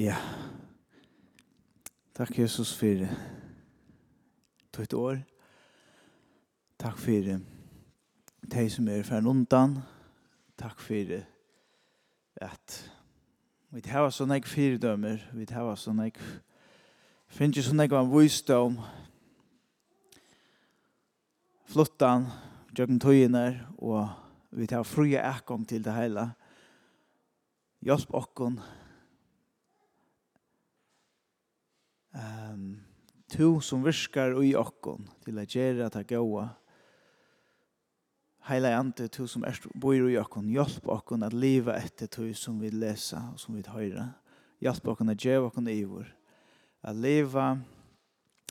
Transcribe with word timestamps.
Ja. 0.00 0.16
Takk 2.14 2.38
Jesus 2.38 2.72
for 2.72 3.02
ditt 4.76 4.94
år. 4.96 5.18
Takk 6.78 6.96
for 6.96 7.28
de 8.54 8.70
som 8.72 8.88
er 8.88 9.02
fra 9.04 9.20
undan. 9.20 9.76
Takk 10.56 10.80
for 10.80 11.12
at 12.40 12.78
vi 13.70 13.84
har 13.92 14.08
sånne 14.08 14.40
ikke 14.40 14.54
fire 14.54 14.80
dømer. 14.80 15.20
Vi 15.36 15.46
har 15.52 15.76
sånne 15.76 16.08
ikke 16.08 16.32
finnes 17.28 17.68
sånne 17.68 17.84
ikke 17.84 18.00
en 18.00 18.16
visdom. 18.16 18.80
Flottan, 21.68 22.30
jøkken 22.72 23.04
tøyene 23.04 23.66
og 23.76 24.08
vi 24.50 24.72
har 24.72 24.82
fria 24.82 25.28
ekong 25.36 25.68
til 25.68 25.84
det 25.84 25.92
hele. 25.92 26.30
Hjelp 27.84 28.14
okken. 28.16 28.62
Um, 32.10 32.80
to 33.30 33.60
som 33.60 33.84
virkar 33.84 34.34
i 34.42 34.54
okkon 34.58 35.06
til 35.24 35.38
at 35.38 35.52
gjere 35.54 35.90
ta 35.94 36.02
gåa 36.02 36.48
Heila 38.48 38.72
ante 38.78 39.06
to 39.08 39.28
som 39.30 39.44
er 39.46 39.54
bor 39.78 39.94
i 39.94 40.16
okkon 40.18 40.48
hjelp 40.50 40.88
okkon 40.90 41.22
at 41.22 41.36
leva 41.36 41.76
etter 41.78 42.08
to 42.10 42.26
som 42.34 42.58
vi 42.58 42.72
lesa 42.74 43.20
og 43.30 43.38
som 43.38 43.54
vi 43.54 43.62
høyra 43.62 44.08
hjelp 44.64 44.90
okkon 44.90 45.12
at 45.12 45.22
gjere 45.22 45.46
okkon 45.46 45.70
vår. 45.70 46.08
at 46.82 46.96
leva 46.96 47.60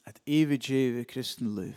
et 0.07 0.21
ivigiv 0.25 1.03
kristen 1.05 1.55
liv 1.55 1.75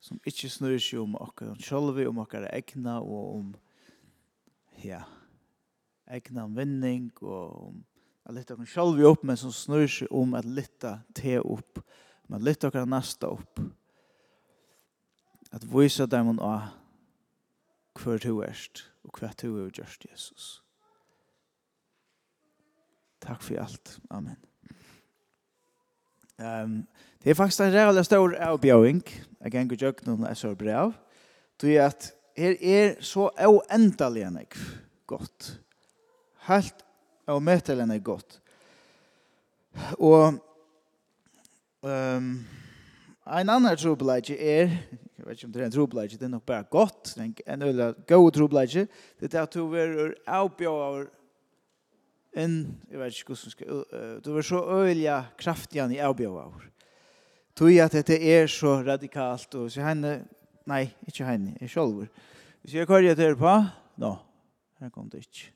som 0.00 0.18
ikkje 0.26 0.50
snur 0.50 0.78
seg 0.78 1.00
om 1.00 1.14
okkar 1.16 1.54
sjálvi, 1.62 2.04
om 2.06 2.18
okkar 2.18 2.50
egna 2.50 2.98
og 3.00 3.36
om 3.38 3.54
ja, 4.82 5.04
egna 6.10 6.48
vinning 6.50 7.12
og 7.22 7.68
om 7.68 7.84
at 8.24 8.34
lytta 8.34 8.56
oss 8.56 8.72
sjálv 8.72 9.02
opp, 9.04 9.24
men 9.24 9.36
som 9.36 9.52
snur 9.52 9.86
seg 9.90 10.12
om 10.14 10.34
at 10.38 10.48
lytta 10.48 10.98
te 11.14 11.38
opp, 11.40 11.80
men 12.26 12.40
att 12.40 12.44
lytta 12.44 12.68
oss 12.68 13.18
opp, 13.22 13.60
at 15.52 15.64
vise 15.64 16.06
dem 16.06 16.38
og 16.38 18.00
hver 18.00 18.18
du 18.18 18.42
erst, 18.42 18.90
og 19.04 19.18
hver 19.18 19.34
du 19.38 19.64
er 19.64 19.70
gjørst, 19.70 20.06
Jesus. 20.10 20.64
Takk 23.22 23.42
for 23.42 23.60
alt. 23.62 23.98
Amen. 24.10 24.36
Um, 26.38 26.86
det 27.22 27.30
er 27.30 27.38
faktisk 27.38 27.62
en 27.62 27.72
reale 27.72 28.04
stor 28.04 28.34
avbjøring. 28.34 29.04
Jeg 29.40 29.52
kan 29.52 29.68
ikke 29.68 29.78
gjøre 29.78 30.08
noen 30.08 30.26
jeg 30.26 30.36
så 30.36 30.54
brev. 30.58 30.92
Du 31.62 31.68
er 31.70 31.86
at 31.86 32.10
her 32.36 32.56
er 32.58 32.96
så 33.04 33.28
uendelig 33.38 34.24
enn 34.26 34.40
jeg 34.42 34.50
godt. 35.06 35.52
Helt 36.48 36.82
og 37.26 37.42
møter 37.42 37.80
henne 37.80 37.98
godt. 38.04 38.40
Og 39.98 40.36
um, 41.82 42.28
en 43.24 43.50
annen 43.50 43.76
trobeleidje 43.80 44.36
er, 44.36 44.76
jeg 45.18 45.26
vet 45.26 45.38
ikke 45.38 45.48
om 45.48 45.54
det 45.54 45.62
er 45.62 45.66
en 45.66 45.74
trobeleidje, 45.74 46.18
det 46.18 46.28
er 46.28 46.34
nok 46.36 46.46
bare 46.46 46.68
godt, 46.70 47.14
en, 47.18 47.34
en 47.46 47.62
øyla 47.62 47.92
god 48.08 48.30
trobeleidje, 48.36 48.86
det 49.20 49.34
er 49.34 49.42
at 49.42 49.54
du 49.54 49.74
er 49.74 50.14
avbjøver 50.26 51.08
en, 52.36 52.54
jeg 52.90 52.98
vet 53.00 53.18
ikke 53.18 53.34
hvordan 53.34 53.50
skal, 53.50 53.72
uh, 53.72 54.14
du 54.24 54.36
er 54.36 54.46
så 54.46 54.62
øyla 54.82 55.24
kraftigan 55.38 55.92
i 55.94 56.02
avbjøver. 56.02 56.70
Tui 57.54 57.78
at 57.78 57.92
dette 57.94 58.16
er 58.18 58.48
så 58.50 58.80
radikalt, 58.82 59.54
og 59.54 59.70
så 59.70 59.84
henne, 59.86 60.24
nei, 60.66 60.88
ikke 61.06 61.26
henne, 61.28 61.54
jeg 61.60 61.70
sjolver. 61.70 62.08
Hvis 62.62 62.74
jeg 62.74 62.86
kører 62.86 63.14
det 63.14 63.28
her 63.28 63.36
på, 63.38 63.52
no, 64.02 64.16
her 64.80 64.90
kom 64.90 65.06
det 65.10 65.22
ikke. 65.22 65.52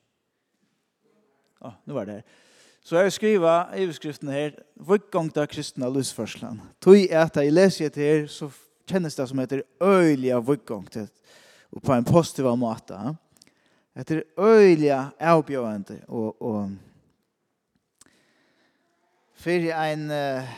Ja, 1.61 1.75
nu 1.85 1.95
var 1.95 2.07
det 2.07 2.13
här. 2.13 2.23
Så 2.83 2.95
jag 2.95 3.13
skriver 3.13 3.77
i 3.77 3.87
beskriften 3.87 4.29
här. 4.29 4.63
«Vuggångt 4.75 5.37
av 5.37 5.47
kristna 5.47 5.89
lusförslan. 5.89 6.61
Tog 6.79 6.97
jag 6.97 7.23
att 7.23 7.37
jag 7.37 7.53
läser 7.53 7.91
det 7.95 8.01
her, 8.01 8.27
så 8.27 8.51
kännes 8.87 9.17
det 9.17 9.27
som 9.27 9.39
heter 9.39 9.63
øylige 9.81 10.41
vuggångt, 10.41 10.97
Och 11.71 11.83
på 11.83 11.93
en 11.93 12.05
positiv 12.05 12.45
måte. 12.45 13.17
Etter 13.95 14.23
øylige 14.39 15.11
avbjørende, 15.21 16.01
og, 16.09 16.43
og 16.43 16.71
for 19.35 19.51
en 19.51 20.11
uh, 20.11 20.49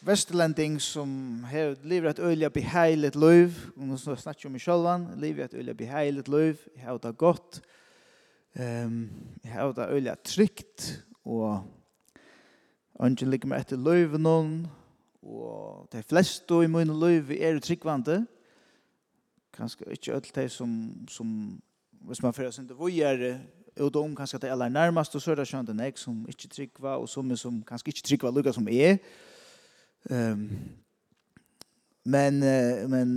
vestlending 0.00 0.80
som 0.80 1.44
har 1.44 1.76
livet 1.84 2.10
et 2.10 2.24
øyelig 2.24 2.52
beheilet 2.52 3.16
liv, 3.16 3.52
og 3.76 3.86
nå 3.86 3.96
snakker 3.96 4.40
jeg 4.44 4.48
om 4.48 4.56
meg 4.56 4.64
selv, 4.64 5.20
Livet 5.20 5.44
et 5.44 5.54
øyelig 5.54 5.76
beheilet 5.76 6.28
liv, 6.28 6.56
jeg 6.76 6.84
har 6.84 6.98
det 6.98 7.16
godt, 7.18 7.60
Ehm 8.56 9.10
jag 9.42 9.50
har 9.50 9.72
det 9.72 9.86
öliga 9.86 10.16
tryckt 10.16 11.02
och 11.22 11.58
Angel 12.98 13.30
ligger 13.30 13.48
med 13.48 13.60
etter 13.62 13.78
løyven 13.78 14.24
noen, 14.26 14.54
og 15.22 15.86
de 15.92 16.02
fleste 16.02 16.56
i 16.64 16.70
mine 16.70 16.94
løyve 16.98 17.36
er 17.38 17.60
tryggvante. 17.62 18.24
Kanskje 19.54 19.86
ikke 19.94 20.16
alle 20.16 20.34
de 20.34 20.48
som, 20.50 20.72
som 21.08 21.28
hvis 22.08 22.22
man 22.22 22.34
fyrir 22.34 22.50
sin 22.50 22.66
til 22.66 22.76
vujere, 22.76 23.36
og 23.78 23.92
de 23.94 24.02
kanskje 24.16 24.40
de 24.42 24.50
aller 24.50 24.68
nærmest, 24.68 25.14
og 25.14 25.22
så 25.22 25.30
er 25.30 25.38
det 25.38 25.46
skjønt 25.46 25.70
enn 25.70 25.84
jeg 25.84 25.94
som 25.98 26.24
ikke 26.28 26.50
tryggva, 26.50 26.96
og 26.98 27.08
som 27.08 27.30
som 27.36 27.62
kanskje 27.62 27.92
ikke 27.92 28.06
tryggva 28.08 28.34
lukka 28.34 28.52
som 28.52 28.68
er. 28.68 28.98
Um, 30.10 30.50
men, 32.04 32.40
men, 32.90 33.14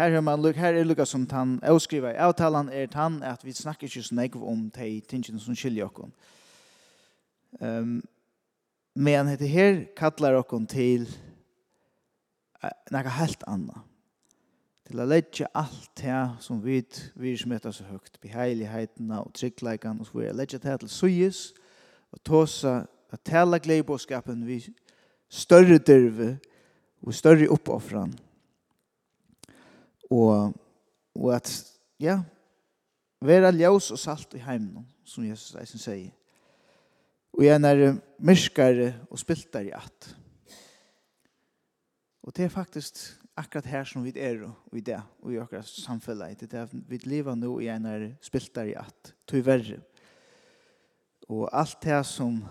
Her 0.00 0.16
er 0.16 0.20
man 0.20 0.54
her 0.56 0.72
er 0.72 0.84
lukka 0.84 1.04
som 1.04 1.26
tan 1.28 1.58
avskriva 1.62 2.14
i 2.14 2.20
avtalan 2.24 2.70
er 2.72 2.86
tan 2.88 3.18
at 3.22 3.42
vi 3.44 3.52
snakker 3.52 3.84
ikke 3.84 4.02
så 4.02 4.14
nek 4.14 4.36
om 4.36 4.70
de 4.72 5.00
tingene 5.04 5.40
som 5.40 5.54
skiljer 5.54 5.84
okkon. 5.84 6.12
Um, 7.60 7.98
men 8.94 9.28
dette 9.28 9.46
her 9.46 9.82
kallar 9.96 10.38
okkon 10.38 10.64
til 10.66 11.04
uh, 12.64 12.70
nekka 12.88 13.12
helt 13.18 13.44
anna. 13.46 13.82
Til 14.88 15.04
a 15.04 15.04
leggja 15.04 15.50
alt 15.54 15.90
det 16.00 16.22
som 16.40 16.64
vi 16.64 16.80
vi 17.14 17.36
som 17.36 17.52
så 17.72 17.84
høgt, 17.84 18.16
beheiligheitene 18.22 19.20
og 19.20 19.34
tryggleikan 19.34 20.00
og 20.00 20.06
så 20.06 20.18
videre, 20.18 20.36
leggja 20.36 20.58
det 20.58 20.80
til 20.80 20.88
suyes 20.88 21.52
og 22.12 22.24
tåsa 22.24 22.86
at 23.12 23.20
tala 23.20 23.58
gleibåskapen 23.58 24.46
vi 24.46 24.64
større 25.28 25.78
dyrve 25.78 26.38
og 27.02 27.14
større 27.14 27.50
uppoffran 27.50 28.16
og, 30.10 30.54
og 31.14 31.34
at, 31.34 31.50
ja, 32.00 32.20
vera 33.22 33.52
ljós 33.54 33.90
og 33.94 34.00
salt 34.00 34.34
i 34.34 34.42
heimen, 34.42 34.86
som 35.04 35.26
Jesus 35.26 35.56
eisen 35.60 35.82
sier. 35.82 36.10
Og 37.36 37.44
jeg 37.46 37.62
er 37.62 37.98
myrskare 38.18 38.92
og 39.10 39.20
spiltar 39.20 39.68
i 39.68 39.74
at. 39.76 40.14
Og 42.26 42.34
det 42.36 42.44
er 42.44 42.52
faktisk 42.52 42.98
akkurat 43.38 43.68
her 43.70 43.84
som 43.88 44.04
vi 44.04 44.12
er 44.16 44.42
og 44.44 44.76
i 44.76 44.82
det, 44.84 44.98
og 45.22 45.32
i 45.32 45.38
akkurat 45.40 45.68
samfunnet. 45.68 46.40
Det 46.40 46.58
er 46.58 46.68
vi 46.70 46.98
lever 47.04 47.38
nå 47.38 47.58
i 47.62 47.70
en 47.72 47.86
er 47.86 48.08
spiltar 48.22 48.68
i 48.68 48.74
at, 48.76 49.14
tog 49.26 49.46
verre. 49.46 49.80
Og 51.30 51.48
alt 51.52 51.78
det 51.82 52.02
som 52.06 52.42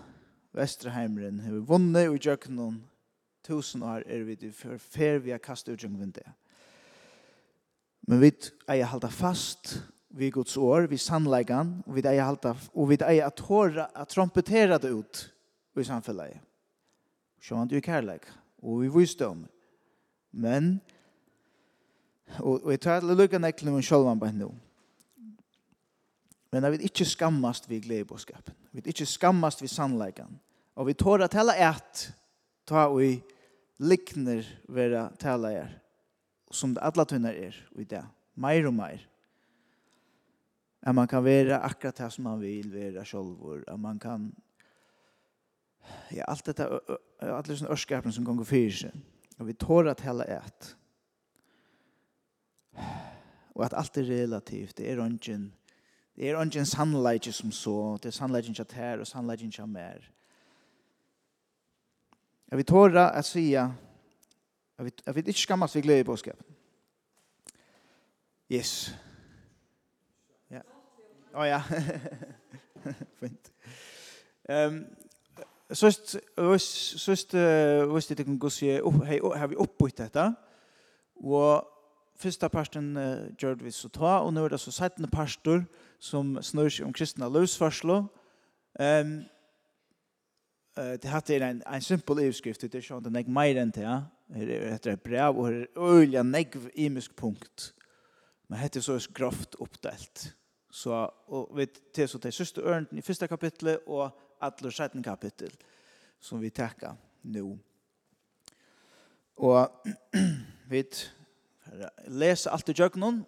Vesterheimren 0.56 1.38
har 1.44 1.60
vunnet 1.62 2.08
og 2.10 2.18
gjør 2.18 2.48
noen 2.50 2.80
tusen 3.46 3.84
år 3.86 4.02
er 4.06 4.24
vi 4.26 4.34
til 4.40 4.52
for 4.54 4.80
fer 4.82 5.20
vi 5.22 5.30
har 5.30 5.42
kastet 5.42 5.76
ut 5.76 5.84
gjennom 5.84 6.10
det. 6.12 6.26
Men 8.10 8.18
vi 8.18 8.32
eier 8.66 8.88
halda 8.90 9.06
fast 9.14 9.76
vi 10.18 10.32
Guds 10.34 10.56
år, 10.58 10.88
vi 10.90 10.96
sannleggen, 10.98 11.76
og 11.86 11.94
vi 11.94 12.02
eier 12.02 12.26
halda, 12.26 12.56
og 12.74 12.88
vi 12.90 12.96
eier 13.06 13.28
at 13.28 13.42
håra, 13.46 13.84
at 13.94 14.10
trompetera 14.10 14.80
det 14.82 14.90
ut 14.90 15.20
i 15.78 15.84
samfunnet. 15.86 16.40
Sjåan 17.40 17.70
du 17.70 17.76
er 17.78 17.84
kærleik, 17.84 18.26
og 18.66 18.80
vi 18.82 18.90
visdom. 18.90 19.44
Men, 20.34 20.80
og, 22.40 22.64
og 22.64 22.72
jeg 22.74 22.82
tar 22.82 22.98
alle 22.98 23.14
lukka 23.14 23.38
nekkelen 23.38 23.78
om 23.78 23.84
sjålvan 23.86 24.18
på 24.18 24.30
henne. 24.32 24.48
Men 26.50 26.66
jeg 26.66 26.74
vil 26.74 26.88
ikke 26.90 27.06
skammast 27.06 27.70
vi 27.70 27.78
gledebåskapen. 27.84 28.56
Vi 28.72 28.80
vil 28.80 28.90
ikke 28.90 29.06
skammast 29.06 29.62
vi 29.62 29.70
sannleggen. 29.70 30.34
Og 30.74 30.90
vi 30.90 30.98
tåra 30.98 31.30
hele 31.30 31.54
et, 31.62 32.08
ta 32.66 32.88
og 32.90 33.04
i 33.06 33.14
likner 33.78 34.42
vera 34.66 35.06
talajar 35.22 35.70
som 36.50 36.74
det 36.74 36.82
alla 36.82 37.04
tunnar 37.04 37.36
er 37.36 37.56
i 37.78 37.84
det, 37.84 38.04
Mer 38.34 38.66
og 38.66 38.74
mer. 38.74 39.00
At 40.82 40.94
man 40.94 41.08
kan 41.08 41.24
være 41.24 41.58
akkurat 41.60 41.98
det 41.98 42.12
som 42.12 42.24
man 42.24 42.40
vil 42.40 42.72
være 42.72 43.04
sjolvor, 43.04 43.60
at 43.68 43.80
man 43.80 43.98
kan 43.98 44.30
ja, 46.14 46.24
alt 46.28 46.46
dette, 46.46 46.66
alle 47.20 47.56
sånne 47.56 47.72
ørskapen 47.74 48.14
som 48.14 48.24
kan 48.26 48.38
gå 48.38 48.46
fyrir 48.48 48.76
seg, 48.84 48.94
og 49.38 49.48
vi 49.48 49.56
tår 49.60 49.90
at 49.92 50.04
hella 50.04 50.26
et. 50.38 50.70
Og 53.56 53.64
at 53.66 53.76
alt 53.76 53.98
er 53.98 54.08
relativt, 54.08 54.78
det 54.78 54.88
er 54.88 55.02
ønsken, 55.04 55.50
det 56.16 56.30
er 56.30 56.40
ønsken 56.40 56.68
sannleikje 56.68 57.32
som 57.34 57.52
så, 57.52 57.96
det 58.02 58.12
er 58.12 58.16
sannleikje 58.16 58.54
ikke 58.54 58.80
her 58.80 59.02
og 59.02 59.08
sannleikje 59.08 59.50
ikke 59.50 59.68
mer. 59.68 60.08
Ja, 62.50 62.56
vi 62.56 62.66
tåra 62.66 63.10
at 63.14 63.24
sija, 63.24 63.68
Jeg 64.80 64.84
vet, 64.84 65.00
jeg 65.06 65.14
vet 65.14 65.26
ikke 65.28 65.40
skammes 65.40 65.74
vi 65.76 65.80
gleder 65.84 66.00
i 66.00 66.04
påskapen. 66.08 66.44
Yes. 68.48 68.94
Ja. 70.48 70.62
Å 71.34 71.42
oh, 71.42 71.44
ja. 71.44 71.58
Fint. 73.20 73.50
Um, 74.48 74.78
Sist, 75.76 76.16
sist, 76.98 77.36
uh, 77.36 77.84
visst 77.92 78.14
det 78.16 78.24
kan 78.24 78.38
gå 78.40 78.48
se, 78.50 78.78
har 78.80 79.50
vi 79.52 79.58
oppbytt 79.60 80.00
dette? 80.00 80.24
Og 81.20 81.68
första 82.16 82.48
parten 82.48 82.96
uh, 82.96 83.28
gjør 83.36 83.60
vi 83.60 83.70
så 83.70 83.92
ta, 83.92 84.16
og 84.24 84.32
nå 84.32 84.44
er 84.44 84.56
det 84.56 84.60
så 84.64 84.72
17. 84.72 85.10
pastor 85.12 85.60
som 86.00 86.38
snør 86.42 86.72
seg 86.72 86.88
om 86.88 86.96
kristna 86.96 87.28
løsvarslo. 87.28 88.00
Um, 88.80 89.12
uh, 90.80 90.96
det 90.96 91.12
hatt 91.12 91.30
er 91.30 91.44
en, 91.52 91.62
en 91.68 91.84
simpel 91.84 92.24
ivskrift, 92.24 92.64
det 92.64 92.80
er 92.80 92.88
sånn 92.88 93.04
at 93.04 93.10
den 93.10 93.20
er 93.20 93.28
meir 93.28 93.60
enn 93.60 93.76
ja. 93.76 94.00
Her 94.34 94.50
er 94.50 94.74
et 94.92 95.02
brev, 95.02 95.38
og 95.38 95.48
her 95.48 95.62
er 95.62 95.94
øyelig 95.94 96.22
negv 96.24 96.70
imisk 96.74 97.16
punkt. 97.16 97.74
Men 98.48 98.58
hette 98.58 98.78
er 98.78 98.82
så 98.82 99.10
grovt 99.14 99.56
oppdelt. 99.60 100.36
Så, 100.70 101.10
og 101.26 101.50
vi 101.56 101.66
tar 101.94 102.06
så 102.06 102.18
til 102.18 102.32
søste 102.32 102.60
ørenden 102.60 102.98
i 102.98 103.02
første 103.02 103.26
kapitlet, 103.28 103.78
og 103.86 104.10
alle 104.40 104.70
17 104.72 105.02
kapittel, 105.02 105.50
som 106.20 106.40
vi 106.40 106.50
tekka 106.50 106.94
nå. 107.22 107.58
Og 109.36 109.86
vi 110.70 110.84
leser 112.06 112.50
alt 112.50 112.68
i 112.68 112.76
djøknen, 112.76 113.22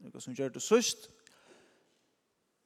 noe 0.00 0.22
som 0.22 0.34
gjør 0.34 0.54
det 0.54 0.62
søst. 0.62 1.10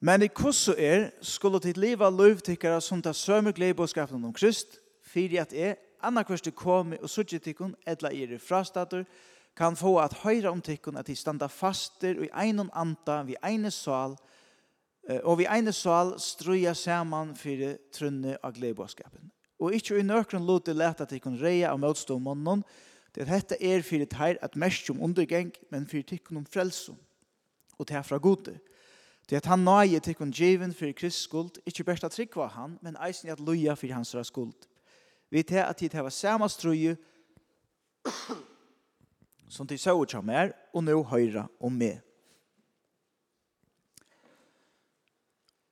Men 0.03 0.23
i 0.23 0.27
kusso 0.27 0.75
er 0.77 1.09
skulle 1.23 1.59
til 1.63 1.79
liva 1.79 2.09
lovtikkere 2.11 2.81
som 2.81 3.01
tar 3.01 3.15
sømme 3.15 3.51
glede 3.51 4.07
om 4.11 4.33
Krist, 4.33 4.79
fyrir 5.01 5.41
at 5.41 5.53
er 5.53 5.75
annarkvørst 6.03 6.51
komi 6.55 6.99
og 7.01 7.09
sutje 7.09 7.39
tikkun, 7.39 7.75
etla 7.87 8.11
er 8.11 8.37
frastatur, 8.39 9.05
kan 9.55 9.75
få 9.75 9.97
at 10.01 10.13
høyra 10.23 10.51
om 10.51 10.61
tikkun 10.61 10.97
at 10.97 11.07
de 11.07 11.15
standa 11.15 11.47
faster 11.47 12.17
og 12.17 12.25
i 12.25 12.31
einon 12.45 12.71
anda 12.73 13.21
vi 13.23 13.35
eine 13.45 13.71
sal, 13.71 14.15
og 15.23 15.37
vi 15.37 15.45
eine 15.45 15.73
sal 15.73 16.15
struja 16.19 16.73
saman 16.73 17.35
fyrir 17.35 17.77
trunne 17.93 18.37
av 18.43 18.55
gleibåskapen. 18.55 19.29
Og 19.59 19.75
ikkje 19.77 19.99
i 19.99 20.07
nøkron 20.07 20.45
lute 20.47 20.73
leta 20.73 21.05
tikkun 21.05 21.37
reia 21.39 21.71
av 21.71 21.79
møtstå 21.79 22.17
månnen, 22.19 22.63
det 23.13 23.29
hette 23.29 23.59
er 23.61 23.83
fyrir 23.85 24.09
teir 24.09 24.39
at 24.41 24.55
mest 24.57 24.89
om 24.89 25.01
undergeng, 25.05 25.53
men 25.69 25.85
fyrir 25.85 26.07
tikkun 26.09 26.41
om 26.41 26.45
frelsom, 26.49 26.97
og 27.77 27.87
det 27.87 27.99
er 27.99 28.07
fra 28.07 28.17
gode. 28.17 28.57
Det 29.29 29.37
at 29.37 29.45
han 29.45 29.63
nøye 29.63 30.01
tikkun 30.03 30.33
djeven 30.33 30.73
fyrir 30.73 30.97
kristskuld, 30.97 31.61
ikkje 31.65 31.85
best 31.87 32.03
at 32.03 32.11
trikva 32.11 32.49
han, 32.57 32.79
men 32.81 32.97
eisen 33.05 33.29
at 33.29 33.39
loja 33.39 33.75
fyrir 33.77 33.95
hans 33.95 34.15
skuld. 34.23 34.65
Vi 35.33 35.41
tar 35.43 35.65
at 35.65 35.79
tid 35.81 35.95
hava 35.97 36.11
samme 36.13 36.45
strøye 36.49 36.93
som 39.49 39.67
de 39.67 39.77
så 39.77 39.93
ut 39.97 40.13
av 40.13 40.25
mer, 40.25 40.51
og 40.73 40.83
nå 40.85 40.95
høyre 41.09 41.47
om 41.61 41.73
meg. 41.77 42.01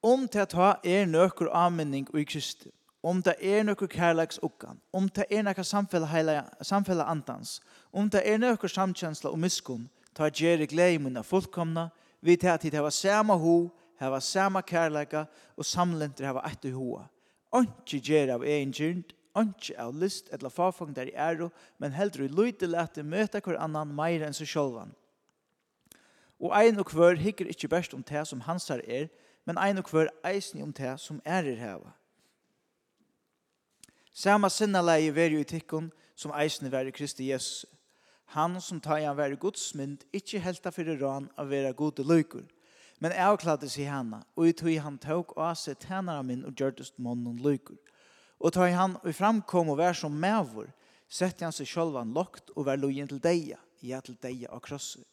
Om 0.01 0.27
til 0.33 0.41
at 0.41 0.53
ha 0.57 0.69
er 0.85 1.05
nøkker 1.09 1.49
avmenning 1.53 2.07
og 2.09 2.19
i 2.21 2.25
Kristi, 2.25 2.71
om 3.05 3.21
det 3.25 3.35
er 3.37 3.63
nøkker 3.65 3.89
kærleks 3.89 4.41
ukkan, 4.41 4.81
om 4.93 5.09
det 5.09 5.25
er 5.29 5.45
nøkker 5.45 5.65
samfella 5.65 7.05
andans, 7.09 7.59
om 7.93 8.09
det 8.09 8.21
er 8.25 8.41
nøkker 8.41 8.69
samkjensla 8.69 9.29
og 9.29 9.41
miskunn, 9.41 9.89
ta 10.13 10.29
gjerne 10.29 10.69
glede 10.69 10.99
min 11.01 11.17
av 11.17 11.25
fullkomna, 11.29 11.89
vi 12.21 12.37
tar 12.37 12.57
at 12.57 12.65
de 12.65 12.73
hava 12.77 12.89
samme 12.93 13.37
ho, 13.37 13.71
hava 14.01 14.21
samme 14.21 14.61
kærleika, 14.61 15.25
og 15.57 15.65
samlenter 15.65 16.29
hava 16.29 16.45
etter 16.49 16.73
hoa. 16.73 17.07
Onki 17.53 18.01
gjerne 18.01 18.37
av 18.37 18.45
egen 18.45 18.73
gjernt, 18.73 19.13
ikke 19.37 19.77
av 19.79 19.95
lyst 19.95 20.29
eller 20.33 20.49
farfang 20.49 20.95
der 20.95 21.07
i 21.11 21.15
æro, 21.15 21.49
men 21.79 21.93
heldre 21.95 22.25
i 22.25 22.31
løyde 22.31 22.67
lete 22.67 23.03
møte 23.03 23.39
hver 23.39 23.59
annan 23.59 23.93
meir 23.95 24.25
enn 24.25 24.35
seg 24.35 24.49
sjølvan. 24.51 24.91
Og 26.41 26.53
ein 26.57 26.79
og 26.79 26.91
hver 26.91 27.15
hikker 27.21 27.47
ikke 27.47 27.69
best 27.69 27.93
om 27.93 28.03
det 28.03 28.27
som 28.27 28.41
hansar 28.41 28.81
er, 28.87 29.07
men 29.45 29.57
ein 29.57 29.77
og 29.77 29.89
hver 29.89 30.09
eisen 30.25 30.61
om 30.61 30.73
det 30.73 30.99
som 30.99 31.21
ærer 31.25 31.55
heva. 31.55 31.93
Sama 34.13 34.49
sinnaleie 34.49 35.13
veri 35.15 35.39
i 35.39 35.47
tikkun 35.47 35.91
som 36.15 36.33
eisen 36.35 36.71
veri 36.71 36.91
i 36.91 36.95
Kristi 36.95 37.29
Jesus. 37.29 37.65
Han 38.35 38.61
som 38.61 38.79
tar 38.79 38.99
han 39.03 39.17
veri 39.17 39.35
Guds 39.35 39.73
mynd, 39.75 40.03
ikkje 40.13 40.39
helta 40.39 40.71
fyrir 40.71 40.99
ran 41.01 41.29
av 41.37 41.49
vera 41.51 41.71
gode 41.71 42.03
løykur, 42.03 42.45
men 42.99 43.11
avkladde 43.11 43.69
seg 43.69 43.89
hana, 43.91 44.21
og 44.35 44.47
i 44.47 44.53
tog 44.53 44.77
han 44.83 44.97
tåg 44.97 45.33
og 45.35 45.49
ase 45.49 45.73
tænara 45.75 46.21
min 46.23 46.45
og 46.45 46.55
gjørtest 46.55 46.99
månen 46.99 47.39
løykur. 47.43 47.79
Og 48.41 48.53
tar 48.55 48.73
han 48.73 48.97
og 49.03 49.13
framkom 49.13 49.69
og 49.69 49.77
vær 49.77 49.93
som 49.97 50.13
mævor, 50.17 50.71
sette 51.11 51.45
han 51.45 51.53
seg 51.53 51.69
sjølvan 51.69 52.13
lokt 52.15 52.49
og 52.55 52.65
vær 52.65 52.79
lojen 52.81 53.09
til 53.09 53.21
deia, 53.21 53.59
ja 53.85 54.01
til 54.01 54.17
deia 54.21 54.49
av 54.49 54.63
krosset. 54.65 55.05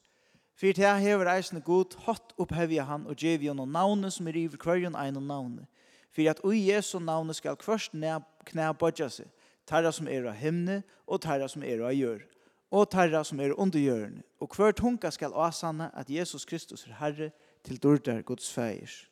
For 0.58 0.72
til 0.74 0.82
jeg 0.82 1.04
hever 1.04 1.28
eisne 1.30 1.60
god, 1.62 1.94
hatt 2.06 2.32
opphevja 2.40 2.86
han 2.88 3.04
og 3.06 3.20
gjev 3.20 3.44
jo 3.46 3.54
noen 3.54 3.74
navne 3.76 4.10
som 4.10 4.26
er 4.26 4.40
i 4.40 4.48
kvarjon 4.50 4.96
ein 4.98 5.20
og 5.20 5.26
navne. 5.28 5.68
For 6.10 6.26
at 6.26 6.40
ui 6.42 6.64
Jesu 6.66 6.98
navne 6.98 7.36
skal 7.36 7.58
kvørst 7.60 7.94
knæ 7.94 8.72
bodja 8.80 9.06
seg, 9.12 9.28
tarra 9.66 9.92
som 9.92 10.08
er 10.08 10.26
av 10.26 10.34
himne 10.40 10.82
og 11.06 11.20
tarra 11.22 11.48
som 11.48 11.62
er 11.62 11.84
av 11.84 11.92
gjør, 11.94 12.24
og 12.72 12.90
tarra 12.90 13.22
som 13.24 13.40
er 13.40 13.54
under 13.54 13.78
gjørne. 13.78 14.24
Og 14.40 14.56
hver 14.56 14.72
tunga 14.72 15.10
skal 15.10 15.36
asanna 15.36 15.90
at 15.94 16.10
Jesus 16.10 16.44
Kristus 16.44 16.86
er 16.86 16.96
Herre 16.98 17.30
til 17.64 17.78
dårdar 17.78 18.22
Guds 18.22 18.50
feirs. 18.52 19.07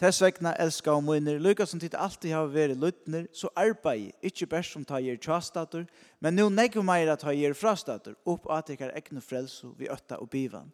Tess 0.00 0.22
vegna 0.22 0.54
elska 0.58 0.94
og 0.96 1.04
munir, 1.04 1.38
lukka 1.42 1.66
som 1.68 1.80
tid 1.80 1.94
alltid 1.94 2.32
har 2.32 2.48
vært 2.50 2.78
luttner, 2.80 3.26
så 3.36 3.50
arbeid, 3.58 4.14
ikkje 4.24 4.48
best 4.50 4.74
som 4.74 4.86
ta 4.88 4.98
gjer 5.02 5.20
tjastater, 5.20 5.84
men 6.20 6.34
nu 6.34 6.48
negg 6.50 6.78
meira 6.82 7.16
ta 7.20 7.34
gjer 7.34 7.54
frastater, 7.54 8.16
opp 8.24 8.48
at 8.50 8.72
ikkar 8.72 8.94
egnu 8.98 9.20
frelso 9.22 9.74
vi 9.78 9.90
øtta 9.92 10.18
og 10.18 10.30
bivan. 10.32 10.72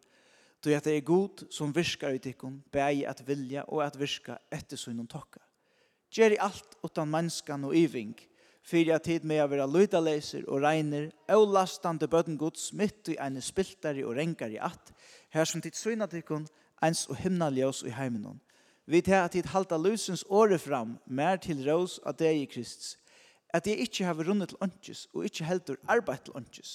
Du 0.63 0.71
at 0.75 0.87
det 0.87 0.95
er 0.97 1.05
god 1.07 1.45
som 1.53 1.75
virkar 1.75 2.15
ut 2.15 2.25
ikkon, 2.25 2.57
bægi 2.71 3.05
at 3.07 3.21
vilja 3.27 3.63
og 3.67 3.83
at 3.85 3.99
virka 3.99 4.39
etter 4.51 4.79
sunnum 4.79 5.07
tokka. 5.07 5.43
Gjeri 6.11 6.39
alt 6.41 6.75
utan 6.83 7.11
mennskan 7.11 7.67
og 7.69 7.75
iving, 7.77 8.15
fyrir 8.65 8.95
at 8.97 9.05
tid 9.07 9.23
med 9.27 9.43
å 9.43 9.47
være 9.51 9.69
lydaleser 9.69 10.47
og 10.49 10.63
regner, 10.65 11.11
og 11.31 11.53
lastande 11.53 12.09
bøttengods 12.09 12.71
mitt 12.73 13.11
i 13.13 13.17
ene 13.21 13.43
spiltari 13.45 14.03
og 14.03 14.17
rengari 14.17 14.57
at, 14.57 14.91
her 15.29 15.45
som 15.45 15.61
tid 15.61 15.77
suna 15.77 16.09
tikkun, 16.09 16.47
eins 16.81 17.05
og 17.11 17.19
himnaljøs 17.21 17.83
i 17.87 17.93
heimenon, 17.93 18.39
Vi 18.89 19.01
tar 19.05 19.27
at 19.27 19.35
tid 19.37 19.45
halta 19.53 19.77
lusens 19.77 20.23
åre 20.33 20.57
fram, 20.57 20.95
mer 21.05 21.37
til 21.37 21.61
rås 21.61 21.99
av 22.09 22.15
deg 22.17 22.39
i 22.41 22.47
Kristus, 22.49 22.95
at 23.53 23.67
jeg 23.69 23.85
ikke 23.85 24.07
har 24.07 24.17
rundet 24.25 24.49
til 24.49 24.57
åndkjes, 24.65 25.03
og 25.13 25.27
ikke 25.27 25.45
heldur 25.45 25.77
arbeid 25.85 26.23
til 26.25 26.39
åndkjes. 26.39 26.71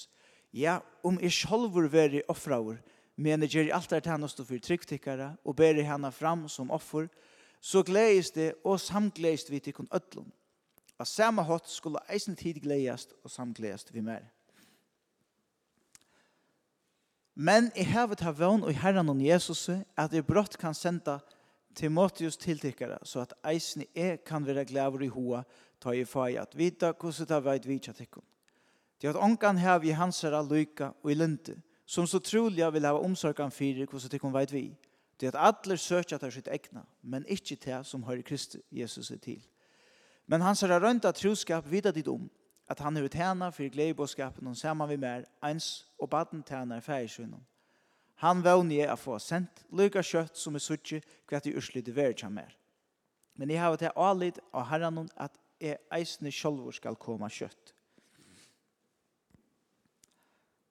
Ja, 0.55 0.77
om 1.03 1.19
jeg 1.19 1.35
sjolvor 1.35 1.89
veri 1.91 2.21
offraver, 2.31 2.79
men 3.19 3.43
jeg 3.43 3.51
gjør 3.51 3.73
alt 3.75 3.91
det 3.91 4.07
henne 4.07 4.31
stå 4.31 4.47
for 4.47 4.63
tryggtikkere, 4.63 5.33
og 5.43 5.57
ber 5.59 5.81
henne 5.83 6.11
fram 6.15 6.47
som 6.47 6.71
offer, 6.71 7.09
så 7.59 7.83
gledes 7.83 8.31
det 8.31 8.53
og 8.63 8.79
samgledes 8.79 9.51
vi 9.51 9.59
til 9.59 9.75
kun 9.75 9.91
ødlom. 9.91 10.31
Av 10.99 11.07
samme 11.11 11.43
hatt 11.43 11.67
skulle 11.67 11.99
eisen 12.07 12.39
tid 12.39 12.61
gledes 12.63 13.09
og 13.25 13.31
samgledes 13.31 13.91
vi 13.91 13.99
mer. 13.99 14.23
Men 17.35 17.73
jeg 17.75 17.91
har 17.91 18.07
vært 18.07 18.23
av 18.23 18.39
vann 18.39 18.63
og 18.63 18.77
herren 18.79 19.11
om 19.11 19.19
Jesus, 19.19 19.67
at 19.67 20.13
jeg 20.15 20.23
brått 20.23 20.55
kan 20.55 20.77
senda 20.77 21.19
Timotheus 21.75 22.37
tiltikkere, 22.37 22.97
så 23.03 23.21
at 23.25 23.33
eisen 23.51 23.83
er 23.95 24.15
kan 24.15 24.45
være 24.45 24.65
glæver 24.65 25.01
i 25.01 25.07
hoa, 25.07 25.43
ta 25.81 25.91
i 25.91 26.05
fag 26.05 26.37
at 26.39 26.57
vita 26.57 26.93
hvordan 26.93 27.27
det 27.27 27.43
veit 27.45 27.67
vitja 27.67 27.93
tikkun. 27.93 28.23
Det 29.01 29.09
at 29.09 29.15
ongan 29.19 29.57
hev 29.57 29.83
i 29.83 29.89
hansara 29.93 30.41
lyka 30.41 30.91
og 31.03 31.11
i 31.11 31.13
lente, 31.13 31.55
som 31.85 32.07
så 32.07 32.19
troliga 32.19 32.69
vil 32.69 32.85
hava 32.85 32.99
omsorgen 33.03 33.51
fyrir 33.51 33.85
hvordan 33.85 34.09
tikkun 34.09 34.33
veit 34.33 34.53
vi. 34.53 34.69
Det 35.19 35.27
at 35.27 35.39
alle 35.39 35.77
søker 35.77 36.17
tar 36.17 36.31
sitt 36.31 36.47
egna, 36.47 36.83
men 37.03 37.25
ikke 37.27 37.55
til 37.55 37.83
som 37.83 38.03
har 38.03 38.21
Kristus 38.21 38.61
Jesus 38.71 39.11
er 39.11 39.17
til. 39.17 39.43
Men 40.27 40.41
hans 40.41 40.61
har 40.61 40.79
rønta 40.81 41.11
troskap 41.11 41.71
vidda 41.71 41.91
dit 41.91 42.07
om, 42.07 42.29
at 42.69 42.79
han 42.79 42.97
er 42.97 43.07
tjener 43.07 43.51
for 43.51 43.69
gledebåskapen 43.69 44.47
og 44.47 44.57
sammen 44.57 44.89
vi 44.89 44.97
mer, 44.97 45.23
eins 45.43 45.85
og 45.99 46.09
baden 46.09 46.43
tjener 46.43 46.79
færsvinnen. 46.79 47.45
Han 48.23 48.43
vågner 48.43 48.79
jeg 48.79 48.91
å 48.91 48.99
få 48.99 49.17
sendt, 49.19 49.65
lykke 49.75 50.03
kjøtt 50.05 50.37
som 50.39 50.55
er 50.55 50.63
suttje, 50.63 51.01
hva 51.27 51.41
til 51.43 51.57
urslid 51.59 51.87
det 51.87 51.95
verre 51.95 52.15
kommer. 52.15 52.53
Men 53.35 53.51
jeg 53.51 53.59
har 53.59 53.75
til 53.79 53.91
alit 53.99 54.39
av 54.55 54.69
herren 54.69 55.09
at 55.19 55.35
jeg 55.59 55.81
eisne 55.93 56.31
sjølver 56.31 56.75
skal 56.77 56.95
komme 56.99 57.27
kjøtt. 57.31 57.73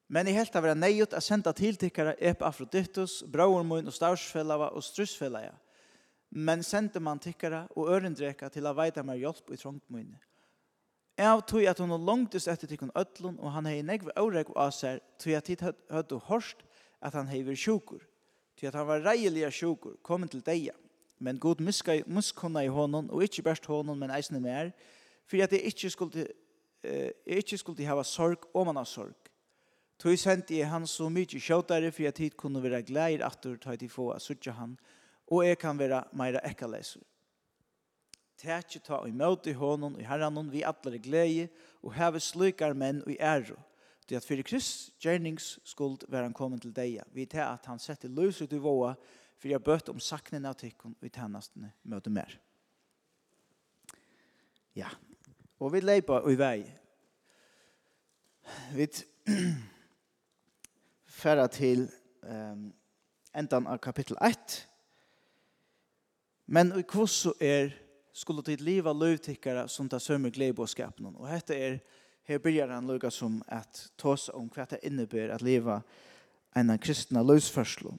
Men 0.09 0.29
i 0.29 0.35
helt 0.37 0.55
av 0.57 0.67
det 0.69 0.77
nøyot 0.79 1.15
er 1.17 1.25
sendt 1.25 1.49
til 1.59 1.77
tikkere 1.81 2.15
Ep 2.21 2.43
Afrodittus, 2.45 3.23
Brauermoen 3.27 3.89
og 3.89 3.97
Stavsfellava 3.97 4.71
og 4.77 4.85
Strussfellava. 4.85 5.57
Men 6.35 6.63
sendte 6.67 7.01
man 7.01 7.21
tikkere 7.23 7.65
og 7.77 7.91
ørendreka 7.95 8.49
til 8.53 8.67
å 8.67 8.75
veita 8.77 9.05
mer 9.07 9.19
hjelp 9.21 9.53
i 9.55 9.59
trångtmoene. 9.59 10.21
Jeg 11.15 11.31
av 11.31 11.45
tog 11.47 11.63
at 11.71 11.79
hun 11.79 11.93
har 11.95 12.03
langtist 12.03 12.51
etter 12.51 12.69
tikkun 12.69 12.91
ødlun, 12.99 13.37
og 13.39 13.53
han 13.55 13.69
hei 13.71 13.83
negve 13.87 14.15
årek 14.19 14.51
og 14.51 14.65
aser, 14.67 14.99
tog 15.23 15.37
at 15.39 15.47
tid 15.47 15.63
høyde 15.63 16.19
hørt 16.27 16.65
at 17.05 17.15
han 17.15 17.29
hever 17.29 17.55
sjukur. 17.55 18.01
Til 18.57 18.71
at 18.71 18.75
han 18.75 18.87
var 18.87 19.05
reilige 19.05 19.51
sjukur, 19.51 19.99
kommet 20.03 20.31
til 20.31 20.45
deia. 20.47 20.73
Men 21.19 21.39
god 21.39 21.61
muskunna 22.07 22.65
i 22.65 22.73
honom, 22.73 23.11
og 23.11 23.23
ikkje 23.23 23.45
best 23.45 23.67
honom, 23.67 23.99
men 23.99 24.11
eisne 24.11 24.41
mer, 24.41 24.73
for 25.27 25.43
at 25.43 25.53
jeg 25.53 25.63
ikkje 25.71 25.91
skulle, 25.91 26.27
eh, 26.85 27.13
jeg 27.27 27.45
ikkje 27.45 27.59
skulle 27.59 27.87
hava 27.87 28.03
sorg 28.05 28.49
og 28.55 28.67
man 28.67 28.77
har 28.77 28.85
sorg. 28.85 29.17
Tog 29.99 30.19
sendte 30.19 30.57
jeg 30.57 30.69
han 30.69 30.87
så 30.87 31.09
mykje 31.09 31.41
sjåtare, 31.41 31.93
for 31.93 32.09
at 32.09 32.19
hit 32.19 32.37
kunne 32.37 32.63
være 32.63 32.83
gleir 32.83 33.25
atur, 33.25 33.57
ta 33.57 33.77
til 33.77 33.89
få 33.89 34.11
av 34.13 34.21
suttja 34.21 34.53
han, 34.53 34.77
og 35.31 35.47
jeg 35.47 35.59
kan 35.59 35.79
være 35.79 36.03
meira 36.13 36.43
ekkaleser. 36.45 37.01
Tætje 38.37 38.83
ta 38.83 38.99
og 38.99 39.15
møte 39.15 39.55
honom 39.55 39.95
i 40.01 40.05
herranon 40.05 40.51
vi 40.51 40.65
atler 40.67 40.99
glede, 40.99 41.49
og 41.83 41.95
heve 41.95 42.21
slykar 42.21 42.75
menn 42.75 43.03
og 43.07 43.15
æro. 43.21 43.57
Det 44.09 44.17
at 44.17 44.25
fyrir 44.27 44.45
Krist 44.45 44.93
gjernings 45.01 45.59
skuld 45.65 46.05
var 46.09 46.27
han 46.27 46.37
kommet 46.37 46.63
til 46.63 46.75
deg. 46.77 47.01
Vi 47.13 47.25
tar 47.25 47.55
at 47.55 47.67
han 47.67 47.81
setter 47.81 48.13
løs 48.13 48.43
ut 48.43 48.53
i 48.53 48.61
våa 48.61 48.95
for 49.39 49.51
jeg 49.51 49.65
bøtt 49.65 49.91
om 49.93 50.01
saknen 50.01 50.47
av 50.49 50.57
tikkun 50.57 50.95
og 50.97 51.05
i 51.05 51.13
tennastene 51.13 51.73
møte 51.89 52.13
mer. 52.13 52.37
Ja, 54.75 54.89
og 55.61 55.75
vi 55.75 55.83
leipa 55.85 56.23
og 56.23 56.33
i 56.33 56.39
vei. 56.41 56.59
Vi 58.75 58.89
færa 61.21 61.47
til 61.53 61.87
um, 62.23 62.71
endan 63.35 63.69
av 63.71 63.79
kapittel 63.85 64.19
1. 64.25 64.57
Men 66.47 66.75
i 66.79 66.85
kvosso 66.89 67.33
er 67.41 67.73
skulle 68.15 68.45
tid 68.47 68.61
liva 68.63 68.93
løvtikkara 68.95 69.67
som 69.69 69.89
tar 69.89 70.03
sømmer 70.03 70.31
gleibåskapen. 70.31 71.13
Og 71.17 71.29
hette 71.29 71.57
er 71.57 71.79
Her 72.25 72.39
byrjar 72.39 72.69
han 72.69 72.87
lukka 72.87 73.11
som 73.11 73.43
at 73.49 73.91
tås 73.97 74.31
om 74.33 74.49
hva 74.49 74.65
det 74.71 74.87
innebär 74.87 75.29
at 75.29 75.43
leva 75.43 75.83
en 76.57 76.79
kristna 76.79 77.23
løsførslo. 77.23 77.93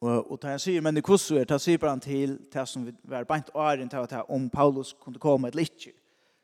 Og, 0.00 0.32
og 0.32 0.38
da 0.42 0.48
han 0.54 0.58
sier, 0.58 0.80
men 0.82 0.96
i 0.96 1.02
kosso 1.04 1.36
er, 1.38 1.44
da 1.46 1.58
sier 1.62 1.78
bare 1.78 1.94
han 1.94 2.00
til 2.02 2.38
det 2.52 2.64
som 2.68 2.86
vi 2.86 2.94
var 3.06 3.26
beint 3.28 3.52
åren 3.54 3.90
til 3.90 4.02
at 4.02 4.24
om 4.28 4.48
Paulus 4.50 4.94
kunne 4.98 5.20
komme 5.22 5.48
et 5.48 5.54
litt, 5.54 5.86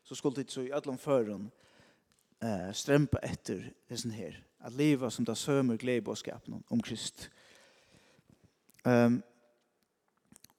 så 0.03 0.15
skulle 0.15 0.35
det 0.39 0.51
så 0.51 0.61
i 0.63 0.71
ødlom 0.71 0.97
føren 0.97 1.49
eh, 2.41 2.69
strempa 2.73 3.19
etter 3.23 3.65
hessen 3.89 4.15
her, 4.15 4.37
at 4.63 4.73
leva 4.73 5.09
som 5.09 5.25
det 5.25 5.37
sømer 5.37 5.77
gledebåskapen 5.77 6.63
om 6.69 6.81
Krist. 6.81 7.29
Um, 8.85 9.19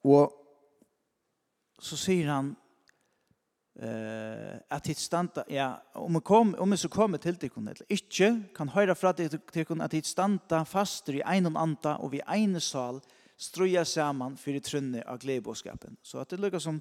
og 0.04 0.36
så 1.80 1.96
sier 1.96 2.28
han, 2.28 2.52
eh 3.80 4.56
att 4.68 4.86
hit 4.86 4.98
standa 4.98 5.44
ja 5.48 5.82
om 5.92 6.12
man 6.12 6.22
kom 6.22 6.54
om 6.58 6.68
man 6.68 6.78
så 6.78 6.88
kommer 6.88 7.18
till 7.18 7.34
dig 7.34 7.48
kunde 7.48 7.74
inte 7.88 8.42
kan 8.54 8.68
höra 8.68 8.94
fra 8.94 9.12
dig 9.12 9.28
till 9.28 9.66
kunde 9.66 9.84
att 9.84 9.94
hit 9.94 10.06
standa 10.06 10.64
fast 10.64 11.08
i 11.08 11.22
en 11.26 11.46
och 11.46 11.62
anda 11.62 11.96
och 11.96 12.12
vi 12.12 12.20
en 12.26 12.60
sal 12.60 13.00
ströja 13.36 13.84
samman 13.84 14.36
för 14.36 14.52
det 14.52 14.60
trunne 14.60 15.02
av 15.02 15.18
glädjeboskapen 15.18 15.96
så 16.02 16.18
att 16.18 16.28
det 16.28 16.36
lukar 16.36 16.58
som 16.58 16.80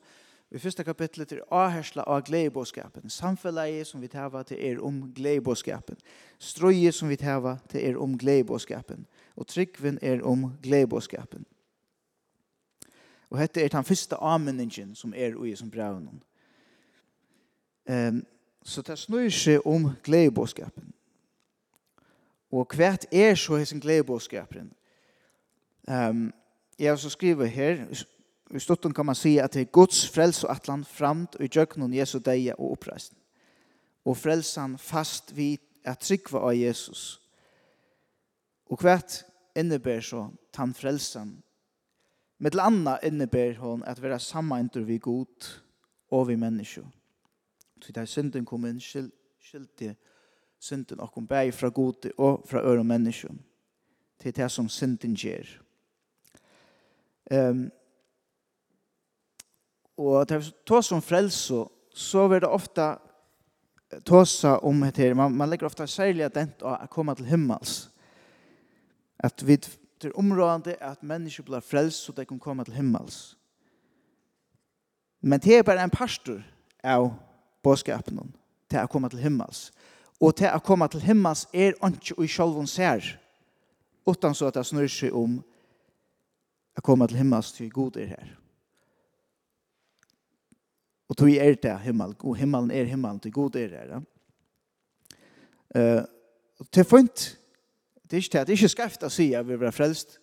i 0.49 0.59
första 0.59 0.83
kapitlet 0.83 1.31
är 1.31 1.43
ahersla 1.49 2.03
av 2.03 2.21
glädjeboskapen 2.21 3.09
samfället 3.09 3.87
som 3.87 4.01
vi 4.01 4.07
täva 4.07 4.43
till 4.43 4.59
er 4.59 4.79
om 4.79 5.13
glädjeboskapen 5.13 5.95
ströje 6.37 6.91
som 6.91 7.07
vi 7.07 7.17
täva 7.17 7.57
till 7.67 7.81
er 7.81 7.97
om 7.97 8.17
glädjeboskapen 8.17 9.05
och 9.35 9.47
tryckven 9.47 9.99
er 10.01 10.21
om 10.23 10.57
glädjeboskapen 10.61 11.45
Och 13.29 13.37
hette 13.37 13.61
er 13.61 13.69
den 13.69 13.83
första 13.83 14.15
anmenningen 14.15 14.95
som 14.95 15.13
er 15.13 15.45
i 15.45 15.55
som 15.55 15.69
braunen. 15.69 16.23
Um, 17.89 18.25
så 18.63 18.81
det 18.81 18.99
snur 18.99 19.29
seg 19.33 19.65
om 19.65 19.89
gledebåskapen. 20.03 20.93
Og 22.51 22.75
hvert 22.75 23.05
er 23.11 23.35
så 23.35 23.57
hessen 23.57 23.81
gledebåskapen? 23.81 24.71
Um, 25.89 26.33
jeg 26.79 26.91
har 26.91 26.95
så 26.95 27.09
skrivet 27.09 27.49
her, 27.49 27.85
i 28.51 28.59
stutten 28.59 28.93
kan 28.93 29.05
man 29.05 29.15
si 29.15 29.37
at 29.37 29.53
det 29.53 29.61
er 29.61 29.71
Guds 29.71 30.09
frels 30.09 30.43
og 30.43 30.51
atlan 30.55 30.85
framt 30.85 31.35
og 31.35 31.45
i 31.45 31.49
djøknen 31.49 31.93
Jesu 31.93 32.19
deia 32.19 32.53
og 32.57 32.71
oppreisen. 32.71 33.17
Og 34.05 34.17
frelsan 34.17 34.77
fast 34.77 35.35
vi 35.37 35.57
at 35.85 36.01
trykva 36.01 36.39
av 36.39 36.55
Jesus. 36.57 37.21
Og 38.69 38.81
hvert 38.81 39.23
innebär 39.55 40.01
så 40.01 40.29
tan 40.51 40.73
frelsan. 40.73 41.41
Med 42.37 42.51
til 42.51 42.59
anna 42.59 42.97
innebär 43.03 43.53
hon 43.53 43.83
at 43.83 44.01
vera 44.01 44.19
samma 44.19 44.69
vi 44.73 44.97
god 44.97 45.59
og 46.11 46.27
vi 46.27 46.35
menneskje. 46.35 46.83
Så 47.81 47.91
da 47.95 48.05
synden 48.05 48.45
kom 48.45 48.65
inn, 48.65 48.79
skilte 48.81 49.95
synden 50.59 50.99
og 50.99 51.11
kom 51.11 51.27
bæg 51.27 51.53
fra 51.53 51.69
gode 51.69 52.11
og 52.17 52.43
fra 52.47 52.61
øre 52.63 52.83
mennesken. 52.83 53.39
Til 54.19 54.35
det 54.35 54.51
som 54.51 54.69
synden 54.69 55.15
gjør. 55.15 55.47
Um, 57.31 57.69
og 59.97 60.29
det 60.29 60.35
er 60.35 60.51
to 60.65 60.81
som 60.81 61.01
frelse, 61.01 61.63
så 61.93 62.19
er 62.19 62.39
det 62.39 62.49
ofte 62.49 62.95
tåsa 64.05 64.57
om 64.57 64.81
det 64.81 64.97
her. 64.97 65.13
Man, 65.13 65.31
man 65.31 65.49
legger 65.49 65.65
ofte 65.65 65.87
særlig 65.87 66.25
at 66.25 66.35
den 66.35 66.51
å 66.61 66.75
komme 66.91 67.15
til 67.15 67.25
himmels. 67.25 67.89
At 69.19 69.47
vi 69.47 69.57
til 69.99 70.15
områdende 70.15 70.77
at 70.79 71.03
mennesker 71.03 71.43
blir 71.43 71.63
frelst 71.63 72.05
så 72.05 72.15
de 72.15 72.25
kan 72.25 72.39
komme 72.39 72.63
til 72.63 72.73
himmels. 72.73 73.37
Men 75.21 75.39
det 75.39 75.57
er 75.57 75.63
bare 75.63 75.83
en 75.83 75.91
pastor 75.91 76.39
av 76.83 77.11
bådskapen 77.63 78.19
til 78.69 78.81
å 78.81 78.89
komme 78.91 79.09
til 79.09 79.21
himmels. 79.23 79.69
Og 80.19 80.35
til 80.35 80.51
å 80.51 80.59
komme 80.63 80.87
til 80.91 81.03
himmels 81.03 81.45
er 81.53 81.77
ikke 81.87 82.17
i 82.23 82.27
sjølven 82.27 82.67
ser, 82.67 83.05
utan 84.07 84.35
så 84.35 84.49
at 84.49 84.57
det 84.59 84.65
snur 84.67 84.89
seg 84.91 85.15
om 85.15 85.39
å 86.75 86.83
komme 86.83 87.07
til 87.07 87.21
himmels 87.21 87.53
til 87.55 87.71
god 87.71 87.99
er 87.99 88.13
her. 88.13 88.29
Og 91.09 91.17
tog 91.17 91.31
er 91.31 91.55
det 91.57 91.75
himmel, 91.81 92.13
og 92.19 92.37
himmelen 92.37 92.71
er 92.71 92.89
himmelen 92.89 93.19
til 93.19 93.33
god 93.33 93.55
er 93.57 93.75
her. 93.75 93.99
Uh, 95.75 96.03
til 96.73 96.85
funnet, 96.85 97.37
det 98.09 98.17
er 98.17 98.23
ikke 98.23 98.37
det, 98.37 98.47
det 98.47 98.53
er 98.53 98.57
ikke 98.57 98.73
skreft 98.75 99.05
å 99.05 99.11
si 99.13 99.31
at 99.37 99.47
vi 99.47 99.57
blir 99.57 99.73
frelst, 99.73 100.17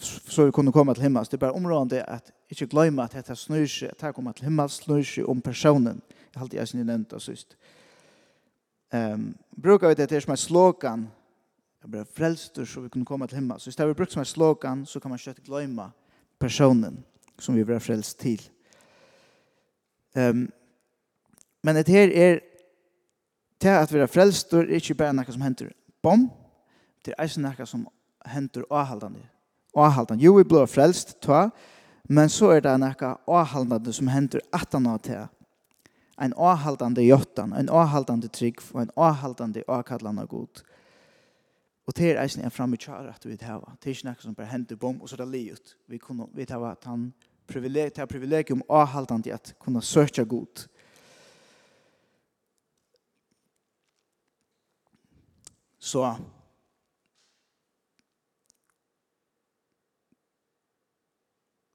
så 0.00 0.46
vi 0.48 0.54
kunne 0.56 0.72
komme 0.72 0.94
til 0.96 1.06
himmels. 1.06 1.28
Det 1.28 1.36
er 1.36 1.44
bare 1.46 1.56
områdende 1.56 2.02
at 2.08 2.32
ikke 2.50 2.70
glemme 2.72 3.04
at 3.04 3.14
dette 3.14 3.36
snur 3.36 3.66
seg, 3.68 3.92
at 3.92 4.00
det 4.00 4.14
kommer 4.16 4.36
til 4.36 4.48
himmels, 4.48 4.80
snur 4.82 5.04
seg 5.06 5.28
om 5.28 5.40
personen. 5.44 6.00
Uh, 6.00 6.21
Det 6.32 6.38
har 6.38 6.44
alltid 6.44 6.60
jag 6.60 6.68
sin 6.68 6.86
nämnt 6.86 7.12
och 7.12 7.22
syst. 7.22 7.56
Um, 8.92 9.34
brukar 9.50 9.88
vi 9.88 9.94
det 9.94 10.06
til 10.06 10.22
som 10.22 10.32
är 10.32 10.36
slåkan. 10.36 11.08
Jag 11.82 11.90
blir 11.90 12.04
frälster 12.04 12.64
så 12.64 12.80
vi 12.80 12.88
kunde 12.88 13.06
komma 13.06 13.26
till 13.26 13.36
hemma. 13.36 13.58
Så 13.58 13.70
istället 13.70 13.90
vi 13.90 13.94
brukar 13.94 14.12
som 14.12 14.20
är 14.20 14.24
slåkan 14.24 14.86
så 14.86 15.00
kan 15.00 15.08
man 15.08 15.18
kött 15.18 15.38
glömma 15.38 15.92
personen 16.38 17.04
som 17.38 17.54
vi 17.54 17.64
blir 17.64 17.78
frälst 17.78 18.18
till. 18.18 18.42
Um, 20.14 20.50
men 21.62 21.74
det 21.74 21.88
här 21.88 22.08
är 22.08 22.40
til 23.58 23.68
att 23.68 23.92
vi 23.92 24.00
är 24.00 24.06
frälster 24.06 24.58
är 24.58 24.74
inte 24.74 24.94
bara 24.94 25.12
något 25.12 25.32
som 25.32 25.42
händer. 25.42 25.72
Bom! 26.02 26.30
Det 27.04 27.14
är 27.18 27.40
något 27.40 27.68
som 27.68 27.88
händer 28.24 28.64
avhållande. 28.70 29.20
Avhållande. 29.74 30.24
Jo, 30.24 30.36
vi 30.36 30.44
blir 30.44 30.66
frälst, 30.66 31.20
ta. 31.20 31.50
Men 32.02 32.28
så 32.28 32.50
er 32.52 32.60
det 32.60 32.78
noe 32.78 33.16
avhaldende 33.26 33.92
som 33.92 34.08
hender 34.08 34.40
at 34.52 34.72
han 34.72 34.86
har 34.86 34.98
til 34.98 35.28
en 36.22 36.34
avhaldande 36.36 37.02
jottan, 37.02 37.52
en 37.52 37.68
avhaldande 37.68 38.28
trygg, 38.28 38.60
og 38.72 38.82
en 38.82 38.94
avhaldande 38.96 39.64
avkallan 39.68 40.18
av 40.22 40.28
god. 40.30 40.62
Og 41.86 41.96
det 41.98 42.12
er 42.12 42.20
eisen 42.22 42.44
jeg 42.44 42.54
framme 42.54 42.78
tjar 42.78 43.08
at 43.10 43.24
vi 43.26 43.36
tar 43.36 43.58
Det 43.80 43.90
er 43.90 43.96
ikke 43.96 44.08
nekka 44.08 44.22
som 44.22 44.34
bare 44.34 44.52
hender 44.52 44.76
bom, 44.76 45.00
og 45.00 45.08
så 45.08 45.16
er 45.16 45.24
det 45.24 45.32
li. 45.32 45.54
Vi 45.88 45.98
kunne, 45.98 46.28
vi 46.34 46.46
tar 46.46 46.62
at 46.70 46.84
han 46.84 47.12
privilegium, 47.46 47.94
det 47.96 48.08
privilegium 48.08 48.62
avhaldande 48.68 49.34
at 49.34 49.54
kunna 49.58 49.80
søkja 49.80 50.24
god. 50.24 50.68
Så 55.78 56.16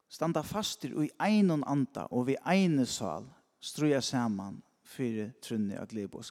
standa 0.09 0.41
fastir 0.41 0.95
i 1.03 1.09
einon 1.19 1.63
anda 1.67 2.07
og 2.09 2.25
vi 2.27 2.37
eine 2.47 2.85
sal 2.85 3.27
struja 3.59 4.01
saman 4.01 4.61
fyrir 4.87 5.33
trunni 5.41 5.75
at 5.75 5.93
leve. 5.93 6.21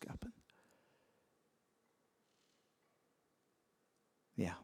Ja. 4.37 4.55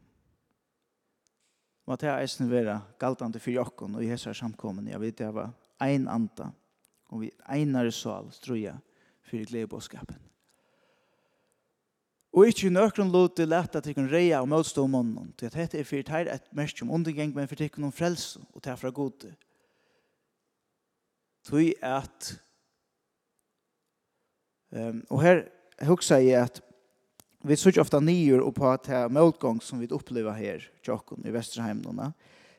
Må 1.85 1.97
ta 1.99 2.17
eisen 2.21 2.49
vera 2.49 2.79
galtande 2.99 3.41
fyrir 3.43 3.63
okkon 3.65 3.97
og 3.97 4.03
i 4.03 4.09
hessar 4.11 4.35
samkommen. 4.37 4.87
Jeg 4.87 5.01
vet 5.01 5.17
det 5.19 5.31
var 5.33 5.53
ein 5.81 6.07
anda 6.07 6.51
og 7.13 7.21
vi 7.21 7.31
einare 7.51 7.91
sal 7.91 8.31
struja 8.33 8.77
fyrir 9.27 9.49
glede. 9.49 10.13
Og 12.33 12.49
ikkje 12.49 12.71
nøkron 12.73 13.11
lot 13.13 13.35
til 13.37 13.51
lett 13.51 13.75
at 13.77 13.87
ikon 13.89 14.09
reia 14.09 14.39
og 14.41 14.49
møtstå 14.49 14.87
om 14.87 14.95
ånden, 14.97 15.33
til 15.37 15.51
at 15.51 15.57
dette 15.59 15.77
er 15.77 15.85
fyrt 15.85 16.09
her 16.09 16.31
et 16.33 16.47
mest 16.57 16.81
om 16.81 16.89
undergeng, 16.89 17.33
men 17.35 17.49
fyrt 17.49 17.67
ikon 17.67 17.91
om 17.91 17.93
frelse 17.93 18.41
og 18.53 18.63
til 18.63 18.77
fra 18.79 18.89
gode. 18.89 19.35
Tui 21.45 21.73
at 21.81 22.31
Um, 24.75 25.05
och 25.09 25.21
här 25.21 25.49
huxar 25.77 26.19
jag 26.19 26.43
att 26.43 26.61
vi 27.43 27.57
såg 27.57 27.77
ofta 27.77 27.99
nior 27.99 28.39
och 28.39 28.55
på 28.55 28.67
att 28.67 28.87
här 28.87 29.09
motgång 29.09 29.61
som 29.61 29.79
vi 29.79 29.87
upplever 29.87 30.31
här 30.31 30.71
i 30.81 31.27
i 31.27 31.31
Västerheimnarna. 31.31 32.13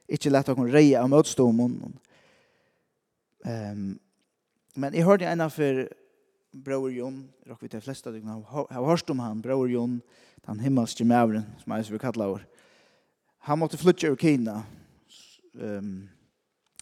Inte 0.06 0.30
lätt 0.30 0.48
att 0.48 0.58
reja 0.58 1.02
av 1.02 1.08
motstånden. 1.08 1.98
Um, 3.44 3.98
men 4.74 4.94
i 4.94 5.00
hörde 5.00 5.26
en 5.26 5.50
för 5.50 5.92
bror 6.52 6.92
Jon, 6.92 7.28
rock 7.46 7.62
vi 7.62 7.68
de 7.68 7.80
flesta 7.80 8.10
dygn 8.10 8.28
har 8.28 8.84
hörst 8.86 9.10
om 9.10 9.18
han, 9.18 9.40
bror 9.40 9.70
Jon, 9.70 10.00
den 10.36 10.60
himmelske 10.60 11.04
mävren 11.04 11.42
som 11.62 11.72
han 11.72 11.82
vill 11.82 11.98
kalla 11.98 12.28
vår. 12.28 12.46
Han 13.38 13.58
måtte 13.58 13.76
flytta 13.76 14.06
ur 14.06 14.16
Kina 14.16 14.62
um, 15.52 16.08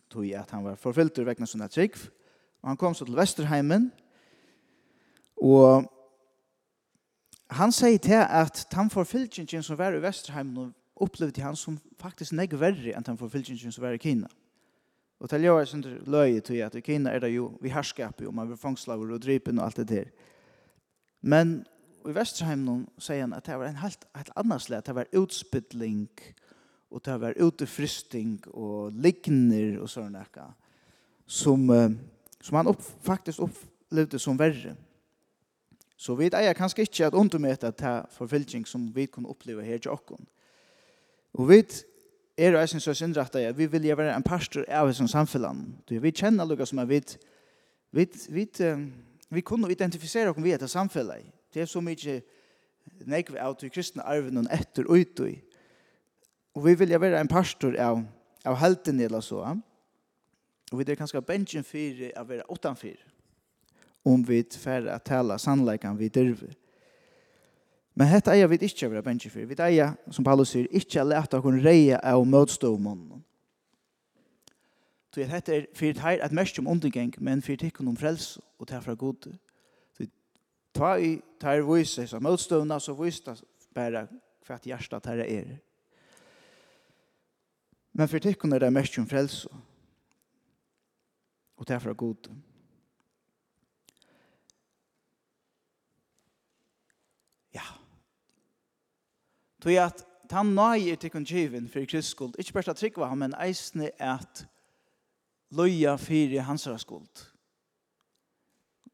tog 0.09 0.27
jag 0.27 0.41
att 0.41 0.51
han 0.51 0.65
var 0.65 0.77
förfyllt 0.77 1.19
ur 1.19 1.25
väckna 1.25 1.47
sådana 1.47 1.69
trygg. 1.69 1.93
Och 2.61 2.69
han 2.69 2.77
kom 2.77 2.95
så 2.95 3.05
till 3.05 3.17
Västerheimen 3.17 3.91
Og 5.43 5.89
han 7.53 7.75
sier 7.75 7.99
til 7.99 8.23
at 8.23 8.63
han 8.73 8.91
får 8.91 9.09
fylkingen 9.11 9.65
som 9.65 9.79
var 9.79 9.97
i 9.97 10.03
Vesterheim 10.03 10.55
opplevde 11.03 11.43
han 11.43 11.59
som 11.59 11.81
faktisk 12.01 12.35
negg 12.37 12.55
verre 12.59 12.95
enn 12.95 13.07
han 13.07 13.19
får 13.19 13.33
fylkingen 13.33 13.75
som 13.75 13.85
var 13.85 13.97
i 13.97 14.03
Kina. 14.03 14.31
Og 15.23 15.31
til 15.31 15.45
jeg 15.47 15.55
var 15.55 15.67
sånn 15.71 15.85
løye 16.11 16.43
til 16.43 16.63
at 16.65 16.75
i 16.79 16.83
Kina 16.83 17.13
er 17.13 17.23
det 17.23 17.33
jo 17.35 17.53
vi 17.63 17.73
herskap 17.75 18.23
jo, 18.23 18.33
man 18.35 18.49
vil 18.51 18.59
fangslaver 18.59 19.13
og 19.15 19.23
drypen 19.23 19.61
og 19.61 19.69
alt 19.69 19.83
det 19.83 19.89
der. 19.91 20.09
Men 21.23 21.61
i 22.03 22.15
Vesterheim 22.15 22.87
sier 22.99 23.23
han 23.23 23.35
at 23.37 23.47
det 23.47 23.59
var 23.59 23.71
en 23.71 23.83
helt, 23.83 24.07
helt 24.19 24.33
annet 24.39 24.65
slett, 24.65 24.87
det 24.87 24.97
var 24.97 25.11
utspilling 25.15 26.09
og 26.93 27.05
det 27.07 27.19
var 27.23 27.39
utefrysting 27.39 28.41
og 28.53 28.93
ligner 28.93 29.79
og 29.81 29.89
sånne 29.89 30.25
som, 31.27 31.69
som 32.43 32.59
han 32.59 32.69
opp, 32.69 32.83
faktisk 33.07 33.47
opplevde 33.47 34.19
som 34.21 34.39
verre. 34.39 34.75
Så 35.97 36.15
vi 36.19 36.31
eier 36.33 36.57
kanskje 36.57 36.87
ikke 36.87 37.07
at 37.07 37.15
undermøte 37.15 37.71
til 37.79 38.07
forfylking 38.11 38.67
som 38.69 38.91
vi 38.95 39.07
kunne 39.07 39.29
oppleve 39.29 39.65
her 39.65 39.79
til 39.79 39.91
åkken. 39.91 40.27
Og 41.35 41.49
vi 41.49 41.63
er 42.37 42.57
eisen 42.61 42.81
så 42.81 42.95
innrett 43.05 43.37
at 43.37 43.59
vi 43.59 43.67
vil 43.67 43.97
være 43.97 44.17
en 44.17 44.23
pastor 44.23 44.65
av 44.69 44.93
som 44.93 45.09
samfunnet. 45.09 45.91
Vi 45.91 46.11
kjenner 46.11 46.49
noe 46.49 46.67
som 46.67 46.79
er 46.79 46.89
vi, 46.91 47.01
vi, 47.93 48.07
vi, 48.29 48.49
vi 49.31 49.41
kunne 49.41 49.71
identifisere 49.73 50.31
oss 50.31 50.41
med 50.41 50.53
dette 50.53 50.69
samfunnet. 50.69 51.29
Det 51.55 51.63
er 51.63 51.71
så 51.71 51.81
mye 51.81 52.21
nekve 53.07 53.41
av 53.41 53.57
til 53.61 53.71
kristne 53.71 54.03
arven 54.03 54.43
og 54.43 54.51
etter 54.51 54.89
og 54.89 54.99
ut 54.99 55.21
og 55.21 55.35
Og 56.55 56.67
vi 56.67 56.75
vil 56.75 57.01
være 57.01 57.21
en 57.21 57.29
pastor 57.29 57.77
av, 57.81 58.03
av 58.45 58.57
helten 58.57 59.01
eller 59.01 59.21
så. 59.21 59.57
Og 60.73 60.79
vi 60.79 60.85
er 60.85 60.97
kanskje 60.97 61.23
bensjen 61.23 61.65
for 61.65 62.03
å 62.21 62.25
være 62.29 62.49
åttan 62.49 62.77
om 64.05 64.29
vi 64.29 64.43
færre 64.43 64.95
at 64.95 65.05
tala 65.05 65.39
sannleikan 65.39 65.99
vi 65.99 66.09
dyrve. 66.09 66.53
Men 67.95 68.09
hetta 68.09 68.33
eier 68.33 68.49
vi 68.49 68.57
ikkje 68.57 68.89
over 68.89 69.05
bensje 69.05 69.31
for. 69.31 69.45
Vi 69.45 69.57
eier, 69.61 69.93
som 70.11 70.25
Paulus 70.25 70.55
sier, 70.55 70.69
ikkje 70.73 71.03
a 71.03 71.05
leta 71.05 71.39
okkur 71.39 71.61
reia 71.65 72.01
av 72.01 72.25
møtståmånen. 72.25 73.21
Så 75.13 75.27
hetta 75.29 75.53
er 75.53 75.67
fyrir 75.77 75.99
teir 75.99 76.23
at 76.25 76.33
mest 76.33 76.59
om 76.59 76.71
undergeng, 76.73 77.13
men 77.21 77.43
fyrir 77.45 77.61
tikkun 77.67 77.91
om 77.93 77.97
frelse 77.97 78.41
og 78.59 78.69
teir 78.69 78.81
fra 78.81 78.95
god. 78.97 79.29
Så 79.93 80.07
ta 80.73 80.95
i 80.97 81.19
teir 81.41 81.67
vise 81.69 82.07
så 82.09 82.21
møtstående, 82.21 82.81
så 82.81 82.97
vise 82.97 83.21
det 83.27 83.43
bare 83.77 84.07
hva 84.47 84.57
hjärsta 84.65 85.03
teir 85.05 85.27
er. 85.27 85.53
Men 87.93 88.09
fyrir 88.09 88.31
tikkun 88.31 88.57
er 88.57 88.65
det 88.65 88.73
mest 88.73 88.97
om 88.99 89.09
frelse 89.09 89.53
og 91.61 91.69
teir 91.69 91.85
fra 91.85 91.93
god. 91.93 92.33
Og 92.33 92.52
Tog 99.62 99.78
at 99.78 100.07
han 100.33 100.54
nøy 100.57 100.88
er 100.90 100.97
tikkun 100.97 101.26
kjivin 101.28 101.69
fyrir 101.69 101.87
kristskuld, 101.87 102.35
ikkje 102.38 102.54
bare 102.57 102.73
at 102.73 102.81
trikva 102.81 103.11
han, 103.11 103.19
men 103.21 103.35
eisne 103.38 103.90
at 104.00 104.47
loja 105.52 105.97
fyrir 106.00 106.42
hans 106.49 106.66
skuld. 106.81 107.26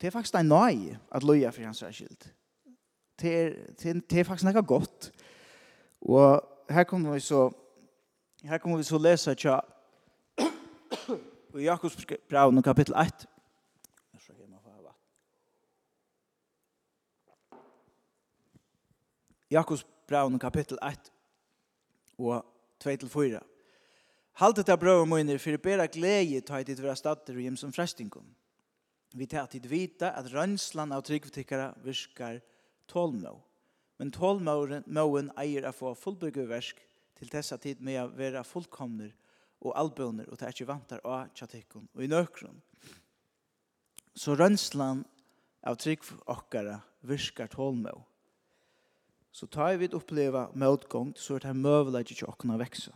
Det 0.00 0.06
er 0.06 0.10
faktisk 0.10 0.34
en 0.34 0.50
nøy 0.50 0.96
at 1.14 1.24
loja 1.24 1.50
fyrir 1.54 1.70
hans 1.70 1.78
skuld. 1.78 2.28
Det 3.20 3.34
er, 3.34 3.54
det, 3.82 3.90
er, 3.90 4.00
det 4.10 4.20
er 4.20 4.24
faktisk 4.24 4.44
nekka 4.44 4.60
godt. 4.60 5.12
Og 6.00 6.42
her 6.70 6.84
kommer 6.84 7.12
vi 7.12 7.20
så 7.20 7.50
her 8.44 8.58
kommer 8.58 8.76
vi 8.78 8.82
så 8.82 8.98
lesa 8.98 9.34
tja 9.34 9.60
i 11.58 11.64
Jakobs 11.64 12.06
braun 12.28 12.62
kapittel 12.62 12.94
1 12.94 13.26
Jakobs 19.50 19.86
braun 20.08 20.38
kapittel 20.40 20.78
1 20.80 21.10
og 22.18 22.40
2-4. 22.80 23.42
Haltet 24.38 24.70
av 24.72 24.78
brøv 24.80 25.02
og 25.02 25.08
møyner 25.10 25.40
for 25.42 25.60
bæra 25.60 25.88
glede 25.90 26.40
ta 26.46 26.60
i 26.62 26.66
ditt 26.66 26.80
vera 26.80 26.96
stater 26.96 27.36
og 27.36 27.42
hjem 27.42 27.58
som 27.60 27.74
frestingum. 27.74 28.26
Vi 29.12 29.26
tar 29.26 29.48
tid 29.50 29.66
vita 29.68 30.12
at 30.16 30.30
rønslan 30.32 30.92
av 30.94 31.04
tryggvetikkara 31.04 31.72
virkar 31.84 32.40
tålmå. 32.88 33.34
Men 33.98 34.12
tålmåen 34.14 35.32
eier 35.42 35.66
å 35.66 35.74
få 35.74 35.94
fullbyggeversk 35.98 36.80
til 37.18 37.32
dessa 37.32 37.58
tid 37.58 37.82
med 37.82 37.98
å 38.00 38.10
være 38.14 38.44
fullkomner 38.46 39.10
og 39.66 39.74
albøner 39.74 40.28
og 40.30 40.38
ta 40.38 40.52
ikke 40.52 40.68
vantar 40.68 41.02
av 41.04 41.32
tjatikken 41.34 41.88
og 41.90 42.04
i 42.04 42.10
nøkron. 42.10 42.60
Så 44.14 44.38
rønslan 44.38 45.02
av 45.66 45.76
trygg 45.82 46.06
okkara 46.30 46.78
virkar 47.06 47.50
tålmå. 47.50 47.96
Så 49.38 49.46
tar 49.46 49.76
vi 49.76 49.88
oppleva 49.94 50.48
motgång 50.54 51.12
så 51.16 51.36
er 51.36 51.38
det 51.38 51.46
här 51.46 51.54
mövlaget 51.54 52.16
till 52.16 52.26
att 52.26 52.38
kunna 52.38 52.56
växa. 52.58 52.92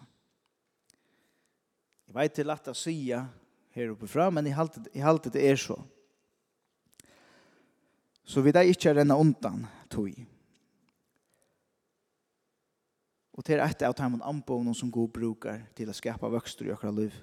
Jag 2.06 2.14
vet 2.14 2.32
inte 2.32 2.44
lätt 2.44 2.68
att 2.68 2.76
säga 2.76 3.28
här 3.70 3.88
uppe 3.88 4.06
fram, 4.06 4.34
men 4.34 4.46
i 4.46 4.50
halte 4.50 5.30
det 5.30 5.42
er 5.42 5.56
så. 5.56 5.84
Så 8.24 8.40
vi 8.40 8.52
der 8.52 8.66
ikke 8.66 8.90
er 8.90 8.94
denne 8.94 9.14
undan 9.14 9.66
tog. 9.88 10.26
Och 13.32 13.42
det 13.42 13.54
är 13.54 13.66
ett 13.66 13.82
av 13.82 13.94
de 13.94 14.22
anbonen 14.22 14.74
som 14.74 14.90
god 14.90 15.12
brukar 15.12 15.66
til 15.74 15.88
å 15.88 15.92
skapa 15.94 16.28
växter 16.28 16.66
i 16.66 16.74
våra 16.74 16.90
liv. 16.90 17.14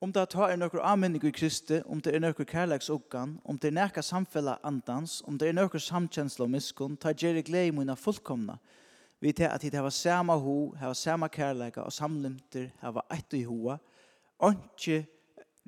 Om 0.00 0.12
det 0.12 0.22
er 0.34 0.56
nokre 0.56 0.80
avmenning 0.80 1.24
i 1.28 1.30
Kristi, 1.30 1.82
om 1.84 1.98
det 2.00 2.14
er 2.16 2.22
noen 2.24 2.46
kærleiksuggan, 2.48 3.34
om 3.44 3.58
det 3.60 3.68
er 3.68 3.74
noen 3.76 4.02
samfella 4.02 4.54
andans, 4.64 5.18
om 5.28 5.36
det 5.36 5.50
er 5.50 5.56
nokre 5.58 5.76
samkjensla 5.76 6.46
og 6.46 6.52
miskunn, 6.54 6.94
ta 6.96 7.12
gjerri 7.12 7.42
glede 7.44 7.74
mine 7.76 7.92
fullkomna. 8.00 8.54
Vi 9.20 9.34
tar 9.36 9.52
at 9.52 9.60
det 9.60 9.76
hava 9.76 9.90
sama 9.92 10.38
ho, 10.40 10.72
hava 10.80 10.94
sama 10.96 11.28
kærleika 11.28 11.84
og 11.84 11.92
samlymter, 11.92 12.70
hava 12.80 13.02
eitt 13.12 13.36
i 13.36 13.42
hoa, 13.44 13.76
onki 14.40 15.02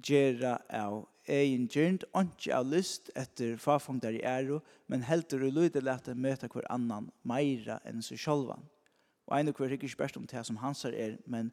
gjerra 0.00 0.54
av 0.72 1.02
ein 1.28 1.66
gjernd, 1.68 2.06
onki 2.16 2.54
av 2.56 2.70
lyst 2.72 3.10
etter 3.12 3.58
farfungdar 3.60 4.16
i 4.16 4.22
æro, 4.24 4.62
men 4.88 5.04
heldur 5.10 5.44
og 5.44 5.58
lydelete 5.58 6.14
møta 6.16 6.48
hver 6.48 6.70
annan 6.72 7.10
meira 7.22 7.82
enn 7.84 8.00
seg 8.00 8.24
sjolvan. 8.24 8.64
Og 9.28 9.36
ein 9.36 9.52
og 9.52 9.60
hver 9.60 9.76
hikker 9.76 9.92
spørst 9.92 10.16
om 10.16 10.24
det 10.24 10.46
som 10.48 10.62
hansar 10.64 10.96
er, 10.96 11.18
men 11.26 11.52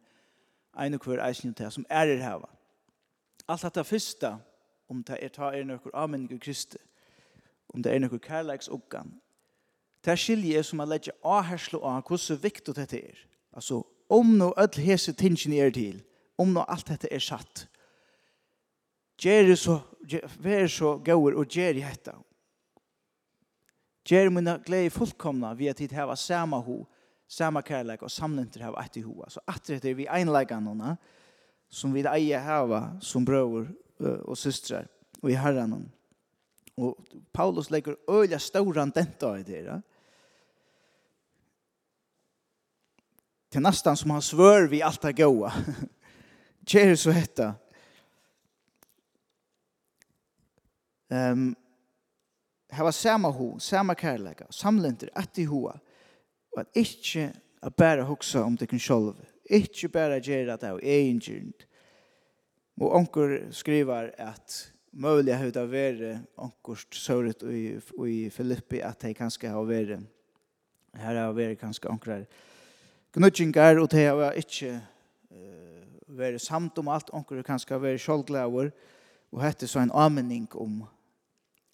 ein 0.80 0.96
og 0.96 1.04
hver 1.04 1.20
eisen 1.28 1.52
til 1.52 1.68
det 1.68 1.74
som 1.76 1.90
ærer 1.92 2.24
hava. 2.24 2.48
Alt 3.50 3.66
dette 3.66 3.84
første, 3.84 4.36
om 4.90 5.02
det 5.04 5.18
er 5.22 5.32
ta 5.34 5.50
er 5.54 5.66
nøkker 5.66 5.94
avmenning 5.94 6.38
i 6.38 6.42
Kristi, 6.42 6.78
om 7.74 7.82
det 7.84 7.94
er 7.94 8.04
nøkker 8.04 8.22
kærleiksuggan, 8.22 9.16
det 10.06 10.12
er 10.12 10.22
skilje 10.22 10.62
som 10.64 10.80
man 10.80 10.90
legger 10.90 11.18
avherslo 11.26 11.82
av 11.84 12.04
hvordan 12.08 12.40
viktig 12.44 12.76
dette 12.78 13.02
er. 13.02 13.18
Altså, 13.54 13.82
om 14.10 14.38
no 14.38 14.54
öll 14.58 14.80
hese 14.82 15.14
tingene 15.14 15.60
er 15.66 15.74
til, 15.74 16.00
om 16.38 16.54
no 16.54 16.64
alt 16.68 16.88
dette 16.88 17.10
er 17.12 17.20
satt, 17.20 17.68
Gjeri 19.20 19.56
så, 19.60 19.82
vær 20.40 20.70
så 20.72 20.94
gauer 21.04 21.36
og 21.36 21.56
i 21.58 21.82
hetta. 21.84 22.14
Gjeri 24.08 24.32
mina 24.32 24.58
glede 24.64 24.90
fullkomna 24.90 25.54
vi 25.54 25.68
at 25.68 25.80
hit 25.80 25.92
heva 25.92 26.16
sama 26.16 26.62
ho, 26.64 26.86
sama 27.28 27.62
kærleik 27.62 28.02
og 28.02 28.12
samlinter 28.12 28.64
heva 28.64 28.80
etter 28.82 29.04
hoa. 29.04 29.30
Så 29.30 29.42
det 29.68 29.86
är 29.86 29.94
vi 29.94 30.08
einleikannona, 30.08 30.98
som 31.70 31.94
vi 31.94 32.04
eier 32.08 32.44
hava 32.44 32.82
som 33.02 33.26
brøver 33.26 33.70
og 34.00 34.38
systrar 34.38 34.88
og 35.22 35.32
i 35.32 35.38
herran. 35.38 35.90
Og 36.80 36.98
Paulus 37.34 37.70
legger 37.72 37.98
øyla 38.10 38.40
stauran 38.40 38.92
denta 38.96 39.34
i 39.36 39.44
dere. 39.44 39.82
Til 43.52 43.62
nästan 43.62 43.98
som 43.98 44.10
han 44.10 44.22
svör 44.22 44.68
vi 44.68 44.82
alt 44.82 45.06
er 45.10 45.12
goa. 45.12 45.52
Kjer 46.66 46.96
så 46.96 47.12
hetta. 47.12 47.54
Um, 51.10 51.56
her 52.70 52.84
var 52.84 52.92
samma 52.92 53.32
ho, 53.34 53.60
sama 53.60 53.96
kærleika, 53.98 54.46
samlendur, 54.54 55.10
etter 55.18 55.48
hoa, 55.50 55.80
og 56.54 56.60
at 56.62 56.68
ikkje 56.78 57.34
att 57.62 57.76
bara 57.76 58.04
hoksa 58.04 58.44
om 58.44 58.56
det 58.56 58.68
kun 58.68 58.80
sjolve, 58.80 59.26
Ikke 59.50 59.90
bare 59.90 60.22
gjør 60.22 60.54
det 60.54 60.68
av 60.70 60.80
egen 60.84 61.20
gynt. 61.20 61.66
Og 62.80 62.94
onker 62.96 63.50
skriver 63.52 64.12
at 64.22 64.60
mulig 64.92 65.36
har 65.36 65.52
det 65.54 65.66
vært 65.70 66.22
onkerst 66.40 66.96
søret 66.98 67.44
i, 67.44 67.78
i 68.08 68.30
Filippi 68.34 68.82
at 68.86 69.02
de 69.04 69.14
kanskje 69.14 69.52
har 69.52 69.68
vært 69.68 70.00
her 70.98 71.20
har 71.20 71.36
vært 71.38 71.60
kanskje 71.62 71.92
onkrar 71.92 72.24
gnudgingar 73.14 73.78
og 73.82 73.90
de 73.94 74.06
har 74.08 74.38
ikke 74.40 74.72
uh, 74.80 75.84
vært 76.08 76.42
samt 76.42 76.78
om 76.82 76.90
alt 76.90 77.12
onker 77.14 77.44
kanskje 77.46 77.76
har 77.76 77.84
vært 77.84 78.02
sjålglaver 78.02 78.72
og 79.30 79.44
hette 79.44 79.70
så 79.70 79.84
en 79.84 79.94
anmenning 79.94 80.48
om 80.58 80.82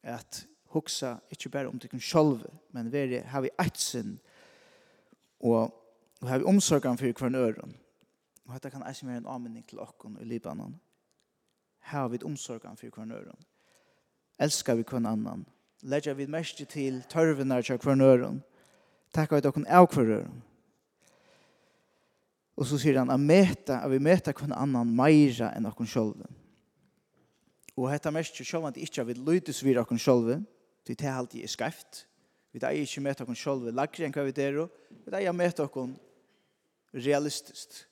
at 0.04 0.44
hoksa 0.76 1.16
ikke 1.32 1.54
bare 1.54 1.72
om 1.72 1.80
tykken 1.80 2.04
sjolv 2.04 2.44
men 2.76 2.92
veri 2.92 3.24
har 3.24 3.46
vi 3.46 3.54
eitsen 3.62 4.18
og 5.40 5.72
og 6.22 6.30
har 6.30 6.38
vi 6.38 6.48
omsorgan 6.48 6.98
for 6.98 7.20
hver 7.20 7.30
nøren. 7.30 7.76
Og 8.46 8.54
dette 8.54 8.70
kan 8.70 8.84
eisen 8.88 9.10
være 9.10 9.18
en 9.24 9.28
anmenning 9.28 9.66
til 9.68 9.80
okken 9.80 10.18
i 10.22 10.26
Libanon. 10.26 10.80
Her 11.86 12.00
har 12.00 12.08
vi 12.08 12.24
omsorgan 12.24 12.78
for 12.78 12.90
hver 12.90 13.06
nøren. 13.06 13.46
Elskar 14.40 14.76
vi 14.76 14.84
hver 14.90 14.98
annan. 15.08 15.46
Legger 15.82 16.14
vi 16.14 16.26
mest 16.26 16.62
til 16.70 17.04
tørvene 17.10 17.62
til 17.62 17.78
hver 17.78 17.96
nøren. 17.96 18.44
Takkar 19.14 19.36
vi 19.36 19.42
dere 19.42 19.66
av 19.70 19.88
hver 19.94 20.10
nøren. 20.10 20.42
Og 22.56 22.68
så 22.68 22.80
sier 22.80 23.02
han 23.02 23.12
at, 23.12 23.20
meta, 23.20 23.82
at 23.84 23.92
vi 23.92 24.00
møter 24.00 24.34
hver 24.34 24.56
annan 24.56 24.96
meira 24.96 25.52
enn 25.56 25.68
okken 25.68 25.88
sjolven. 25.88 26.42
Og 27.76 27.92
dette 27.92 28.12
mest 28.16 28.38
til 28.38 28.48
sjolven 28.48 28.72
at 28.72 28.80
ikke 28.80 29.04
vi 29.10 29.18
lydes 29.20 29.64
vi 29.64 29.76
okken 29.78 30.00
sjolven. 30.00 30.46
Det 30.88 31.02
er 31.02 31.18
alltid 31.18 31.48
skreft. 31.52 32.06
Vi 32.54 32.60
tar 32.60 32.72
ikke 32.72 33.02
meta 33.04 33.26
okken 33.26 33.36
sjolven 33.36 33.76
lagre 33.76 34.06
enn 34.08 34.16
hva 34.16 34.24
vi 34.24 34.32
der. 34.32 34.62
Vi 35.04 35.18
eier 35.18 35.36
meta 35.36 35.66
okken 35.68 35.98
realistiskt. 36.96 37.88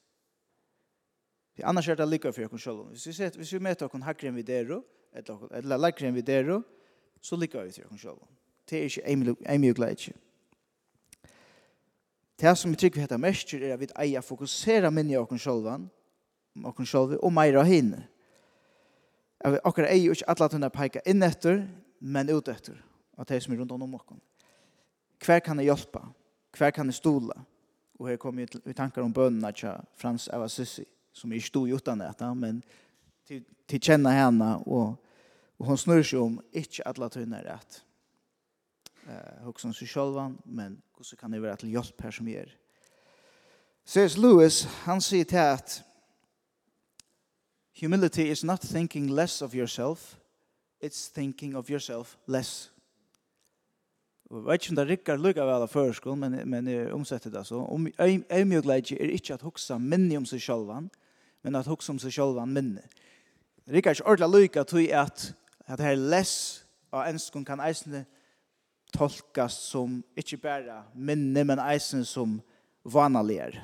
Det 1.55 1.63
annars 1.63 1.89
är 1.89 1.95
det 1.95 2.05
lika 2.05 2.33
för 2.33 2.53
oss 2.53 2.61
själva. 2.61 2.83
Hvis 2.83 3.07
vi 3.07 3.13
ser 3.13 3.27
att 3.27 3.53
vi 3.53 3.59
möter 3.59 3.95
oss 3.95 4.01
hackare 4.01 4.29
än 4.29 4.35
vi 4.35 4.43
där 4.43 4.81
eller 5.13 5.53
eller 5.53 5.77
läkare 5.77 6.07
än 6.07 6.13
vi 6.13 6.21
där 6.21 6.63
så 7.21 7.35
lika 7.35 7.63
vi 7.63 7.71
till 7.71 7.85
oss 7.85 8.01
själva. 8.01 8.27
Det 8.65 8.77
är 8.77 9.09
inte 9.09 9.35
en 9.45 9.61
mjukläge. 9.61 10.13
Det 12.35 12.55
som 12.55 12.71
vi 12.71 12.77
tycker 12.77 12.95
vi 12.95 13.01
heter 13.01 13.17
mest 13.17 13.53
är 13.53 13.73
att 13.73 13.79
vi 13.79 13.87
eier 13.95 14.21
fokusera 14.21 14.91
minne 14.91 15.17
av 15.17 15.33
oss 15.33 15.41
själva 15.41 15.89
och 16.63 16.79
oss 16.79 16.89
själva 16.89 17.15
och 17.17 17.33
mer 17.33 17.53
av 17.53 17.63
henne. 17.63 18.07
Att 19.37 19.53
vi 19.53 19.59
akkurat 19.63 19.89
eier 19.89 20.09
inte 20.09 20.25
alla 20.25 20.49
tunna 20.49 20.69
peka 20.69 20.99
in 20.99 21.23
efter 21.23 21.53
men 21.99 22.29
ut 22.29 22.47
efter. 22.47 22.85
Att 23.17 23.27
det 23.27 23.41
som 23.41 23.53
är 23.53 23.57
runt 23.57 23.71
om 23.71 23.95
oss. 23.95 24.01
Hver 25.25 25.39
kan 25.39 25.57
jag 25.57 25.65
hjälpa? 25.65 26.13
Hver 26.57 26.71
kan 26.71 26.85
jag 26.85 26.95
stola? 26.95 27.45
Och 28.03 28.09
här 28.09 28.17
kommer 28.17 28.47
vi 28.63 28.73
tankar 28.73 29.01
om 29.01 29.11
bönerna 29.11 29.51
till 29.51 29.69
Frans 29.95 30.27
av 30.27 30.43
Assisi 30.43 30.85
som 31.11 31.33
är 31.33 31.39
stod 31.39 31.69
utan 31.69 31.97
detta 31.97 32.33
men 32.33 32.61
till, 33.27 33.43
till 33.65 33.81
känna 33.81 34.09
henne 34.09 34.55
och, 34.55 35.05
och 35.57 35.65
hon 35.65 35.77
snurrar 35.77 36.03
seg 36.03 36.21
om 36.21 36.41
inte 36.51 36.83
alla 36.83 37.09
tunnar 37.09 37.43
rätt. 37.43 37.83
Eh, 39.07 39.47
också 39.47 39.67
om 39.67 39.73
sig 39.73 39.87
själva 39.87 40.33
men 40.43 40.81
så 41.01 41.15
kan 41.15 41.31
det 41.31 41.39
vara 41.39 41.55
til 41.55 41.69
hjelp 41.71 42.01
her 42.01 42.11
som 42.11 42.27
ger. 42.27 42.51
C.S. 43.85 44.17
Lewis 44.17 44.63
han 44.65 45.01
säger 45.01 45.23
til 45.23 45.37
at 45.37 45.83
Humility 47.79 48.31
is 48.31 48.43
not 48.43 48.61
thinking 48.61 49.15
less 49.15 49.41
of 49.41 49.55
yourself, 49.55 50.19
it's 50.83 51.13
thinking 51.13 51.55
of 51.55 51.69
yourself 51.69 52.17
less 52.27 52.72
Jeg 54.33 54.45
vet 54.45 54.63
ikke 54.63 54.71
om 54.71 54.77
det 54.79 54.87
rikker 54.89 55.19
lykke 55.21 55.43
vel 55.45 55.61
av 55.61 55.69
førskolen, 55.69 56.21
men, 56.23 56.35
men 56.49 56.67
jeg 56.71 56.93
omsetter 56.95 57.29
det 57.29 57.43
så. 57.45 57.59
Om 57.69 57.85
øymjøkleidje 58.01 58.97
er 58.97 59.11
ikke 59.13 59.35
at 59.35 59.45
hoksa 59.45 59.77
minne 59.77 60.17
om 60.17 60.25
seg 60.25 60.41
sjølvan, 60.41 60.87
men 61.45 61.59
at 61.59 61.69
hoksa 61.69 61.93
om 61.93 61.99
seg 62.01 62.15
sjølvan 62.15 62.49
minne. 62.49 62.81
Rikker 63.69 63.93
ikke 63.93 64.07
ordentlig 64.09 64.47
lykke 64.47 64.63
til 64.71 64.89
at, 64.97 65.27
at 65.67 65.77
det 65.77 65.85
her 65.85 66.01
less 66.01 66.33
av 66.89 67.11
enskon 67.11 67.45
kan 67.45 67.61
eisne 67.61 68.07
tolkas 68.93 69.59
som 69.69 70.01
ikke 70.17 70.41
bare 70.41 70.81
minne, 70.95 71.45
men 71.45 71.61
eisne 71.61 72.01
som 72.05 72.39
vanaligere. 72.89 73.61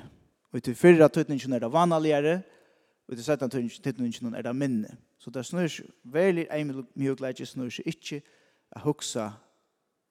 Og 0.54 0.62
til 0.62 0.78
fyrre 0.78 1.10
tøytningen 1.10 1.58
er 1.58 1.66
det 1.66 1.74
vanaligere, 1.74 2.40
og 3.10 3.18
til 3.18 3.26
sette 3.26 3.50
tøytningen 3.50 4.38
er 4.38 4.46
det 4.46 4.56
minne. 4.56 4.94
Så 5.18 5.34
det 5.34 5.48
snur 5.50 5.66
seg, 5.66 5.90
veldig 6.06 6.46
mye 6.46 6.82
øymjøkleidje 6.94 7.50
snur 7.50 7.74
seg 7.74 7.90
ikke 7.90 8.22
at 8.70 8.86
hoksa 8.86 9.32
minne 9.32 9.49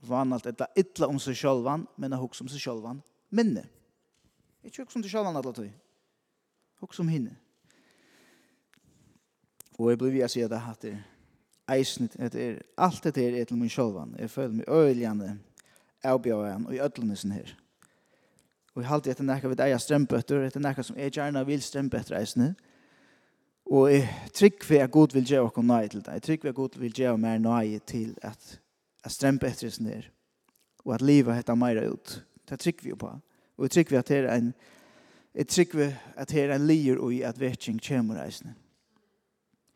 vanalt 0.08 0.48
etta 0.48 0.70
illa 0.80 1.08
om 1.08 1.20
seg 1.20 1.36
sjølvan, 1.36 1.88
men 1.98 2.14
att 2.14 2.20
hugsa 2.20 2.44
om 2.44 2.50
seg 2.50 2.62
sjølvan 2.62 3.02
minne. 3.30 3.66
Ikke 4.64 4.84
hugsa 4.84 5.00
om 5.00 5.04
seg 5.04 5.12
sjølvan 5.12 5.38
alla 5.40 5.54
tøy. 5.54 5.70
Hugsa 6.80 7.04
om 7.04 7.12
hinne. 7.12 7.36
Og 9.80 9.92
jeg 9.92 10.00
blir 10.00 10.12
vi 10.12 10.24
å 10.24 10.32
si 10.32 10.44
at 10.44 10.52
det 10.52 10.60
hatt 10.64 10.84
det 10.84 10.98
eisnet, 11.70 12.16
at 12.20 12.36
er, 12.36 12.60
alt 12.78 13.04
det 13.04 13.18
er 13.18 13.46
til 13.46 13.60
min 13.60 13.72
sjølvan. 13.72 14.16
Jeg 14.20 14.32
føler 14.32 14.56
meg 14.60 14.70
øyeljande 14.70 15.38
avbjøren 16.04 16.66
og 16.68 16.76
i 16.76 16.82
ødlenissen 16.82 17.32
her. 17.32 17.54
Og 18.76 18.84
jeg 18.84 18.90
halte 18.90 19.12
etter 19.12 19.28
nekka 19.28 19.52
vid 19.52 19.62
eia 19.64 19.78
strømbøtter, 19.82 20.46
etter 20.48 20.64
nekka 20.64 20.84
som 20.86 20.98
jeg 20.98 21.14
gjerne 21.18 21.46
vil 21.48 21.62
strømbøtter 21.64 22.18
eisne. 22.20 22.54
Og 23.70 23.92
jeg 23.92 24.08
trygg 24.34 24.64
for 24.66 24.84
at 24.84 24.92
god 24.92 25.14
vil 25.14 25.28
gjøre 25.28 25.50
okkur 25.50 25.66
nøy 25.66 25.88
til 25.92 26.04
det. 26.06 26.14
Jeg 26.18 26.26
trygg 26.26 26.42
for 26.42 26.50
at 26.50 26.56
god 26.56 26.78
vil 26.80 26.94
gjøre 27.02 27.18
mer 27.18 27.38
nøy 27.44 27.80
til 27.86 28.16
at 28.22 28.60
at 29.04 29.12
strempe 29.12 29.48
etter 29.48 29.68
oss 29.68 29.80
ned, 29.80 30.10
og 30.86 30.94
at 30.94 31.02
livet 31.02 31.36
heter 31.36 31.56
meira 31.56 31.88
ut. 31.90 32.20
Det 32.50 32.60
trycker 32.60 32.84
vi 32.84 32.90
jo 32.90 33.00
på. 33.00 33.12
Og 33.58 33.66
jeg 33.66 33.72
trykker 33.72 33.96
vi 33.96 34.00
at 34.00 34.08
det 34.08 34.18
er 34.18 34.36
en 34.36 34.54
jeg 35.36 35.48
trykker 35.48 35.78
vi 35.78 35.96
at 36.18 36.30
det 36.30 36.42
er 36.42 36.56
en 36.56 36.68
lier 36.68 36.98
og 36.98 37.14
i 37.14 37.22
at 37.22 37.40
vetting 37.40 37.78
kommer 37.88 38.18
reisende. 38.18 38.54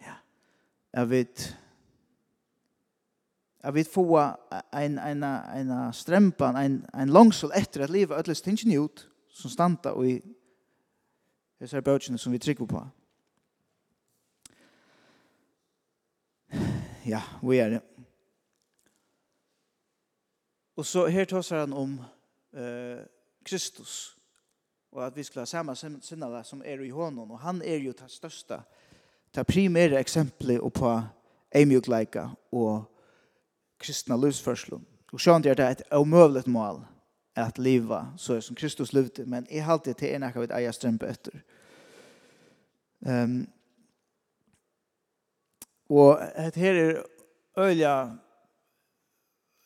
Ja. 0.02 0.16
Jeg 0.94 1.10
vet 1.10 1.58
jeg 3.64 3.74
vet 3.74 3.88
få 3.88 4.20
en, 4.74 5.00
en, 5.00 5.24
en 5.24 5.94
strempan, 5.94 6.58
en, 6.58 6.86
en 7.00 7.10
langsål 7.10 7.54
etter 7.56 7.84
at 7.84 7.90
livet 7.90 8.18
ødeles 8.18 8.42
tingen 8.42 8.80
ut, 8.84 9.10
som 9.30 9.50
standa 9.50 9.94
og 9.96 10.08
i 10.08 10.18
disse 11.62 11.82
bøtjene 11.82 12.18
som 12.18 12.34
vi 12.34 12.42
trykker 12.44 12.66
på. 12.66 12.82
Ja, 17.06 17.22
vi 17.44 17.58
er 17.58 17.70
det. 17.70 17.82
Og 20.76 20.86
så 20.86 21.06
her 21.08 21.26
tåsar 21.26 21.60
han 21.60 21.74
om 21.74 22.00
eh, 22.54 23.06
Kristus 23.46 24.18
og 24.94 25.06
at 25.06 25.16
vi 25.18 25.24
skulle 25.24 25.42
ha 25.42 25.50
samme 25.50 25.76
sinnala 26.02 26.44
som 26.44 26.62
er 26.66 26.82
i 26.82 26.90
honom 26.90 27.32
og 27.32 27.40
han 27.40 27.62
er 27.62 27.78
jo 27.82 27.94
det 27.98 28.12
største 28.12 28.62
det 29.36 29.48
primære 29.48 30.00
eksempelet 30.00 30.74
på 30.74 31.02
eimjukleika 31.56 32.28
og 32.52 32.84
kristna 33.80 34.16
livsførselen. 34.18 34.86
Og 35.14 35.20
sjån 35.20 35.44
det 35.44 35.60
et 35.60 35.82
omøvlet 35.92 36.48
mål 36.48 36.84
at 37.36 37.58
leva 37.58 38.06
så 38.18 38.36
er 38.36 38.40
som 38.40 38.56
Kristus 38.56 38.94
levde 38.94 39.26
men 39.26 39.48
jeg 39.52 39.66
halte 39.66 39.94
til 39.94 40.14
en 40.14 40.24
av 40.24 40.38
et 40.44 40.54
eier 40.54 40.72
strømpe 40.72 41.10
etter. 41.10 41.42
Um, 43.00 43.48
og 45.90 46.22
her 46.56 46.74
er 46.74 47.02
øyla 47.58 48.18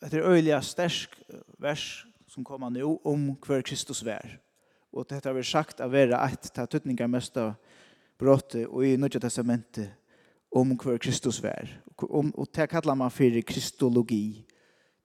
det 0.00 0.14
er 0.14 0.30
øyelig 0.30 0.58
stersk 0.62 1.16
vers 1.58 2.06
som 2.28 2.44
kommer 2.44 2.70
nå 2.70 3.00
om 3.04 3.32
hver 3.46 3.62
Kristus 3.66 4.04
vær. 4.06 4.38
Og 4.92 5.08
dette 5.08 5.28
har 5.28 5.36
vi 5.36 5.42
sagt 5.44 5.80
av 5.80 5.92
være 5.92 6.18
et 6.28 6.50
til 6.54 6.66
tøtninger 6.70 7.10
mest 7.10 7.36
av 7.36 7.56
brottet 8.18 8.66
og 8.66 8.86
i 8.86 8.96
Nødja 8.96 9.20
testamentet 9.20 9.90
om 10.54 10.76
hver 10.78 10.98
Kristus 11.02 11.42
vær. 11.42 11.68
Om, 11.98 12.32
og 12.38 12.48
det 12.54 12.68
kallar 12.70 12.94
man 12.94 13.10
for 13.10 13.42
kristologi. 13.46 14.46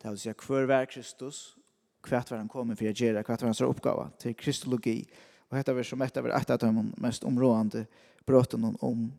Det 0.02 0.12
vil 0.12 0.20
si 0.20 0.34
hver 0.48 0.70
vær 0.70 0.86
Kristus, 0.86 1.58
hvert 2.08 2.32
var 2.32 2.38
han 2.38 2.52
kommer 2.52 2.76
for 2.76 2.86
å 2.86 2.94
gjøre, 2.94 3.24
hvert 3.24 3.42
var 3.42 3.50
hans 3.50 3.62
oppgave 3.66 4.10
til 4.20 4.36
kristologi. 4.36 5.00
Og 5.50 5.58
dette 5.58 5.72
er 5.72 5.88
som 5.88 6.02
et 6.02 6.18
av 6.18 6.28
et 6.28 6.52
av 6.52 6.60
de 6.60 6.90
mest 7.02 7.24
områdende 7.24 7.86
brottene 8.26 8.74
om 8.82 9.12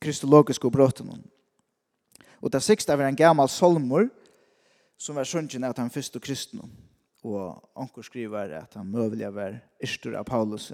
kristologiske 0.00 0.70
brottene. 0.70 1.20
Og 2.40 2.52
det 2.52 2.62
siste 2.64 2.92
er 2.92 3.06
en 3.06 3.16
gammal 3.16 3.48
solmor, 3.48 4.08
som 5.00 5.16
var 5.16 5.28
sjønnen 5.28 5.64
at 5.64 5.80
han 5.80 5.92
fyrst 5.92 6.18
og 6.18 6.24
kristne. 6.24 6.68
Og 7.24 7.56
anker 7.76 8.04
skriver 8.04 8.54
at 8.60 8.76
han 8.76 8.88
møvelig 8.88 9.28
var 9.34 9.58
yrstur 9.82 10.16
av 10.16 10.24
Paulus. 10.28 10.70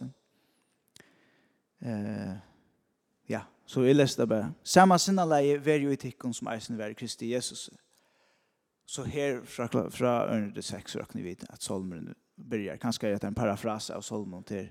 Eh, 1.83 2.35
ja, 3.31 3.43
så 3.67 3.83
jeg 3.87 3.99
leste 3.99 4.23
det 4.23 4.31
bare. 4.31 4.53
Samma 4.63 4.99
sinneleie 5.03 5.59
var 5.63 5.83
jo 5.83 5.95
i 5.95 5.99
tikkun 5.99 6.35
som 6.35 6.51
eisen 6.51 6.79
var 6.79 6.95
Kristi 6.99 7.33
Jesus. 7.33 7.69
Så 8.87 9.03
her 9.03 9.41
fra, 9.43 9.67
fra 9.91 10.13
under 10.31 10.55
det 10.55 10.65
seks 10.65 10.95
råkner 10.97 11.23
vi 11.23 11.35
at 11.51 11.63
Solmeren 11.63 12.15
börjar. 12.37 12.79
Kanskje 12.79 13.09
er 13.09 13.19
det 13.19 13.27
en 13.27 13.35
parafras 13.35 13.91
av 13.91 14.03
Solmeren 14.07 14.47
til 14.47 14.71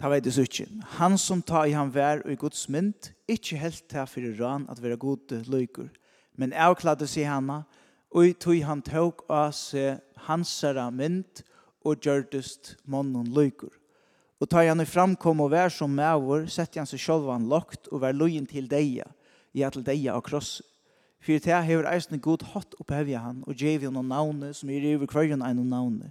Ta 0.00 0.08
vei 0.10 0.18
det 0.24 0.32
ikke. 0.34 0.64
Han 0.98 1.18
som 1.20 1.42
ta 1.42 1.60
i 1.68 1.74
han 1.76 1.92
vær 1.94 2.24
og 2.24 2.32
i 2.32 2.36
Guds 2.40 2.64
mynd, 2.72 3.12
ikkje 3.30 3.58
helt 3.60 3.84
ta 3.92 4.02
fyrir 4.08 4.34
ran 4.40 4.64
at 4.72 4.80
vera 4.82 4.96
gode 4.96 5.44
løyker, 5.46 5.92
men 6.34 6.52
avkladde 6.52 7.06
seg 7.06 7.28
hana, 7.28 7.60
og 8.12 8.34
tog 8.40 8.58
han 8.66 8.82
tåg 8.84 9.22
av 9.32 9.54
seg 9.56 10.02
hansara 10.26 10.90
mynd 10.92 11.42
og 11.82 12.02
gjørdest 12.04 12.76
månen 12.84 13.30
løyker. 13.32 13.72
Og 14.42 14.50
tar 14.50 14.66
han 14.66 14.82
i 14.82 14.88
framkom 14.88 15.40
og 15.44 15.52
vær 15.52 15.70
som 15.70 15.92
mævor, 15.94 16.48
sette 16.50 16.80
han 16.80 16.88
seg 16.88 17.00
selv 17.00 17.30
han 17.30 17.48
lagt 17.50 17.88
og 17.92 18.02
vær 18.02 18.16
løyen 18.16 18.46
til 18.46 18.68
deia, 18.68 19.06
i 19.54 19.62
til 19.62 19.84
deia 19.86 20.16
av 20.16 20.24
kross. 20.26 20.60
For 21.22 21.38
det 21.38 21.60
hever 21.68 21.86
eisne 21.86 22.18
god 22.18 22.42
hatt 22.50 22.74
opphevja 22.82 23.20
han 23.22 23.44
og 23.46 23.54
gjev 23.54 23.86
hon 23.86 24.00
navne 24.08 24.50
som 24.58 24.70
er 24.74 24.82
i 24.82 24.96
kvarjon 25.06 25.44
ein 25.46 25.60
og 25.62 25.68
navne. 25.70 26.10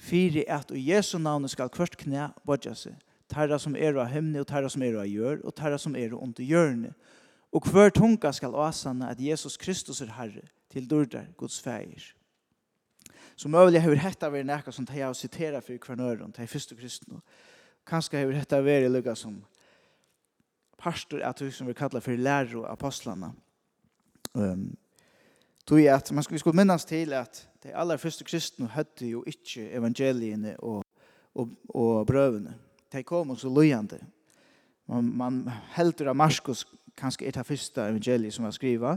Fyri 0.00 0.46
at 0.48 0.72
og 0.72 0.80
Jesu 0.80 1.18
navne 1.18 1.50
skal 1.52 1.70
kvart 1.70 1.98
knæ 2.00 2.30
bodja 2.48 2.72
seg, 2.74 2.96
tarra 3.28 3.58
som 3.60 3.76
er 3.76 3.98
av 4.00 4.08
himne 4.10 4.40
og 4.40 4.48
tarra 4.48 4.70
som 4.72 4.82
er 4.82 4.96
av 4.96 5.06
gjør 5.06 5.44
og 5.44 5.54
tarra 5.54 5.78
som 5.78 5.94
er 5.94 6.16
under 6.16 6.42
hjørne. 6.42 6.94
Og 7.52 7.68
hver 7.68 7.92
tunga 7.92 8.32
skal 8.32 8.56
åsane 8.56 9.10
at 9.12 9.20
Jesus 9.20 9.58
Kristus 9.60 10.00
er 10.00 10.14
Herre, 10.16 10.48
til 10.72 10.88
dørdar 10.90 11.28
Guds 11.36 11.60
feir. 11.60 12.12
Så 13.36 13.48
møylig 13.48 13.82
hefur 13.82 14.00
hetta 14.00 14.30
varit 14.30 14.46
nekka 14.46 14.72
som 14.72 14.86
teg 14.86 15.04
av 15.06 15.16
citera 15.18 15.60
fyrir 15.60 15.80
kvarnøren, 15.82 16.32
teg 16.32 16.48
kristen. 16.48 16.76
kristne. 16.76 17.20
Kanska 17.86 18.18
hefur 18.18 18.36
hetta 18.36 18.60
veri 18.62 18.88
lukka 18.88 19.14
som 19.16 19.42
pastor 20.78 21.22
at 21.22 21.40
vi 21.40 21.50
som 21.50 21.66
vi 21.66 21.74
kallar 21.74 22.00
för 22.00 22.16
lærer 22.16 22.56
og 22.56 22.72
apostlana. 22.72 23.32
Um, 24.34 24.76
tog 25.66 25.80
at 25.80 26.12
man 26.12 26.22
skulle, 26.22 26.34
vi 26.34 26.38
skulle 26.38 26.56
minnas 26.56 26.84
til 26.84 27.12
at 27.12 27.48
de 27.62 27.74
aller 27.74 27.96
første 27.96 28.24
kristne 28.24 28.66
høtte 28.66 29.06
jo 29.06 29.24
ikke 29.26 29.70
evangeliene 29.70 30.56
og, 30.58 30.84
og, 31.34 31.48
og 31.68 32.06
brøvene. 32.06 32.54
De 32.92 33.02
kom 33.02 33.30
og 33.30 33.38
så 33.38 33.48
løyende. 33.48 33.98
Man, 34.88 35.04
man 35.04 35.50
heldur 35.76 36.08
av 36.08 36.16
Marskos 36.16 36.66
kanskje 36.96 37.26
er 37.26 37.30
det 37.30 37.46
første 37.46 37.80
evangeliet 37.80 38.34
som 38.34 38.44
var 38.44 38.50
skriva, 38.50 38.96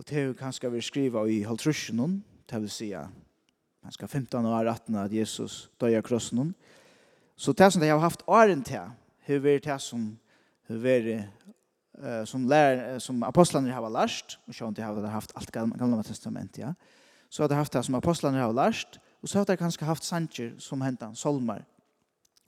Og 0.00 0.08
det 0.08 0.18
er 0.18 0.32
kanskje 0.32 0.70
vi 0.72 0.80
skriver 0.80 1.26
i 1.28 1.42
halvtrusjonen, 1.44 2.22
det 2.48 2.60
vil 2.62 2.70
si 2.72 2.86
kanskje 3.84 4.06
15 4.08 4.46
år 4.48 4.70
18 4.70 4.94
at 4.96 5.12
Jesus 5.12 5.70
døg 5.80 5.98
av 5.98 6.02
krossen. 6.06 6.54
Så 7.36 7.52
det 7.52 7.68
som 7.72 7.82
de 7.82 7.88
har 7.88 8.00
haft 8.00 8.22
åren 8.26 8.62
til, 8.64 8.94
har 9.26 9.42
vært 9.44 9.68
det 9.68 9.76
som 9.80 10.06
hur 10.68 10.86
är 10.86 11.28
uh, 11.98 12.24
som, 12.24 12.48
lär, 12.48 12.98
som 12.98 13.22
apostlarna 13.22 13.74
har 13.74 13.90
lärt 13.90 14.38
och 14.46 14.54
så 14.54 14.64
har 14.64 14.72
de 14.72 14.82
har 14.82 15.06
haft 15.06 15.32
allt 15.34 15.50
gamla, 15.50 16.02
testament 16.02 16.58
ja. 16.58 16.74
Så 17.28 17.42
har 17.42 17.48
de 17.48 17.54
haft 17.54 17.72
det 17.72 17.82
som 17.82 17.94
apostlarna 17.94 18.42
har 18.42 18.52
lärt 18.52 18.98
och 19.20 19.28
så 19.28 19.38
har 19.38 19.44
de 19.44 19.56
kanske 19.56 19.84
haft 19.84 20.04
sanger 20.04 20.54
som 20.58 20.80
hända 20.80 21.14
solmar, 21.14 21.64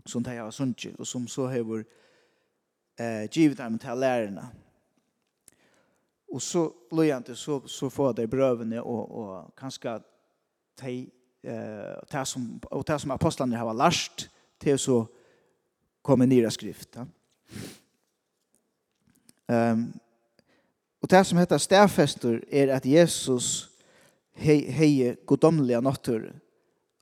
som 0.05 0.23
de 0.23 0.39
har 0.39 0.51
sunget 0.51 1.01
och 1.01 1.09
som 1.09 1.29
så 1.29 1.47
har 1.47 1.57
eh 1.57 3.21
givet 3.21 3.37
givit 3.37 3.59
dem 3.59 3.79
till 3.79 3.99
lärarna 3.99 4.49
Och 6.33 6.43
så 6.43 6.73
lojant 6.91 7.39
så 7.39 7.61
så 7.69 7.91
får 7.91 8.13
det 8.13 8.27
brövne 8.27 8.81
och 8.81 9.11
och 9.11 9.57
kanske 9.57 10.01
te 10.81 11.07
eh 11.43 12.05
ta 12.11 12.25
som 12.25 12.61
och 12.71 12.87
ta 12.87 12.99
som 12.99 13.11
apostlarna 13.11 13.59
har 13.59 13.75
lärt 13.75 14.31
till 14.59 14.79
så 14.79 15.07
kommer 16.03 16.27
nya 16.27 16.51
skrift. 16.51 16.97
Ehm 16.97 17.09
um, 19.49 19.93
och 21.03 21.09
det 21.09 21.25
som 21.25 21.39
heter 21.39 21.59
stäfester 21.59 22.45
är 22.49 22.69
att 22.69 22.85
Jesus 22.85 23.69
hej 24.35 24.71
hej 24.71 25.17
godomliga 25.27 25.81
natur 25.81 26.41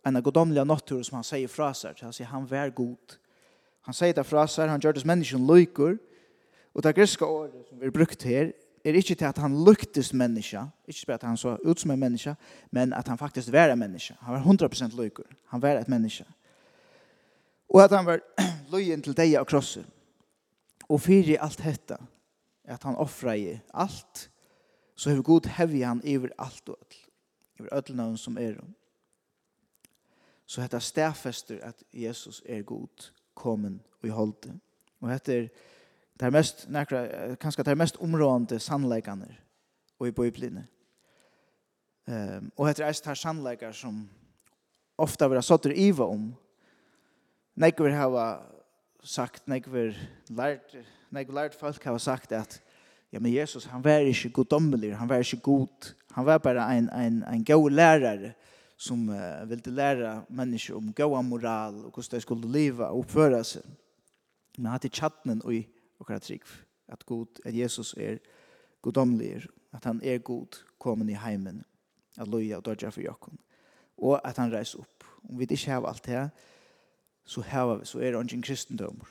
en 0.02 0.22
godomliga 0.22 0.64
natur 0.64 1.02
som 1.02 1.14
han 1.14 1.24
säger 1.24 1.48
fra 1.48 1.74
sig. 1.74 1.94
Han 2.00 2.12
säger 2.12 2.30
han 2.30 2.46
vær 2.46 2.70
god. 2.70 3.18
Han 3.80 3.94
säger 3.94 4.14
det 4.14 4.24
fra 4.24 4.46
han 4.66 4.80
gjør 4.80 4.92
det 4.92 5.00
som 5.00 5.06
människan 5.06 5.46
lykor. 5.46 5.98
Och 6.72 6.82
det 6.82 6.92
greska 6.92 7.26
ordet 7.26 7.68
som 7.68 7.78
vi 7.78 7.84
har 7.84 7.92
brukt 7.92 8.22
här 8.22 8.52
er 8.84 8.96
ikke 8.96 9.14
til 9.14 9.24
at 9.24 9.38
han 9.38 9.64
lyktes 9.64 10.12
menneske, 10.12 10.60
ikke 10.88 11.06
bare 11.06 11.14
at 11.14 11.22
han 11.22 11.36
så 11.36 11.56
ut 11.64 11.80
som 11.80 11.90
en 11.90 12.00
menneske, 12.00 12.34
men 12.70 12.92
at 12.92 13.08
han 13.08 13.18
faktisk 13.18 13.52
var 13.52 13.72
en 13.72 13.78
menneske. 13.78 14.16
Han 14.20 14.34
var 14.34 14.68
100% 14.68 14.96
lykker. 14.96 15.24
Han 15.48 15.62
var 15.62 15.78
et 15.78 15.88
menneske. 15.88 16.24
Og 17.68 17.84
at 17.84 17.90
han 17.90 18.06
var 18.06 18.20
løyen 18.72 19.02
til 19.02 19.16
deg 19.16 19.36
og 19.40 19.46
krosser. 19.46 19.84
Og 20.88 21.00
fyrir 21.00 21.38
alt 21.40 21.60
dette, 21.62 21.96
at 22.64 22.82
han 22.82 22.96
offra 22.96 23.34
i 23.34 23.58
alt, 23.74 24.30
så 24.96 25.10
har 25.10 25.22
god 25.22 25.46
hevig 25.56 25.86
han 25.86 26.02
iver 26.04 26.32
alt 26.38 26.68
og 26.68 26.76
alt. 26.80 26.96
Iver 27.58 27.74
ødelnavn 27.76 28.16
som 28.16 28.38
er 28.38 28.58
om. 28.60 28.74
Så 30.46 30.62
dette 30.62 30.80
stedfester 30.80 31.60
at 31.62 31.82
Jesus 31.92 32.42
er 32.46 32.62
god, 32.62 33.12
kommen 33.34 33.80
og 34.02 34.08
i 34.08 34.10
holdet. 34.10 34.56
Og 35.00 35.10
dette 35.10 35.34
er 35.34 35.48
Det 36.20 36.26
er 36.26 36.33
mest, 36.35 36.66
nekra, 36.68 37.06
kanskje 37.40 37.64
det 37.64 37.72
er 37.72 37.78
mest 37.80 37.96
områdende 37.96 38.59
sannleikene 38.61 39.30
og 40.00 40.09
i 40.09 40.12
bøyblene. 40.12 40.66
Um, 42.11 42.50
og 42.56 42.68
etter 42.68 42.85
eist 42.85 43.06
här 43.06 43.14
sannleikar 43.14 43.72
som 43.72 44.09
ofta 44.98 45.28
vera 45.28 45.42
sotter 45.42 45.72
iva 45.72 46.04
om. 46.04 46.35
Nek 47.56 47.80
vi 47.80 47.92
har 47.92 48.42
sagt, 49.02 49.48
nek 49.48 49.66
har 49.72 49.96
lært, 50.28 50.76
nek 51.11 51.28
vil 51.28 51.40
lært 51.40 51.56
folk 51.56 51.85
har 51.85 51.98
sagt 51.98 52.33
at 52.33 52.61
ja, 53.12 53.18
men 53.18 53.33
Jesus, 53.33 53.64
han 53.64 53.85
var 53.85 54.04
ikke 54.04 54.28
goddommelig, 54.28 54.96
han 54.96 55.09
var 55.09 55.24
ikke 55.24 55.40
god, 55.42 55.94
han 56.12 56.26
var 56.26 56.38
bare 56.38 56.68
en, 56.76 56.90
en, 56.92 57.24
en 57.24 57.44
god 57.44 57.70
lärare 57.70 58.35
som 58.76 59.09
uh, 59.09 59.48
ville 59.48 59.72
lära 59.72 60.22
mennesker 60.28 60.76
om 60.76 60.92
god 60.92 61.24
moral 61.24 61.74
og 61.85 61.92
hvordan 61.92 62.16
de 62.16 62.20
skulle 62.20 62.52
leva 62.52 62.85
og 62.90 62.98
oppføre 62.98 63.44
seg. 63.44 63.64
Men 64.59 64.66
han 64.66 64.72
hadde 64.72 64.92
tjattnen 64.92 65.42
og 65.44 65.54
i 65.54 65.66
og 66.00 66.08
hver 66.08 66.18
trygg, 66.18 66.46
at, 66.88 67.06
god, 67.06 67.40
at 67.44 67.56
Jesus 67.56 67.94
er 67.94 68.18
godomlig, 68.82 69.44
at 69.72 69.84
han 69.84 70.00
er 70.02 70.18
god, 70.18 70.64
komin 70.78 71.12
i 71.12 71.18
heimen, 71.20 71.62
at 72.18 72.28
loja 72.28 72.56
og 72.56 72.64
dodja 72.64 72.88
for 72.90 73.04
jokken, 73.04 73.38
og 74.00 74.20
at 74.24 74.40
han 74.40 74.52
reis 74.52 74.74
opp. 74.74 75.04
Om 75.28 75.38
vi 75.38 75.46
ikke 75.50 75.70
har 75.70 75.86
alt 75.86 76.06
det, 76.06 76.30
så, 77.24 77.40
har 77.40 77.84
så 77.84 78.00
er 78.00 78.16
det 78.16 78.32
ikke 78.32 78.56
en. 78.80 79.02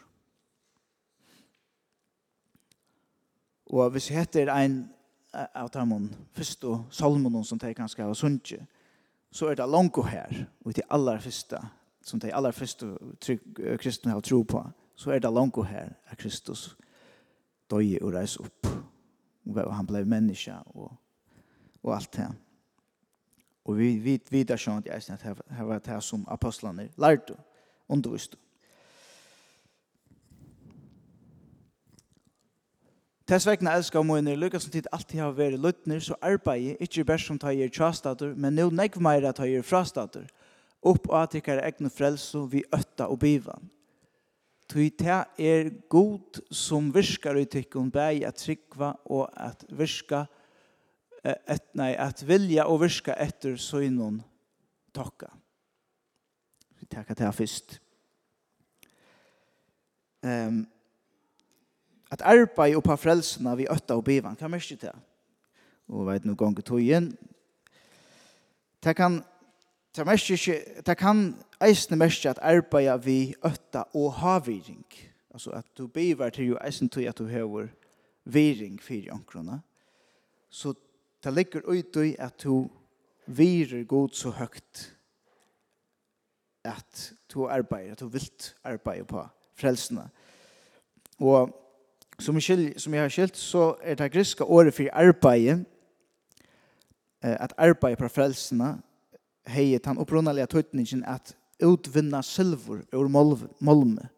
Og 3.65 3.89
hvis 3.89 4.09
jeg 4.09 4.19
heter 4.19 4.49
en 4.49 4.89
av 5.33 5.69
dem 5.69 6.09
først 6.33 6.63
og 6.65 6.87
salmonen 6.91 7.45
som 7.45 7.59
de 7.59 7.73
kanskje 7.73 8.03
har 8.03 8.13
sunnkje, 8.13 8.65
så 9.31 9.47
er 9.47 9.55
det 9.55 9.69
langt 9.69 9.97
her, 10.09 10.45
og 10.65 10.75
til 10.75 10.83
aller 10.89 11.19
første, 11.19 11.57
som 12.01 12.19
de 12.19 12.33
aller 12.33 12.51
første 12.51 12.97
kristne 13.77 14.11
har 14.11 14.21
tro 14.21 14.41
på, 14.41 14.63
så 14.99 15.11
er 15.11 15.19
det 15.19 15.31
langt 15.33 15.55
her 15.67 15.93
at 16.11 16.17
Kristus 16.17 16.75
døye 17.71 18.01
og 18.01 18.13
reise 18.13 18.41
opp. 18.43 18.67
Og 19.47 19.75
han 19.75 19.87
ble 19.87 20.03
menneske 20.05 20.53
og, 20.75 20.91
og 21.83 21.95
alt 21.95 22.11
det. 22.17 22.27
Og 23.65 23.77
vi 23.77 23.93
vet 24.03 24.31
videre 24.31 24.59
sånn 24.59 24.83
at 24.83 24.89
jeg 24.91 25.05
synes 25.05 25.23
at 25.23 25.39
det 25.39 25.67
var 25.69 25.79
det 25.85 26.01
som 26.03 26.27
apostlene 26.27 26.89
lærte 26.99 27.37
og 27.37 27.95
underviste. 27.95 28.37
Tess 33.29 33.45
vegna 33.45 33.77
elskar 33.77 34.03
moinir, 34.03 34.39
lukka 34.41 34.59
som 34.59 34.73
tid 34.73 34.87
alltid 34.91 35.21
har 35.21 35.35
vært 35.37 35.61
luttner, 35.61 35.99
så 36.01 36.15
arbeid 36.25 36.81
ikkje 36.81 37.05
bæst 37.05 37.29
som 37.29 37.37
tar 37.39 37.53
gjer 37.53 37.69
trastater, 37.69 38.33
men 38.33 38.57
nu 38.57 38.71
nekv 38.73 38.99
meira 39.05 39.31
tar 39.37 39.45
gjer 39.45 39.61
frastater, 39.63 40.25
opp 40.81 41.05
og 41.11 41.19
at 41.21 41.35
egnu 41.37 41.91
frelso 41.93 42.47
vi 42.49 42.63
ötta 42.73 43.05
og 43.05 43.19
bivan, 43.21 43.69
Tui 44.69 44.91
ta 44.93 45.23
er 45.41 45.71
god 45.89 46.43
som 46.53 46.91
virkar 46.93 47.39
i 47.41 47.47
tykkun 47.49 47.89
bæg 47.89 48.21
at 48.27 48.37
tryggva 48.37 48.91
og 49.09 49.25
at 49.33 49.65
virka 49.73 50.27
et, 51.25 51.63
nei, 51.73 51.95
at 51.97 52.21
vilja 52.27 52.67
og 52.69 52.83
virka 52.83 53.15
etter 53.17 53.57
søgnon 53.57 54.21
tokka. 54.93 55.31
Vi 56.79 56.85
takka 56.85 57.17
ta 57.17 57.31
fyrst. 57.33 57.79
Um, 60.21 60.67
at 62.11 62.21
arbeid 62.21 62.77
oppa 62.77 62.97
frelsena 62.99 63.55
vi 63.57 63.67
øtta 63.71 63.97
og 63.97 64.05
bivan, 64.05 64.37
kan 64.37 64.51
mest 64.51 64.81
det? 64.81 64.93
Og 65.89 66.05
veit 66.07 66.25
nu 66.25 66.35
gongu 66.37 66.61
tøyen. 66.61 67.09
Det 68.83 68.95
kan, 68.95 69.21
det 69.95 70.05
mest 70.05 70.29
ikke, 70.29 70.61
det 70.85 70.97
kan 70.97 71.33
eisne 71.61 71.97
mest 71.99 72.25
at 72.25 72.39
arbeida 72.41 72.95
vi 72.95 73.35
øtta 73.45 73.83
og 73.93 74.13
havviring. 74.13 74.85
Altså 75.33 75.51
at 75.51 75.65
du 75.77 75.87
bivar 75.87 76.29
til 76.29 76.53
jo 76.53 76.57
eisne 76.65 76.89
tog 76.89 77.03
at 77.03 77.17
du 77.17 77.25
hever 77.25 77.67
viring 78.25 78.81
fyrir 78.81 79.13
ankrona. 79.13 79.59
Så 80.49 80.73
det 81.23 81.33
ligger 81.33 81.61
ut 81.65 81.95
i 81.95 82.15
at 82.19 82.43
du 82.43 82.69
virer 83.25 83.83
god 83.83 84.09
så 84.09 84.29
høgt 84.29 84.95
at 86.63 87.13
du 87.33 87.47
arbeider, 87.47 87.91
at 87.91 87.99
du 87.99 88.07
vilt 88.07 88.55
arbeide 88.63 89.05
på 89.05 89.27
frelsene. 89.55 90.09
Og 91.19 91.49
som 92.19 92.39
skil, 92.39 92.73
som 92.79 92.93
jeg 92.93 93.01
har 93.01 93.09
skilt, 93.09 93.37
så 93.37 93.75
er 93.81 93.95
det 93.95 94.11
griska 94.11 94.43
året 94.43 94.73
for 94.73 94.83
eh 94.83 95.59
at 97.21 97.53
arbeid 97.57 97.97
på 97.97 98.07
frelsene, 98.07 98.81
hei, 99.47 99.77
den 99.77 99.97
opprunalige 99.97 100.45
tøytningen 100.45 101.03
at 101.05 101.35
utvinna 101.63 102.21
silver 102.21 102.81
ur 102.93 103.07
molme. 103.59 104.09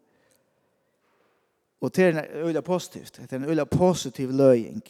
Og 1.80 1.96
det 1.96 2.04
er 2.04 2.08
en 2.08 2.46
øyla 2.46 2.60
positivt. 2.60 3.16
Det 3.16 3.32
er 3.32 3.36
en 3.36 3.44
øyla 3.44 3.64
positiv 3.64 4.30
løying. 4.30 4.82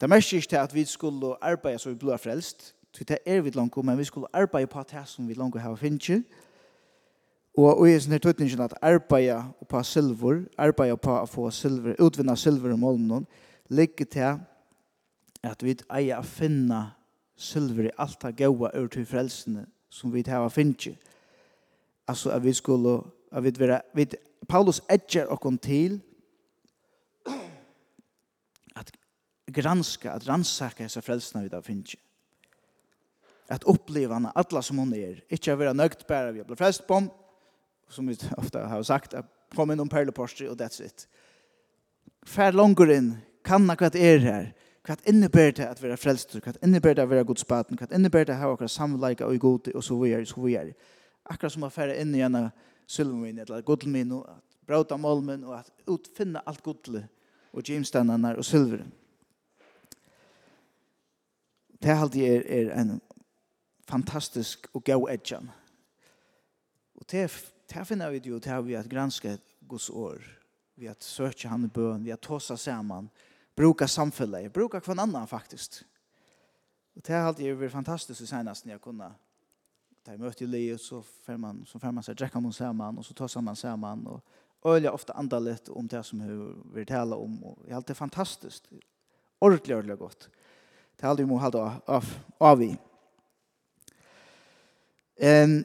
Det 0.00 0.08
mest 0.08 0.32
ikke 0.32 0.48
til 0.48 0.56
at 0.56 0.74
vi 0.74 0.84
skulle 0.84 1.44
arbeide 1.44 1.78
så 1.78 1.88
vi 1.88 1.94
blir 1.94 2.16
frelst. 2.16 2.74
Det 2.98 3.18
er 3.26 3.40
vi 3.40 3.50
langt, 3.50 3.84
men 3.84 3.98
vi 3.98 4.04
skulle 4.04 4.26
arbeide 4.32 4.66
på 4.66 4.82
det 4.82 5.08
som 5.08 5.28
vi 5.28 5.34
langt 5.34 5.60
har 5.60 5.74
finnet. 5.74 6.24
Og 7.56 7.90
i 7.90 8.00
sin 8.00 8.20
tøtningen 8.20 8.60
at 8.60 8.74
arbeide 8.82 9.44
på 9.68 9.82
silver, 9.82 10.44
arbeide 10.58 10.96
på 10.96 11.12
å 11.20 11.26
få 11.26 11.50
silver, 11.50 11.96
utvinna 12.00 12.36
silver 12.36 12.72
i 12.72 12.76
molmen, 12.76 13.26
ligger 13.68 14.04
til 14.04 14.38
at 15.42 15.62
vi 15.62 15.76
eier 15.90 16.18
å 16.18 16.24
finne 16.24 16.80
silver 17.36 17.90
i 17.90 17.96
alt 17.98 18.22
det 18.22 18.36
gode 18.40 18.70
ur 18.74 18.88
til 18.88 19.06
frelsene 19.06 19.66
som 19.90 20.12
vi 20.12 20.24
har 20.26 20.48
finnet 20.48 20.96
alltså 22.04 22.30
att 22.30 22.42
vi 22.42 22.54
skulle 22.54 23.02
att 23.30 23.44
vi 23.44 23.50
vara 23.50 23.82
vi 23.92 24.06
Paulus 24.46 24.82
edger 24.88 25.26
och 25.26 25.40
kom 25.40 25.58
till 25.58 26.00
att 28.74 28.92
granska 29.46 30.12
att 30.12 30.26
ransaka 30.26 30.82
dessa 30.82 31.02
frälsna 31.02 31.42
vi 31.42 31.48
där 31.48 31.62
finns 31.62 31.96
att 33.46 33.64
uppleva 33.64 34.14
henne 34.14 34.32
alla 34.34 34.62
som 34.62 34.78
hon 34.78 34.94
är 34.94 35.24
inte 35.28 35.52
att 35.52 35.58
vara 35.58 35.72
nöjt 35.72 36.06
bara 36.06 36.32
vi 36.32 36.44
blir 36.44 36.56
frälst 36.56 36.86
på 36.86 37.02
som 37.88 38.06
vi 38.06 38.16
ofta 38.36 38.66
har 38.66 38.82
sagt 38.82 39.14
att 39.14 39.26
kom 39.54 39.70
in 39.70 39.80
om 39.80 39.88
perleporster 39.88 40.48
och 40.48 40.56
that's 40.56 40.82
it 40.82 41.08
fär 42.22 42.52
långt 42.52 42.80
in 42.80 43.16
kan 43.44 43.66
något 43.66 43.80
vad 43.80 43.96
är 43.96 44.18
här 44.18 44.54
Hva 44.82 44.96
innebär 45.04 45.52
det 45.52 45.68
att 45.68 45.82
vara 45.82 45.96
frälst? 45.96 46.34
Hva 46.34 46.52
innebär 46.62 46.94
det 46.94 47.02
att 47.02 47.08
vara 47.08 47.22
Guds 47.24 47.46
baden? 47.46 47.78
Hva 47.78 47.86
innebär 47.94 48.24
det 48.24 48.34
att 48.34 48.40
ha 48.40 48.56
våra 48.56 48.68
samleika 48.68 49.26
och 49.26 49.34
i 49.34 49.38
gode 49.38 49.70
och 49.72 49.84
så 49.84 50.00
vidare, 50.00 50.26
så 50.26 50.42
vidare. 50.42 50.74
Akkurat 51.24 51.54
som 51.54 51.66
å 51.66 51.70
fære 51.70 52.00
inn 52.02 52.14
i 52.14 52.24
en 52.26 52.50
sylvmin, 52.86 53.38
eller 53.38 53.62
godlmin, 53.66 54.12
og 54.18 54.28
at 54.28 54.58
brauta 54.66 54.96
målmen, 54.96 55.44
og 55.44 55.58
at 55.60 55.70
utfinna 55.90 56.42
alt 56.46 56.62
godle, 56.64 57.06
og 57.52 57.68
gymstendene 57.68 58.34
og 58.38 58.44
sylveren. 58.46 58.92
Det 61.82 61.96
halte 61.98 62.22
er, 62.22 62.44
er 62.46 62.70
en 62.78 63.00
fantastisk 63.90 64.68
og 64.72 64.84
gau 64.86 65.08
edjan. 65.10 65.50
Og 66.94 67.06
det, 67.10 67.26
det 67.68 67.86
finner 67.86 68.12
vi 68.14 68.20
det 68.22 68.46
har 68.46 68.62
vi 68.62 68.78
at 68.78 68.88
granske 68.88 69.38
Guds 69.68 69.90
år, 69.90 70.22
vi 70.76 70.86
at 70.86 71.04
søke 71.04 71.48
han 71.48 71.64
i 71.64 71.68
bøen, 71.68 72.04
vi 72.04 72.12
at 72.14 72.22
tåsa 72.22 72.56
saman, 72.56 73.10
bruka 73.56 73.86
samfunnet, 73.86 74.52
bruka 74.52 74.80
kvann 74.80 75.02
annan 75.02 75.28
faktisk. 75.28 75.82
Og 76.94 77.02
det 77.06 77.16
halte 77.16 77.44
er 77.44 77.68
fantastisk 77.68 78.22
i 78.22 78.26
senast 78.26 78.66
når 78.66 78.74
jeg 78.74 78.80
kunne 78.84 79.10
där 80.04 80.18
möter 80.18 80.46
Leo 80.46 80.78
så 80.78 81.02
får 81.02 81.36
man 81.36 81.66
så 81.66 81.78
får 81.78 81.92
man 81.92 82.02
så 82.02 82.12
dräcka 82.12 82.40
någon 82.40 82.52
samman 82.52 82.98
och 82.98 83.06
så 83.06 83.14
tar 83.14 83.28
samman 83.28 83.56
samman 83.56 84.06
och 84.06 84.24
öliga 84.64 84.92
ofta 84.92 85.12
andra 85.12 85.56
om 85.68 85.86
det 85.86 86.02
som 86.02 86.20
hur 86.20 86.56
vi 86.74 86.86
talar 86.86 87.16
om 87.16 87.44
och 87.44 87.58
det 87.64 87.72
är 87.72 87.76
alltid 87.76 87.96
fantastiskt. 87.96 88.68
Ordentligt 89.38 89.76
ordentligt 89.76 89.98
gott. 89.98 90.28
Det 90.96 91.06
är 91.06 91.18
ju 91.18 91.26
må 91.26 91.38
hålla 91.38 91.80
av 91.86 92.04
av 92.38 92.58
vi. 92.58 92.76
Ehm 95.16 95.64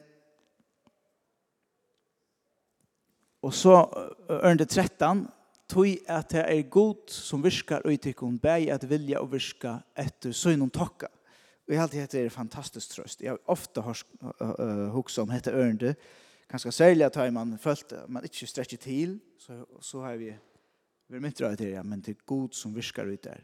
Och 3.39 3.53
så 3.53 3.85
under 4.27 4.65
13 4.65 5.27
tog 5.67 5.87
at 6.07 6.31
det 6.31 6.41
er 6.41 6.65
god 6.71 7.09
som 7.11 7.43
virkar 7.43 7.85
og 7.85 7.99
tykkun 8.01 8.39
bæg 8.39 8.69
at 8.71 8.83
vilja 8.89 9.21
og 9.21 9.31
virka 9.31 9.77
etter 9.95 10.31
søgnum 10.31 10.69
tokka. 10.69 11.07
Og 11.67 11.73
jeg 11.73 11.81
alltid 11.83 11.99
heter 11.99 12.23
det 12.23 12.31
fantastisk 12.31 12.93
trøst. 12.93 13.21
Jeg 13.21 13.33
har 13.33 13.39
ofte 13.51 13.83
hukst 14.95 15.19
om 15.19 15.31
dette 15.31 15.51
ørende. 15.51 15.95
Ganske 16.47 16.71
særlig 16.71 17.05
at 17.05 17.33
man 17.33 17.57
følt 17.59 17.91
at 17.91 18.09
man 18.09 18.23
ikke 18.23 18.47
strekker 18.47 18.77
til, 18.77 19.19
så, 19.39 19.65
så 19.81 20.01
har 20.01 20.15
vi 20.15 20.31
vært 21.09 21.21
mynt 21.21 21.41
røy 21.41 21.55
til 21.55 21.73
det, 21.73 21.85
men 21.85 22.01
til 22.03 22.15
god 22.25 22.55
som 22.55 22.75
virker 22.75 23.11
ut 23.11 23.23
der. 23.23 23.43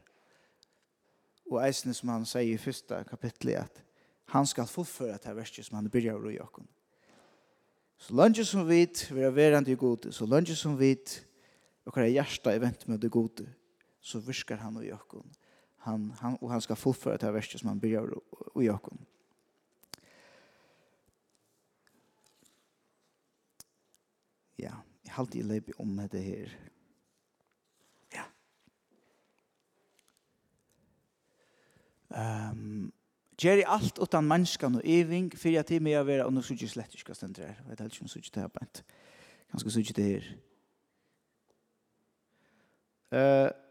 Og 1.51 1.59
eisene 1.67 1.93
som 1.93 2.13
han 2.13 2.25
sier 2.25 2.55
i 2.55 2.62
første 2.62 3.03
kapitlet, 3.09 3.67
at 3.67 3.83
han 4.31 4.47
skal 4.47 4.71
fullføre 4.71 5.19
det 5.19 5.36
verset 5.36 5.67
som 5.67 5.75
han 5.81 5.91
begynner 5.91 6.15
å 6.15 6.23
røy 6.23 6.39
okken. 6.39 6.67
Så 7.99 8.15
lønge 8.15 8.45
som 8.47 8.63
vet, 8.67 9.03
vi 9.12 9.23
er 9.23 9.36
verand 9.36 9.67
i 9.67 9.75
gode, 9.79 10.12
så 10.15 10.25
lønge 10.25 10.55
som 10.55 10.79
vet, 10.79 11.19
og 11.83 11.95
hver 11.95 12.07
hjertet 12.07 12.55
i 12.55 12.63
vent 12.63 12.88
med 12.88 13.03
det 13.03 13.12
gode, 13.12 13.45
så 14.03 14.19
virker 14.23 14.63
han 14.63 14.79
og 14.79 14.88
i 14.88 14.95
okken 14.95 15.27
han, 15.84 16.12
han, 16.19 16.38
og 16.41 16.52
han 16.52 16.62
skal 16.62 16.80
fullføre 16.80 17.17
det 17.17 17.34
verset 17.34 17.60
som 17.60 17.67
han 17.67 17.80
börjar 17.80 18.08
i 18.62 18.65
Jakob. 18.65 18.98
Ja, 24.60 24.76
jeg 25.04 25.12
har 25.12 25.24
alltid 25.24 25.43
läpp 25.43 25.69
om 25.80 25.98
det 26.12 26.24
her. 26.24 26.54
Ja. 28.13 28.24
Um, 32.52 32.93
Gjør 33.38 33.52
Gjeri 33.52 33.63
allt 33.67 34.00
utan 34.00 34.28
människan 34.28 34.76
och 34.76 34.86
eving 34.86 35.32
för 35.32 35.50
å 35.50 36.04
være, 36.04 36.26
og 36.26 36.34
nå 36.34 36.41
synes 36.41 36.62
jeg 36.62 36.69
slett 36.69 36.93
ikke 36.93 37.12
hva 37.12 37.15
ständer 37.15 37.48
her. 37.48 37.56
Jeg 37.60 37.69
vet 37.69 37.80
ikke 37.91 38.02
om 38.02 38.08
synes 38.08 38.32
det 38.32 38.41
här 38.41 38.48
på 38.48 38.60
ganske 39.52 39.69
synes 39.69 39.93
det 39.93 40.04
her. 40.04 40.24
Uh, 43.12 43.62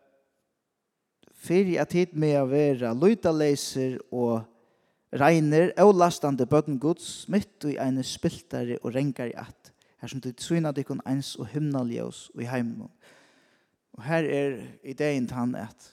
fyrir 1.43 1.83
at 1.83 1.95
hit 1.97 2.15
med 2.15 2.37
å 2.39 2.49
være 2.51 2.93
løytaleiser 2.95 3.99
og 4.15 4.43
reiner 5.19 5.73
og 5.83 5.97
lastande 5.99 6.47
bøtten 6.49 6.79
gods 6.81 7.27
mitt 7.33 7.67
i 7.69 7.77
ene 7.83 8.05
spiltare 8.07 8.79
og 8.83 8.95
rengar 8.95 9.31
i 9.31 9.37
at 9.37 9.73
her 10.03 10.11
som 10.11 10.23
du 10.23 10.31
syna 10.41 10.73
dykon 10.75 11.03
eins 11.07 11.35
og 11.39 11.51
himnaljøs 11.53 12.29
og 12.35 12.45
i 12.45 12.49
heimen 12.51 12.87
og 13.93 14.07
her 14.07 14.25
er 14.25 14.57
ideen 14.89 15.27
til 15.29 15.37
han 15.37 15.57
at 15.59 15.91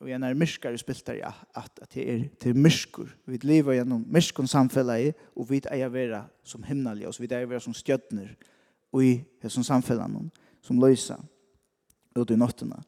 og 0.00 0.08
en 0.10 0.24
er 0.26 0.34
myrskare 0.34 0.78
spiltare 0.80 1.20
i 1.20 1.26
at 1.26 1.44
at 1.82 1.94
det 1.94 2.06
er 2.10 2.24
til 2.40 2.56
myrskur 2.58 3.10
vi 3.26 3.38
lever 3.42 3.78
gjennom 3.78 4.06
myrskon 4.08 4.48
samfellet 4.50 5.14
og 5.36 5.50
vi 5.50 5.60
eier 5.70 5.92
vera 5.92 6.24
som 6.42 6.64
himnaljøs 6.66 7.20
vi 7.20 7.28
eier 7.30 7.46
vera 7.46 7.60
som 7.60 7.74
stjøtner 7.74 8.34
og 8.92 9.04
i 9.04 9.24
som 9.48 9.62
samfellet 9.62 10.30
som 10.62 10.80
løysa 10.80 11.18
ut 12.16 12.30
i 12.30 12.36
nottena 12.36 12.80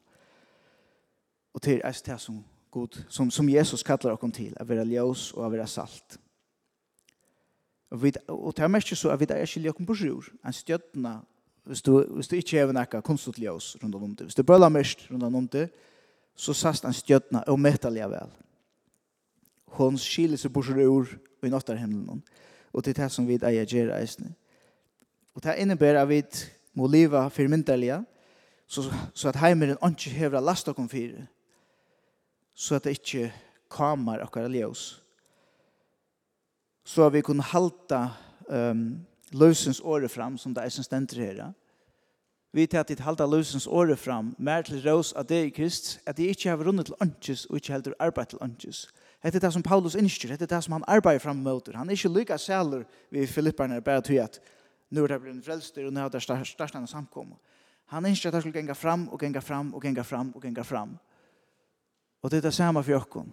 Og 1.53 1.61
til 1.61 1.81
er 1.83 2.01
det 2.05 2.19
som, 2.21 2.43
God, 2.71 2.99
som, 3.09 3.31
som 3.31 3.49
Jesus 3.49 3.83
kallar 3.83 4.13
okkom 4.13 4.31
til, 4.31 4.53
å 4.59 4.65
være 4.65 4.85
ljøs 4.85 5.31
og 5.33 5.45
å 5.45 5.51
være 5.51 5.67
salt. 5.67 6.19
Og, 7.89 8.03
vi, 8.03 8.11
og 8.27 8.53
det 8.55 8.63
er 8.63 8.71
mest 8.71 8.93
så 8.95 9.09
at 9.09 9.19
vi 9.19 9.27
er 9.29 9.41
ikke 9.41 9.63
ljøkken 9.65 9.87
på 9.89 9.95
sjur, 9.97 10.29
en 10.45 10.53
stjøttene, 10.53 11.15
hvis 11.69 11.81
du, 11.85 11.91
hvis 12.15 12.29
du 12.29 12.35
ikke 12.37 12.61
har 12.61 12.73
nekka 12.73 13.01
konstant 13.05 13.37
ljøs 13.41 13.75
rundt 13.81 13.95
om 13.95 14.13
det, 14.15 14.29
hvis 14.29 14.37
du 14.37 14.43
bøler 14.43 14.69
mest 14.73 15.07
rundt 15.09 15.23
om 15.23 15.47
det, 15.47 15.69
så 16.35 16.53
sast 16.53 16.85
en 16.85 16.95
stjøttene 16.95 17.43
og 17.47 17.59
møter 17.59 17.91
vel. 17.91 18.29
Hon 19.77 19.97
skiler 19.97 20.37
seg 20.37 20.53
på 20.53 20.63
sjur 20.65 20.79
og 20.85 21.45
i 21.45 21.49
nottar 21.49 21.77
himmelen. 21.77 22.21
Og 22.73 22.83
til 22.83 22.95
det 22.95 23.09
som 23.11 23.27
vi 23.27 23.39
eier 23.41 23.65
gjerra 23.65 23.99
eisne. 23.99 24.35
Og 25.33 25.43
det 25.43 25.57
innebär 25.57 25.95
at 25.95 26.09
vi 26.09 26.23
må 26.73 26.87
liva 26.87 27.27
for 27.29 28.05
så, 28.67 28.93
så 29.13 29.29
at 29.29 29.35
heimeren 29.35 29.77
ikke 29.89 30.09
hever 30.09 30.39
lasta 30.39 30.73
kom 30.73 30.89
fyrir 30.89 31.25
så 32.59 32.75
at 32.75 32.83
det 32.83 32.97
ikke 32.97 33.29
kommer 33.71 34.19
akkurat 34.19 34.51
ljøs. 34.51 34.99
Så 36.83 37.05
at 37.05 37.13
vi 37.13 37.21
kunne 37.23 37.45
halta 37.45 38.09
um, 38.49 38.99
løsens 39.31 39.79
åre 39.79 40.09
fram, 40.09 40.37
som 40.37 40.53
det 40.53 40.63
er 40.65 40.73
som 40.73 40.83
stender 40.83 41.21
her. 41.23 41.53
Vi 42.51 42.65
til 42.65 42.77
att 42.77 42.99
halta 42.99 43.25
løsens 43.25 43.67
åre 43.67 43.95
fram, 43.95 44.35
mer 44.39 44.61
til 44.61 44.81
rås 44.81 45.13
av 45.13 45.25
det 45.25 45.45
i 45.45 45.49
krist, 45.49 45.99
at 46.05 46.17
det 46.17 46.23
ikke 46.23 46.49
har 46.49 46.57
rundet 46.57 46.85
til 46.85 46.95
åndkjøs, 47.01 47.45
og 47.45 47.55
ikke 47.55 47.73
heldur 47.73 47.93
arbeid 47.99 48.25
til 48.25 48.39
åndkjøs. 48.41 48.87
Hette 49.23 49.37
er 49.37 49.41
det 49.41 49.53
som 49.53 49.63
Paulus 49.63 49.95
innskjer, 49.95 50.35
det 50.37 50.51
er 50.51 50.55
det 50.55 50.63
som 50.63 50.73
han 50.73 50.83
arbeider 50.87 51.19
fram 51.19 51.35
mot. 51.35 51.69
Han 51.75 51.89
er 51.89 51.93
ikke 51.93 52.09
lykka 52.09 52.37
sæler 52.37 52.83
ved 53.11 53.27
Filipperne, 53.27 53.81
bare 53.81 54.01
til 54.01 54.15
at 54.15 54.39
nu 54.89 55.03
er 55.03 55.07
det 55.07 55.21
blitt 55.21 55.45
frelster, 55.45 55.85
og 55.85 55.93
nu 55.93 55.99
er 55.99 56.09
det 56.09 56.21
største 56.23 56.77
han 56.77 56.87
samkommet. 56.87 57.37
Han 57.85 58.05
innskjer 58.05 58.29
at 58.29 58.33
han 58.33 58.41
skulle 58.41 58.59
genga 58.59 58.73
fram, 58.73 59.07
og 59.07 59.19
genga 59.19 59.39
fram, 59.39 59.73
og 59.73 59.81
genga 59.81 60.01
fram, 60.01 60.33
og 60.35 60.41
genga 60.41 60.61
fram. 60.61 60.89
Og 60.89 60.97
fram. 60.97 61.08
Og 62.21 62.31
det 62.31 62.37
er 62.39 62.49
det 62.49 62.53
samme 62.53 62.83
for 62.83 62.99
okken. 62.99 63.31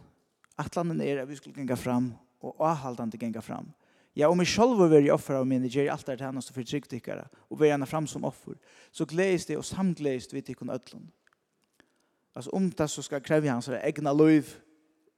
Atlanen 0.58 1.00
er 1.04 1.22
at 1.22 1.28
vi 1.28 1.36
skulle 1.36 1.56
genga 1.56 1.76
fram, 1.76 2.12
og 2.40 2.56
avhaldande 2.62 3.18
genga 3.18 3.40
fram. 3.40 3.68
Ja, 4.16 4.30
om 4.30 4.40
jeg 4.40 4.48
selv 4.48 4.78
vil 4.80 4.90
være 4.90 5.12
offer 5.12 5.36
av 5.36 5.46
mine, 5.48 5.68
gjør 5.68 5.90
alt 5.92 6.06
det 6.06 6.20
her 6.20 6.40
for 6.40 6.64
tryggtikkere, 6.64 7.26
og 7.50 7.60
være 7.60 7.74
henne 7.74 7.86
fram 7.86 8.06
som 8.06 8.24
offer, 8.24 8.54
så 8.92 9.04
gledes 9.04 9.44
det 9.46 9.58
og 9.58 9.64
samgledes 9.64 10.32
vi 10.32 10.40
til 10.40 10.56
kun 10.56 10.70
ødlen. 10.70 11.10
Altså, 12.34 12.50
om 12.52 12.70
det 12.70 12.90
så 12.90 13.02
skal 13.02 13.20
kreve 13.20 13.48
hans 13.48 13.68
egna 13.68 14.12
liv, 14.12 14.44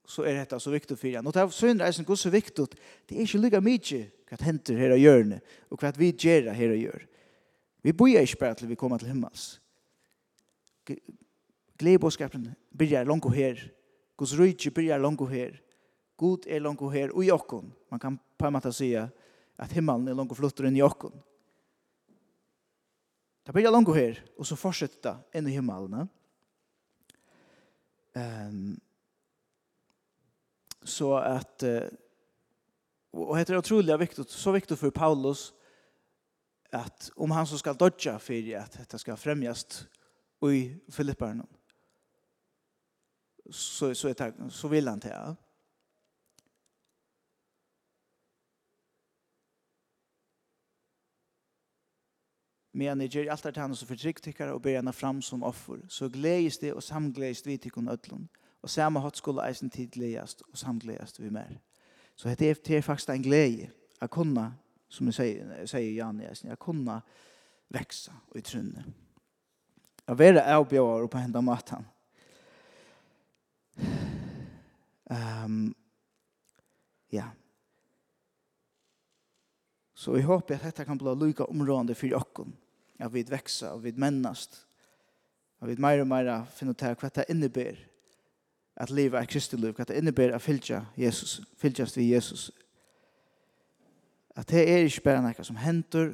så 0.07 0.23
er 0.23 0.39
dette 0.39 0.59
så 0.59 0.71
viktig 0.71 0.97
for 0.97 1.07
henne. 1.07 1.27
Og 1.27 1.33
det 1.33 1.41
er 1.41 1.53
synd 1.53 1.81
reisen 1.81 2.05
god 2.05 2.17
så 2.17 2.29
viktig, 2.29 2.65
det 3.09 3.15
er 3.17 3.21
ikke 3.21 3.43
lykka 3.45 3.61
mye 3.61 4.03
hva 4.29 4.37
det 4.37 4.45
henter 4.45 4.77
her 4.77 4.93
av 4.93 4.99
hjørne, 5.01 5.39
og 5.69 5.81
hva 5.81 5.93
vi 5.97 6.11
gjør 6.11 6.51
her 6.53 6.73
av 6.73 6.79
hjørne. 6.79 7.07
Vi 7.81 7.93
bor 7.95 8.11
ikke 8.11 8.41
bare 8.41 8.57
til 8.59 8.67
vi 8.67 8.75
kommer 8.75 8.99
til 8.99 9.07
himmels. 9.13 9.61
Gledebåskapen 11.79 12.49
byrjar 12.75 13.07
langt 13.07 13.27
her. 13.35 13.61
Guds 14.19 14.35
rydtje 14.35 14.71
byrjar 14.75 14.99
langt 14.99 15.23
her. 15.31 15.55
God 16.19 16.47
er 16.47 16.59
langt 16.59 16.83
her 16.93 17.13
og 17.15 17.23
i 17.23 17.31
okken. 17.31 17.71
Man 17.91 17.99
kan 17.99 18.19
på 18.37 18.47
en 18.47 18.55
måte 18.57 18.73
si 18.75 18.91
at 18.95 19.75
himmelen 19.75 20.07
er 20.07 20.17
langt 20.17 20.35
flottere 20.35 20.67
enn 20.67 20.77
i 20.79 20.83
okken. 20.83 21.13
Det 23.47 23.55
byrjar 23.55 23.73
langt 23.73 23.95
her, 23.95 24.19
og 24.37 24.45
så 24.45 24.59
fortsetter 24.59 25.15
det 25.15 25.39
inn 25.39 25.47
i 25.47 25.55
himmelen. 25.55 26.09
Um, 28.19 28.75
så 30.83 31.13
at 31.21 31.63
uh, 31.63 31.87
og 33.13 33.37
det 33.37 33.55
er 33.55 33.61
utrolig 33.61 33.99
viktig, 33.99 34.25
så 34.29 34.51
viktig 34.53 34.77
for 34.77 34.93
Paulus 34.93 35.49
at 36.73 37.09
om 37.17 37.31
han 37.31 37.47
som 37.49 37.57
skal 37.57 37.77
dodja 37.77 38.17
for 38.21 38.51
at 38.59 38.75
dette 38.77 38.99
skal 39.01 39.17
fremjast 39.17 39.87
i 40.45 40.69
Filipparna 40.93 41.47
så, 43.51 43.95
så, 43.95 44.07
är 44.07 44.49
så 44.49 44.67
vill 44.67 44.87
han 44.87 44.99
det. 44.99 45.35
Men 52.71 53.01
jeg 53.01 53.09
gjør 53.09 53.31
alt 53.33 53.43
det 53.43 53.57
han 53.57 53.75
som 53.75 53.87
fortrykt 53.89 54.23
tycker 54.23 54.53
og 54.53 54.61
ber 54.61 54.77
henne 54.77 54.93
fram 54.93 55.21
som 55.21 55.43
offer. 55.43 55.81
Så 55.87 56.09
gledes 56.09 56.57
det 56.57 56.73
og 56.73 56.83
samgledes 56.83 57.45
vi 57.45 57.57
tykkene 57.57 57.91
ødlån. 57.91 58.29
Og 58.61 58.69
samme 58.69 59.01
hatt 59.01 59.17
skulle 59.17 59.43
eisen 59.47 59.69
tid 59.69 59.91
gledes 59.91 60.37
og 60.51 60.57
samgledes 60.57 61.19
vi 61.19 61.29
mer. 61.29 61.57
Så 62.15 62.29
det 62.29 62.49
er, 62.49 62.55
det 62.67 62.77
er 62.77 62.81
faktisk 62.81 63.09
en 63.09 63.23
glede. 63.23 63.69
Jeg 64.01 64.09
kunne, 64.09 64.53
som 64.89 65.07
jeg 65.07 65.13
sier, 65.13 65.53
jeg 65.59 65.69
sier 65.69 65.93
Jan 65.95 66.21
Jesen, 66.21 66.49
jeg 66.49 66.59
kunne 66.59 67.01
vekse 67.69 68.11
og 68.29 68.37
i 68.37 68.41
trunne. 68.41 68.83
Jeg 70.07 70.19
være 70.19 70.43
avbjøver 70.43 71.07
på 71.07 71.17
hendene 71.17 71.45
maten. 71.45 71.87
Um, 75.09 75.75
ja. 77.11 77.29
Så 79.93 80.13
vi 80.15 80.21
håper 80.21 80.55
at 80.55 80.69
dette 80.69 80.85
kan 80.85 80.97
bli 80.97 81.15
lykka 81.15 81.49
områdende 81.49 81.95
for 81.95 82.07
jokken. 82.07 82.55
At 82.99 83.13
vi 83.13 83.25
vekser, 83.27 83.75
og 83.75 83.83
vi 83.83 83.93
mennast. 83.97 84.65
At 85.61 85.67
vi 85.67 85.75
mer 85.79 86.01
og 86.01 86.07
mer 86.07 86.45
finner 86.55 86.73
til 86.73 86.95
hva 86.99 87.11
det 87.15 87.29
innebærer 87.29 87.89
at 88.79 88.89
livet 88.89 89.19
er 89.19 89.27
kristi 89.27 89.57
liv, 89.59 89.73
hva 89.75 89.83
det 89.83 89.97
innebærer 89.99 90.35
at 90.35 90.41
fylltja 90.41 90.85
Jesus, 90.97 91.41
fylgjast 91.59 91.97
vi 91.97 92.13
Jesus. 92.13 92.51
At 94.35 94.47
det 94.49 94.63
er 94.71 94.85
ikke 94.87 95.03
bare 95.03 95.23
noe 95.25 95.43
som 95.43 95.59
henter, 95.59 96.13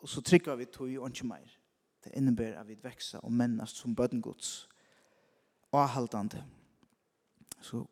og 0.00 0.08
så 0.08 0.22
trykker 0.24 0.56
vi 0.56 0.70
tog 0.72 0.88
og 0.96 1.10
ikke 1.10 1.28
mer. 1.28 1.58
Det 2.04 2.14
innebærer 2.16 2.60
at 2.60 2.68
vi 2.68 2.78
vekser 2.82 3.20
og 3.20 3.32
mennast 3.32 3.82
som 3.82 3.94
bøden 3.94 4.22
gods. 4.22 4.68
Og 5.72 5.88
haltande. 5.88 6.42
Så 7.62 7.84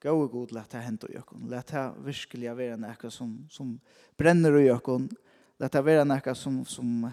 gå 0.00 0.14
og 0.14 0.30
god, 0.30 0.52
let 0.54 0.72
det 0.72 0.82
hente 0.84 1.08
i 1.10 1.16
økken. 1.18 1.48
Let 1.50 1.72
det 1.72 1.86
virkelig 2.06 2.56
være 2.56 2.76
noe 2.80 3.10
som, 3.12 3.32
som 3.50 3.74
brenner 4.18 4.58
i 4.60 4.70
økken. 4.72 5.08
Let 5.58 5.74
det 5.74 5.84
være 5.84 6.06
noe 6.08 6.34
som, 6.38 6.60
som 6.68 7.08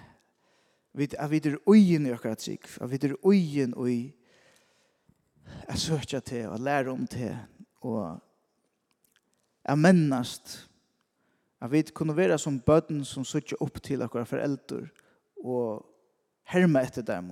vid, 0.96 1.16
at 1.20 1.32
vi 1.32 1.42
er 1.44 1.58
øyen 1.68 2.06
i 2.06 2.14
økken 2.14 2.38
trygg. 2.40 2.70
At 2.82 2.92
vi 2.92 3.02
er 3.02 3.18
øyen 3.26 3.76
i 3.90 4.00
at 5.68 5.80
søkja 5.80 6.20
til, 6.20 6.48
og 6.50 6.60
lære 6.60 6.92
om 6.92 7.08
til, 7.08 7.36
og 7.82 8.20
at 9.66 9.78
mennast. 9.80 10.70
At 11.62 11.72
vi 11.72 11.82
kunne 11.82 12.18
være 12.18 12.38
som 12.38 12.60
bøten 12.60 13.06
som 13.06 13.26
søker 13.26 13.62
opp 13.64 13.82
til 13.84 14.02
akkurat 14.02 14.28
foreldre, 14.28 14.86
og 15.44 15.86
herme 16.52 16.82
etter 16.86 17.02
dem, 17.02 17.32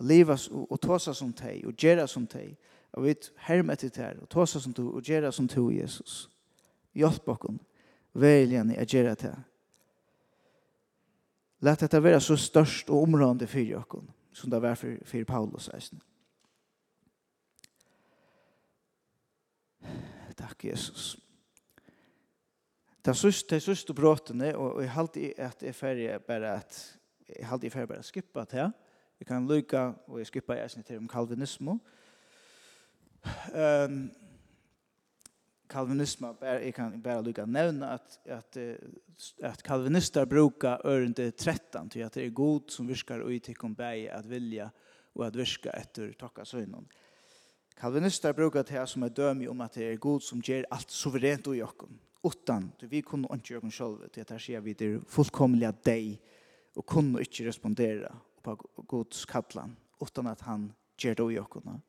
leva 0.00 0.36
og 0.52 0.80
tosa 0.80 1.14
som 1.14 1.32
teg, 1.32 1.64
og 1.66 1.76
gjera 1.78 2.06
som 2.06 2.26
teg, 2.26 2.56
og 2.92 3.04
vi 3.04 3.14
herm 3.46 3.70
etter 3.70 3.88
teg, 3.88 4.22
og 4.22 4.28
tosa 4.28 4.60
som 4.60 4.74
teg, 4.74 4.86
og 4.86 5.02
gjera 5.02 5.32
som 5.32 5.48
teg, 5.48 5.70
Jesus. 5.78 6.28
Hjelp 6.94 7.28
okken, 7.28 7.58
veljan 8.14 8.70
i 8.70 8.78
a 8.78 8.86
gjera 8.86 9.14
teg. 9.18 9.34
Lät 11.64 11.80
dette 11.80 12.00
vara 12.00 12.20
så 12.20 12.36
störst 12.36 12.90
og 12.90 13.02
områdande 13.02 13.46
för 13.46 13.60
Jakob 13.60 14.10
som 14.32 14.50
det 14.50 14.60
var 14.60 14.74
för, 14.74 14.98
för 15.04 15.24
Paulus. 15.24 15.68
Eisen. 15.68 16.00
Tack 20.36 20.64
Jesus. 20.64 21.16
Det 23.02 23.14
sista, 23.14 23.54
det 23.54 23.62
sista 23.62 23.92
bråtene, 23.92 24.56
og 24.56 24.82
jeg 24.82 24.90
halte 24.90 25.34
at 25.38 25.62
alltid 25.62 25.68
att 25.68 25.98
jag 25.98 26.22
bare 26.22 26.40
bara 26.40 26.60
jeg 27.28 27.46
halte 27.46 27.68
har 27.68 27.80
alltid 27.80 27.88
bare 27.88 28.02
skippa 28.02 28.44
til. 28.44 28.72
Vi 29.18 29.24
kan 29.24 29.46
lykka, 29.46 29.92
og 30.08 30.18
jeg 30.18 30.26
skippa 30.26 30.56
jeg 30.58 30.72
snitt 30.72 30.90
om 30.96 31.08
kalvinismo. 31.08 31.78
Um, 33.54 34.10
kalvinismo, 35.70 36.34
jeg 36.42 36.74
kan 36.76 36.98
bare 37.02 37.22
lykka 37.24 37.46
nevne 37.46 37.94
at, 37.94 38.18
at, 38.26 38.58
at 39.42 39.62
kalvinister 39.64 40.26
brukar 40.28 40.82
ørende 40.84 41.30
13, 41.30 41.90
til 41.90 42.04
at 42.04 42.14
det 42.14 42.26
er 42.26 42.34
god 42.36 42.68
som 42.74 42.88
virkar 42.88 43.24
og 43.24 43.42
tikkum 43.42 43.74
bæg 43.74 44.10
at 44.10 44.28
vilja 44.30 44.68
og 45.14 45.26
at 45.26 45.38
virka 45.38 45.70
etter 45.78 46.12
tokka 46.18 46.44
søgnon. 46.44 46.86
Kalvinister 47.76 48.32
brukar 48.32 48.62
det 48.62 48.76
her 48.76 48.86
som 48.86 49.02
er 49.02 49.14
dømi 49.14 49.48
om 49.48 49.60
at 49.60 49.74
det 49.74 49.92
er 49.92 49.96
god 49.96 50.20
som 50.20 50.42
gjør 50.42 50.68
alt 50.70 50.90
suverent 50.90 51.46
og 51.46 51.58
jokken, 51.58 52.00
utan, 52.24 52.72
vi 52.88 53.00
kunne 53.00 53.28
ikke 53.34 53.54
gjøre 53.54 53.66
oss 53.66 53.76
selv, 53.76 54.04
til 54.12 54.20
at 54.20 54.30
her 54.30 54.38
sier 54.38 54.60
vi 54.60 54.72
det 54.72 54.92
er 54.92 55.02
fullkomlig 55.08 55.72
deg, 55.84 56.14
og 56.76 56.86
kunne 56.86 57.20
ikke 57.22 57.48
respondere 57.48 58.12
på 58.44 58.56
Guds 58.88 59.24
kallan 59.24 59.76
utan 60.02 60.26
att 60.26 60.40
han 60.40 60.72
ger 60.98 61.14
det 61.14 61.32
i 61.32 61.38
okkona. 61.38 61.80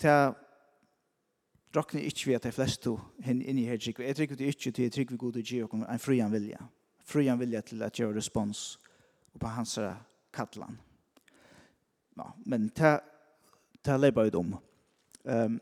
Det 0.00 0.34
råkner 1.76 2.00
ikke 2.00 2.26
vi 2.26 2.34
at 2.34 2.46
de 2.46 2.52
fleste 2.52 2.94
henne 3.22 3.44
inn 3.44 3.58
i 3.58 3.66
her 3.68 3.78
trygg. 3.78 4.00
Jeg 4.00 4.16
trygg 4.16 4.36
det 4.38 4.50
ikke 4.54 4.72
til 4.72 4.84
jeg 4.88 4.92
trygg 4.92 5.12
vi 5.12 5.20
god 5.20 5.36
og 5.36 5.42
gir 5.42 5.64
okkona 5.66 5.92
en 5.92 6.02
frian 6.02 6.32
vilja. 6.32 6.62
Frian 7.04 7.40
vilja 7.40 7.60
til 7.60 7.82
at 7.82 7.98
gjøre 7.98 8.16
respons 8.16 8.78
på 9.38 9.46
hans 9.46 9.78
kallan. 10.32 10.80
Ja, 12.16 12.32
men 12.46 12.68
det 12.74 12.98
det 13.84 14.00
leber 14.00 14.28
ut 14.28 14.34
om. 14.34 14.56
Um, 15.24 15.60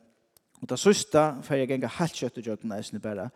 og 0.63 0.69
det 0.69 0.79
sørste, 0.79 1.23
for 1.43 1.55
jeg 1.55 1.69
ganger 1.69 1.93
helt 1.99 2.17
kjøtt 2.17 2.39
og 2.41 2.47
jøkken 2.51 2.73
er 2.73 2.99
bare, 3.03 3.31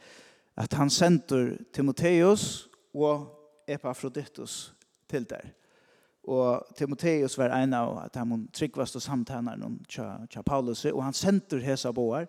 at 0.56 0.72
han 0.74 0.90
sender 0.90 1.56
Timotheus 1.72 2.68
og 2.94 3.28
Epafroditus 3.68 4.74
til 5.08 5.28
der. 5.30 5.52
Og 6.30 6.74
Timoteus 6.78 7.34
var 7.38 7.50
en 7.56 7.74
av 7.74 7.96
at 8.04 8.16
han 8.20 8.44
tryggvaste 8.54 9.00
samtaler 9.02 9.58
noen 9.58 9.80
tja 9.90 10.44
Paulus, 10.46 10.84
og 10.92 11.02
han 11.02 11.16
sender 11.16 11.62
hesa 11.64 11.90
boar, 11.94 12.28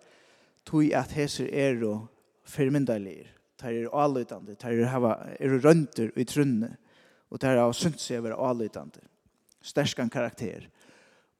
tog 0.66 0.90
at 0.94 1.14
heser 1.14 1.46
er 1.46 1.78
og 1.86 2.08
firmyndalir, 2.48 3.30
tar 3.60 3.74
er 3.76 3.90
avlytande, 3.94 4.56
tar 4.58 4.74
er, 4.74 4.88
hava, 4.90 5.14
er 5.38 5.54
rønter 5.62 6.10
i 6.18 6.26
trunne, 6.26 6.72
og 7.30 7.40
tar 7.40 7.54
er 7.54 7.62
av 7.62 7.76
sunt 7.78 8.02
seg 8.02 8.24
være 8.24 8.38
avlytande. 8.42 9.04
Sterskan 9.62 10.10
karakter. 10.10 10.66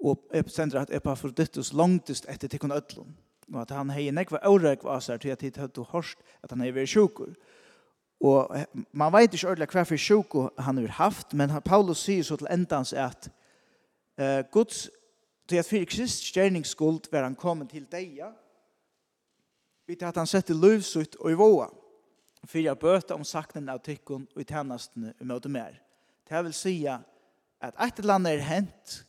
Og 0.03 0.23
sender 0.47 0.85
at 0.85 0.95
Epaphroditus 0.95 1.73
langtist 1.75 2.29
etter 2.31 2.51
tikkun 2.51 2.75
ötlun, 2.75 3.11
og 3.53 3.59
at 3.65 3.75
han 3.75 3.91
hei 3.91 4.07
nekva 4.15 4.39
årekva 4.47 4.95
var 4.95 5.03
seg 5.03 5.21
til 5.23 5.35
at 5.35 5.43
hit 5.43 5.59
høyt 5.59 5.83
og 5.83 5.91
hørst 5.91 6.23
at 6.43 6.55
han 6.55 6.63
hei 6.63 6.71
veri 6.71 6.87
sjukur. 6.91 7.35
Og 7.35 7.52
Og 8.23 8.57
man 8.93 9.13
vet 9.13 9.35
ikke 9.35 9.49
ordentlig 9.51 9.69
hva 9.75 9.83
for 9.83 9.99
sjuk 9.99 10.35
han 10.63 10.79
har 10.79 10.95
haft, 11.01 11.35
men 11.35 11.51
Paulus 11.65 12.05
sier 12.07 12.23
så 12.23 12.37
til 12.39 12.51
endans 12.55 12.93
at 12.95 13.27
uh, 14.21 14.45
Guds, 14.55 14.87
til 15.49 15.59
at 15.59 15.67
fyrir 15.67 15.89
krist 15.91 16.29
stjerningsskuld 16.31 17.11
var 17.13 17.27
han 17.27 17.35
kommet 17.35 17.73
til 17.75 17.87
deia, 17.91 18.31
vidt 19.87 20.05
at 20.07 20.17
han 20.17 20.31
sette 20.31 20.55
løvsutt 20.55 21.17
og 21.19 21.33
i 21.33 21.39
våa, 21.39 21.67
fyrir 22.47 22.69
jeg 22.71 22.79
bøte 22.79 23.15
om 23.15 23.25
saknen 23.27 23.73
av 23.73 23.83
tykkun 23.83 24.29
og 24.37 24.41
i 24.41 24.47
tennastene 24.47 25.15
og 25.19 25.27
møte 25.27 25.51
mer. 25.51 25.81
Det 26.29 26.45
vil 26.45 26.55
sige 26.55 26.95
at 27.61 27.75
et 27.75 27.99
eller 27.99 28.21
annet 28.21 28.37
er 28.39 28.47
hent, 28.47 29.01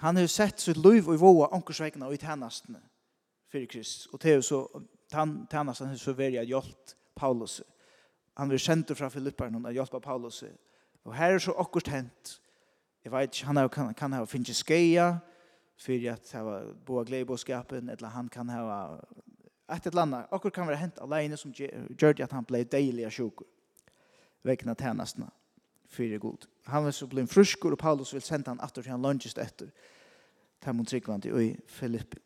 han 0.00 0.16
har 0.16 0.26
sett 0.32 0.60
sitt 0.60 0.80
løv 0.80 1.10
og 1.10 1.14
i 1.14 1.20
våa, 1.20 1.50
ankersveikene 1.52 2.08
og 2.08 2.16
i 2.16 2.22
tennastene 2.22 2.80
fyrir 3.52 3.68
krist, 3.68 4.08
og 4.14 4.22
det 4.22 4.32
er 4.32 4.40
så, 4.40 4.62
han 5.12 5.44
har 5.52 5.96
så 5.98 6.12
velja 6.16 6.42
hjelpt 6.46 6.96
Paulus' 7.20 7.60
han 8.40 8.50
vil 8.50 8.60
sende 8.60 8.94
fra 8.96 9.08
Filipperne 9.08 9.60
og 9.68 9.72
hjelpe 9.72 10.00
Paulus. 10.00 10.44
Og 11.04 11.14
her 11.14 11.34
er 11.34 11.38
så 11.38 11.52
akkurat 11.52 11.88
hent. 11.88 12.40
Jeg 13.04 13.12
vet 13.12 13.34
ikke, 13.34 13.46
han 13.46 13.68
kan, 13.68 13.94
kan 13.94 14.12
ha 14.12 14.24
finnet 14.24 14.56
skeia, 14.56 15.18
for 15.76 16.12
at 16.12 16.32
han 16.32 16.44
var 16.44 16.72
boa 16.86 17.04
gleibåskapen, 17.04 17.88
eller 17.88 18.08
han 18.08 18.28
kan 18.28 18.48
ha 18.48 18.96
et 19.76 19.86
eller 19.86 20.02
annet. 20.02 20.26
Akkurat 20.32 20.52
kan 20.52 20.68
være 20.68 20.76
hent 20.76 20.98
alene 21.00 21.36
som 21.36 21.52
gjør 21.52 22.16
det 22.16 22.24
at 22.24 22.32
han 22.32 22.44
ble 22.48 22.64
deilig 22.64 23.04
av 23.04 23.12
sjukker. 23.12 23.46
Vekna 24.42 24.74
tjenestene 24.74 25.28
fyrir 25.90 26.18
god. 26.18 26.48
Han 26.72 26.84
vil 26.84 26.96
så 26.96 27.06
blei 27.06 27.26
fruskur, 27.26 27.76
og 27.76 27.78
Paulus 27.78 28.14
vil 28.14 28.24
senda 28.24 28.54
han 28.54 28.64
atter 28.64 28.82
til 28.82 28.92
han 28.92 29.04
langest 29.04 29.38
etter. 29.38 29.68
Tammon 30.60 30.86
Tryggvandi 30.88 31.32
og 31.32 31.44
i 31.44 31.56
Filippi. 31.66 32.18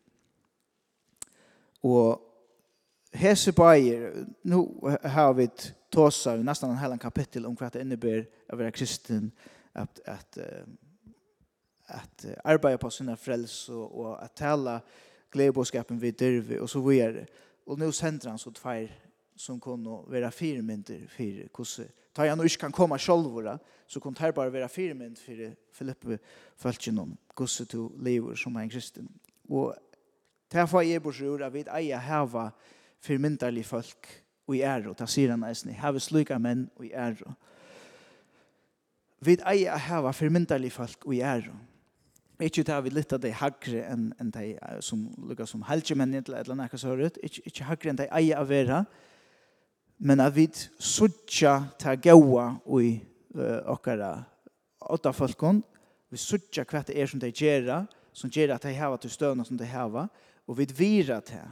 Og 1.83 2.21
hese 3.13 3.51
bæger, 3.51 4.25
nu 4.43 4.79
har 5.03 5.33
vi 5.33 5.43
et 5.43 5.73
tåsa 5.95 6.35
i 6.35 6.43
nästan 6.43 6.69
en 6.69 6.77
helan 6.77 6.99
kapitel 6.99 7.45
om 7.45 7.55
vad 7.59 7.73
det 7.73 7.81
innebär 7.81 8.27
att 8.47 8.57
vara 8.57 8.71
kristen, 8.71 9.31
att, 9.71 9.99
att, 10.07 10.37
att, 11.85 12.25
arbeta 12.43 12.77
på 12.77 12.89
sina 12.89 13.15
frälse 13.15 13.71
och 13.71 14.23
att 14.23 14.35
tala 14.35 14.81
glädjebåskapen 15.31 15.99
vid 15.99 16.17
dyrve 16.17 16.59
och 16.59 16.69
så 16.69 16.81
vidare. 16.81 17.25
Och 17.65 17.79
nu 17.79 17.91
sänder 17.91 18.29
han 18.29 18.39
så 18.39 18.51
tvär 18.51 18.91
som 19.35 19.59
kunde 19.59 19.89
vara 19.89 20.31
firmynter 20.31 21.07
för 21.09 21.47
kusse. 21.47 21.87
Ta 22.13 22.25
jag 22.25 22.37
nu 22.37 22.43
inte 22.43 22.57
kan 22.57 22.71
komma 22.71 22.99
själva 22.99 23.59
så 23.87 23.99
kunde 23.99 24.19
här 24.19 24.31
bara 24.31 24.49
vara 24.49 24.67
firmynt 24.67 25.19
för 25.19 25.55
Filippe 25.71 26.17
fältjen 26.55 26.99
om 26.99 27.17
kusse 27.35 27.65
to 27.65 27.91
lever 27.99 28.35
som 28.35 28.55
en 28.55 28.69
kristen. 28.69 29.07
Och 29.47 29.75
därför 30.47 30.83
är 30.83 30.99
på 30.99 31.11
bara 31.11 31.45
att 31.47 31.53
vi 31.53 31.63
äger 31.67 31.97
häva 31.97 32.51
firmyntarlig 32.99 33.65
folk 33.65 34.24
og 34.47 34.55
i 34.55 34.61
ære, 34.61 34.89
og 34.89 34.99
det 34.99 35.09
sier 35.09 35.33
han 35.33 35.43
eisen, 35.47 35.73
heve 35.73 35.99
sluka 35.99 36.37
menn 36.41 36.67
og 36.77 36.85
i 36.85 36.91
ære. 36.93 37.33
Vi 39.25 39.37
eier 39.47 39.79
heve 39.87 40.13
formyndelige 40.13 40.75
folk 40.75 41.05
og 41.05 41.15
i 41.15 41.23
ære. 41.25 41.55
Ikke 42.43 42.65
det 42.67 42.77
vi 42.83 42.91
litt 42.91 43.13
av 43.15 43.21
de 43.23 43.31
hagre 43.31 43.81
enn 43.87 44.09
en 44.19 44.31
de 44.33 44.49
som 44.83 45.05
lukker 45.23 45.47
som 45.47 45.63
helgemenn 45.65 46.17
eller 46.17 46.41
et 46.41 46.47
eller 46.49 46.57
annet 46.57 46.79
så 46.79 46.91
hørt. 46.91 47.19
Ikke, 47.23 47.41
ikke 47.47 47.67
hagre 47.69 47.93
enn 47.93 47.99
de 48.01 48.09
eier 48.11 48.41
av 48.41 48.49
vera. 48.49 48.85
men 49.97 50.19
at 50.19 50.35
vi 50.35 50.49
suttja 50.79 51.69
ta 51.79 51.95
gaua 51.95 52.57
i 52.81 52.99
uh, 53.35 53.71
okkara 53.71 54.25
åtta 54.79 55.13
folkon. 55.13 55.63
vi 56.09 56.17
suttja 56.17 56.65
hva 56.67 56.83
det 56.83 56.97
er 56.99 57.07
som 57.07 57.19
de 57.19 57.31
gjerra, 57.31 57.85
som 58.13 58.29
gjerra 58.29 58.55
at 58.55 58.67
de 58.67 58.75
hava 58.75 58.97
til 58.97 59.11
støvna 59.11 59.45
som 59.45 59.57
de 59.57 59.65
hava, 59.65 60.07
og 60.47 60.57
vi 60.57 60.67
vira 60.77 61.21
til, 61.21 61.47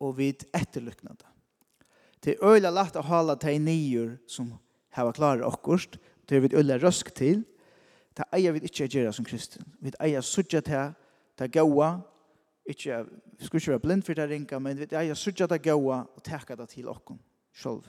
og 0.00 0.16
vi 0.16 0.30
etterlykna 0.54 1.10
det. 1.18 1.37
Det 2.24 2.34
er 2.34 2.44
øyla 2.44 2.70
lagt 2.70 2.96
å 2.96 3.04
hala 3.06 3.34
de 3.38 3.58
nyer 3.58 4.16
som 4.26 4.52
hava 4.96 5.12
klare 5.12 5.46
okkurst. 5.46 5.98
Det 6.28 6.36
er 6.36 6.40
vi 6.40 6.56
øyla 6.56 6.78
røsk 6.82 7.14
til. 7.14 7.44
Det 8.16 8.26
eier 8.34 8.52
vi 8.52 8.66
ikke 8.66 8.88
å 8.88 8.90
gjøre 8.90 9.12
som 9.14 9.24
kristen. 9.24 9.62
Vi 9.80 9.92
eier 10.02 10.24
sudja 10.26 10.60
til 10.60 10.94
det 11.38 11.52
gaua. 11.54 12.00
Ikke, 12.66 13.04
vi 13.38 13.46
skulle 13.46 13.62
ikke 13.62 13.70
være 13.70 13.84
blind 13.86 14.02
for 14.02 14.18
det 14.18 14.26
ringa, 14.30 14.58
men 14.58 14.78
vi 14.78 14.88
eier 14.90 15.14
sudja 15.14 15.46
til 15.46 15.62
gaua 15.62 16.02
og 16.02 16.22
teka 16.24 16.56
det 16.58 16.68
til 16.74 16.88
okkur 16.90 17.16
sjolv. 17.54 17.86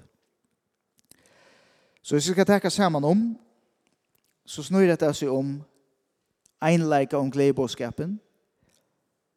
Så 2.01 2.15
hvis 2.15 2.29
vi 2.29 2.33
skal 2.33 2.45
teka 2.45 2.69
saman 2.69 3.03
om, 3.03 3.25
så 4.45 4.63
snur 4.63 4.85
det 4.87 5.15
seg 5.15 5.29
om 5.29 5.59
einleika 6.61 7.17
om 7.17 7.31
gleibåskapen. 7.31 8.19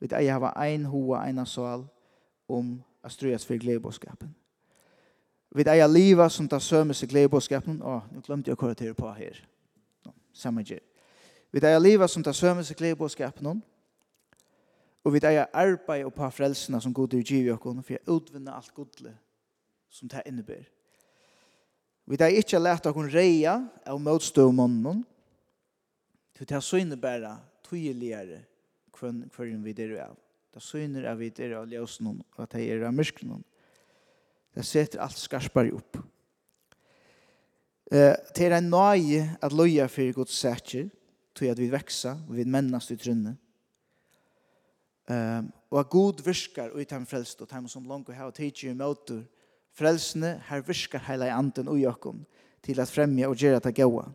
Vi 0.01 0.09
eier 0.13 0.37
hava 0.37 0.53
ein 0.61 0.85
hoa, 0.85 1.25
ein 1.25 1.41
sal 1.47 1.89
om 2.49 2.79
astruas 3.03 3.47
for 3.47 3.59
gleibåskapen. 3.59 4.35
Vi 5.53 5.65
eier 5.69 5.89
livet 5.89 6.33
som 6.33 6.49
tar 6.49 6.63
sømme 6.65 6.95
seg 6.97 7.11
gledebåskapen. 7.13 7.83
Å, 7.85 7.99
nå 8.09 8.23
glemte 8.25 8.49
jeg 8.49 8.57
å 8.57 8.61
korrektere 8.61 8.97
på 8.97 9.11
her. 9.13 9.37
No, 10.07 10.15
samme 10.33 10.65
gjør. 10.65 10.81
Vi 11.53 11.61
eier 11.61 11.83
livet 11.83 12.09
som 12.11 12.25
tar 12.25 12.37
sømme 12.37 12.65
seg 12.65 12.79
gledebåskapen. 12.81 13.61
Og 15.03 15.13
vi 15.13 15.21
eier 15.29 15.51
arbeid 15.53 16.07
og 16.07 16.15
på 16.17 16.31
frelsene 16.33 16.81
som 16.81 16.95
god 16.95 17.19
er 17.19 17.27
givet 17.27 17.59
oss 17.59 17.85
for 17.85 17.93
jeg 17.93 18.07
utvinner 18.07 18.55
alt 18.55 18.73
godle 18.75 19.13
som 19.93 20.09
det 20.09 20.23
innebærer. 20.31 20.71
Vi 22.09 22.17
eier 22.17 22.41
ikke 22.41 22.59
lært 22.63 22.87
oss 22.89 23.13
reia 23.13 23.59
av 23.87 24.01
motstøvmannen. 24.01 25.05
Det 26.39 26.49
er 26.51 26.65
så 26.65 26.81
innebærer 26.81 27.43
tydeligere 27.69 28.41
hvem 28.97 29.63
vi 29.67 29.75
er 29.77 29.99
av. 30.09 30.17
Det 30.53 30.61
er 30.61 30.65
så 30.65 30.79
at 30.79 31.19
vi 31.19 31.33
er 31.45 31.57
av 31.61 31.69
ljøsen 31.69 32.09
og 32.09 32.41
at 32.43 32.53
det 32.57 32.71
er 32.71 32.87
av 32.87 32.95
myskene. 32.95 33.43
Den 34.55 34.67
setter 34.67 35.01
alt 35.01 35.19
skarpare 35.19 35.73
opp. 35.77 35.99
Eh, 37.93 38.17
det 38.37 38.47
er 38.47 38.57
en 38.57 38.71
nøye 38.73 39.25
at 39.43 39.53
løye 39.53 39.89
for 39.89 40.13
Guds 40.17 40.37
sætjer, 40.37 40.91
tog 41.35 41.49
at 41.49 41.61
vi 41.61 41.71
veksa, 41.73 42.17
og 42.29 42.37
vi 42.37 42.45
mennast 42.45 42.93
i 42.93 42.97
trunne. 42.97 43.37
Um, 45.11 45.49
og 45.71 45.81
at 45.81 45.91
god 45.91 46.23
virkar 46.25 46.71
ut 46.71 46.93
i 46.93 47.05
frelst, 47.05 47.41
og 47.43 47.51
dem 47.51 47.69
som 47.69 47.85
langt 47.85 48.13
har 48.15 48.31
tidsi 48.31 48.69
i 48.71 48.75
møter, 48.75 49.25
frelsene 49.75 50.37
her 50.49 50.63
virkar 50.63 51.03
heila 51.09 51.27
i 51.27 51.35
anden 51.35 51.69
og 51.69 51.81
jakom, 51.81 52.25
til 52.63 52.81
at 52.81 52.89
fremja 52.89 53.29
og 53.29 53.37
gjera 53.37 53.59
det 53.59 53.75
gaua. 53.75 54.07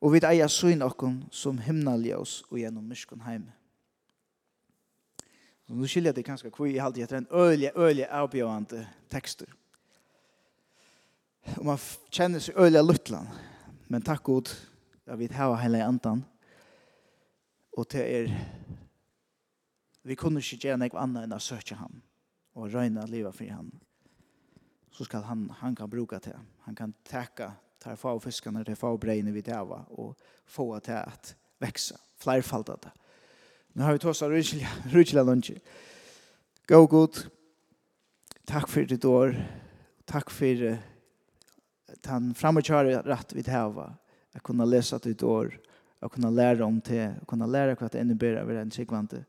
Og 0.00 0.12
vi 0.12 0.20
eier 0.20 0.50
søgn 0.52 0.84
okkom 0.84 1.22
som 1.32 1.58
himnaljøs 1.58 2.42
og 2.50 2.58
gjennom 2.60 2.84
myskon 2.84 3.24
heime. 3.24 3.54
Så 5.66 5.74
nu 5.74 5.88
skiljer 5.88 6.12
det 6.12 6.22
kanske 6.22 6.50
kvar 6.50 6.66
i 6.66 6.78
allt 6.78 6.96
heter 6.96 7.16
en 7.16 7.26
ölje 7.30 7.72
ölje 7.74 8.20
avbjörande 8.20 8.88
texter. 9.08 9.48
Och 11.56 11.64
man 11.64 11.78
känner 12.10 12.38
sig 12.38 12.54
ölje 12.54 12.82
luttlan. 12.82 13.28
Men 13.86 14.02
tack 14.02 14.22
god 14.22 14.48
jag 15.04 15.16
vet 15.16 15.32
här 15.32 15.56
hela 15.56 15.84
andan. 15.84 16.24
Och 17.70 17.86
det 17.90 18.18
är 18.18 18.44
vi 20.02 20.16
kunde 20.16 20.42
inte 20.52 20.66
göra 20.66 20.76
något 20.76 20.94
annat 20.94 21.24
än 21.24 21.32
att 21.32 21.42
söka 21.42 21.74
han 21.74 22.02
och 22.52 22.70
röjna 22.70 23.06
leva 23.06 23.32
för 23.32 23.48
han. 23.48 23.80
Så 24.90 25.04
ska 25.04 25.18
han 25.18 25.50
han 25.58 25.76
kan 25.76 25.90
bruka 25.90 26.18
det. 26.18 26.40
Han 26.58 26.74
kan 26.74 26.92
täcka 26.92 27.52
tar 27.84 27.96
få 27.96 28.20
fiskarna, 28.20 28.64
tar 28.64 28.74
få 28.74 28.96
brejna 28.96 29.30
vid 29.30 29.44
det 29.44 29.60
och 29.60 30.18
få 30.46 30.78
det 30.78 31.02
att 31.02 31.36
växa, 31.58 31.96
flerfaldat 32.16 32.82
det. 32.82 32.92
Nu 33.74 33.82
har 33.82 33.92
vi 33.92 33.98
tåsa 33.98 34.28
rydkjela, 34.30 34.68
rydkjela 34.92 35.22
lunge. 35.22 35.56
Gå 36.68 36.86
god. 36.86 37.16
Takk 38.46 38.68
for 38.70 38.86
ditt 38.86 39.04
år. 39.04 39.34
Takk 40.06 40.30
han 42.06 42.22
den 42.22 42.34
framökjare 42.34 43.02
rett 43.02 43.32
vi 43.34 43.42
hava. 43.50 43.96
Jeg 44.32 44.42
kunne 44.42 44.66
lese 44.66 44.98
ditt 45.02 45.22
år. 45.22 45.56
Jeg 46.00 46.10
kunne 46.10 46.30
lære 46.30 46.62
om 46.62 46.78
det. 46.80 47.00
Jeg 47.00 47.26
kunne 47.26 47.50
lære 47.50 47.74
hva 47.74 47.88
det 47.90 48.00
enda 48.00 48.14
bedre 48.14 48.60
en 48.60 48.70
sikvante. 48.70 49.24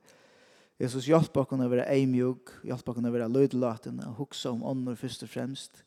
Jesus 0.77 1.07
hjelp 1.07 1.37
oss 1.37 1.51
å 1.55 1.69
være 1.71 1.89
eimjug. 1.89 2.51
Hjelp 2.63 2.89
oss 2.89 3.01
å 3.01 3.15
være 3.17 3.31
løydelaten. 3.31 3.97
Og 4.05 4.21
hukse 4.27 4.51
om 4.51 4.61
ånder 4.63 4.95
først 4.95 5.25
og 5.25 5.29
fremst. 5.29 5.81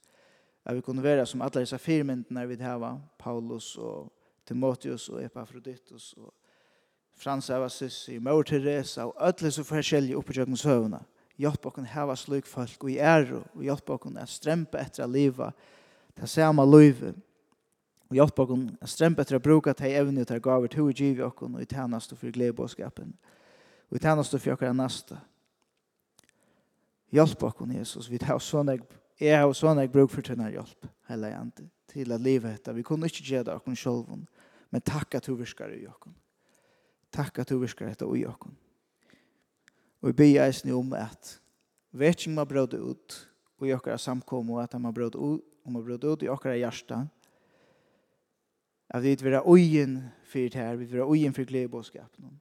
Jeg 0.66 0.74
vil 0.74 0.82
kunne 0.82 1.02
være 1.02 1.26
som 1.26 1.46
alle 1.46 1.62
disse 1.62 1.78
firmyndene 1.78 2.46
vi 2.48 2.58
hava. 2.64 2.96
Paulus 3.18 3.76
og 3.76 4.10
Timotheus 4.48 5.08
og 5.12 5.22
Epaphroditus 5.22 6.14
og 6.18 6.32
Frans 7.18 7.50
av 7.50 7.64
Assisi, 7.66 8.18
Mor 8.22 8.44
Teresa 8.46 9.08
og 9.08 9.16
alle 9.18 9.50
så 9.50 9.64
forskjellige 9.66 10.18
oppe 10.18 10.30
i 10.30 10.38
kjøkken 10.38 10.58
søvnene. 10.58 11.00
Hjelp 11.38 11.66
okken 11.70 11.86
heva 11.86 12.14
slik 12.18 12.46
folk 12.50 12.84
og 12.84 12.90
i 12.90 12.98
ære 12.98 13.40
og 13.42 13.62
hjelp 13.62 13.90
okken 13.94 14.18
at 14.18 14.30
strempe 14.30 14.78
etter 14.78 15.04
å 15.04 15.10
leve 15.10 15.48
det 16.18 16.28
samme 16.30 16.62
livet. 16.66 17.16
Og 18.10 18.18
hjelp 18.18 18.42
okken 18.44 18.68
at 18.78 18.90
strempe 18.90 19.22
etter 19.22 19.38
å 19.38 19.42
bruke 19.42 19.74
de 19.74 19.90
evne 19.98 20.22
og 20.22 20.30
de 20.30 20.38
gaver 20.42 20.70
til 20.72 20.86
å 20.86 20.94
vi 20.94 21.24
okken 21.26 21.58
og 21.58 21.62
i 21.62 21.68
tjeneste 21.68 22.18
for 22.18 22.34
gledebåskapen 22.34 23.12
og 23.88 23.96
i 23.96 24.02
tjeneste 24.04 24.38
for 24.38 24.54
okker 24.54 24.74
neste. 24.76 25.18
Hjelp 27.14 27.42
okken, 27.42 27.74
Jesus, 27.78 28.10
vi 28.10 28.20
tar 28.20 28.38
sånn 28.38 28.74
jeg 28.74 28.86
Jeg 29.18 29.34
har 29.34 29.50
sånn 29.50 29.80
jeg 29.82 29.90
bruk 29.90 30.12
for 30.12 30.22
denne 30.22 30.46
hjelp, 30.52 30.86
hele 31.08 31.32
ante, 31.34 31.64
til 31.90 32.12
at 32.14 32.22
livet 32.22 32.52
heter. 32.52 32.76
Vi 32.76 32.84
kunne 32.86 33.08
ikke 33.10 33.24
gjøre 33.26 33.48
det 33.48 33.54
akkurat 33.56 33.80
selv, 33.80 34.12
men 34.70 34.84
takk 34.86 35.16
at 35.18 35.26
du 35.26 35.34
virker 35.34 35.72
i 35.74 35.88
okken. 35.90 36.14
Takk 37.12 37.38
at 37.38 37.48
du 37.48 37.58
virkar 37.58 37.88
dette 37.88 38.04
i 38.04 38.22
jokken. 38.22 38.56
Og 40.00 40.10
vi 40.10 40.16
ber 40.20 40.50
snu 40.52 40.78
om 40.78 40.92
at 40.94 41.38
vet 41.92 42.20
ikke 42.20 42.30
om 42.30 42.38
jeg 42.38 42.48
brød 42.48 42.74
ut 42.78 43.20
og 43.58 43.66
i 43.66 43.70
er 43.74 43.96
samkommet 43.96 44.54
og 44.54 44.62
at 44.62 44.74
om 44.74 44.84
jeg 44.84 44.94
brød 44.94 45.16
ut 45.16 45.44
om 45.66 45.76
jeg 45.76 45.84
brød 45.84 46.04
ut 46.04 46.22
i 46.22 46.28
jokker 46.28 46.50
er 46.50 46.60
hjertet 46.62 47.08
at 48.88 49.02
vi 49.02 49.16
vil 49.20 49.32
være 49.32 49.42
øyen 49.44 49.96
for 50.24 50.38
det 50.38 50.54
her, 50.54 50.76
vi 50.76 50.84
vil 50.84 50.98
være 50.98 51.12
øyen 51.12 51.34
for 51.34 51.44
gledebåskapen 51.44 52.40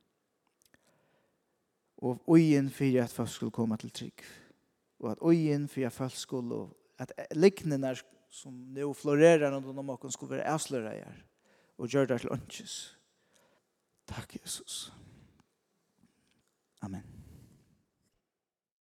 og 1.98 2.22
øyen 2.38 2.70
for 2.70 3.04
at 3.04 3.10
folk 3.10 3.30
skulle 3.30 3.52
komme 3.52 3.78
til 3.78 3.92
trygg. 3.92 4.22
Og 5.00 5.12
at 5.12 5.18
øyen 5.22 5.68
for 5.68 5.86
at 5.86 5.92
folk 5.92 6.16
skulle 6.16 6.68
at 7.00 7.12
liknende 7.36 7.96
som 8.30 8.54
nå 8.54 8.94
florerer 8.94 9.50
når 9.50 9.98
de 10.04 10.12
skulle 10.12 10.36
være 10.36 10.48
avslører 10.48 11.14
og 11.78 11.88
gjør 11.88 12.06
det 12.06 12.22
til 12.22 12.30
ønskes 12.32 12.97
Takk, 14.08 14.32
Jesus. 14.44 14.92
Amen. 16.84 17.17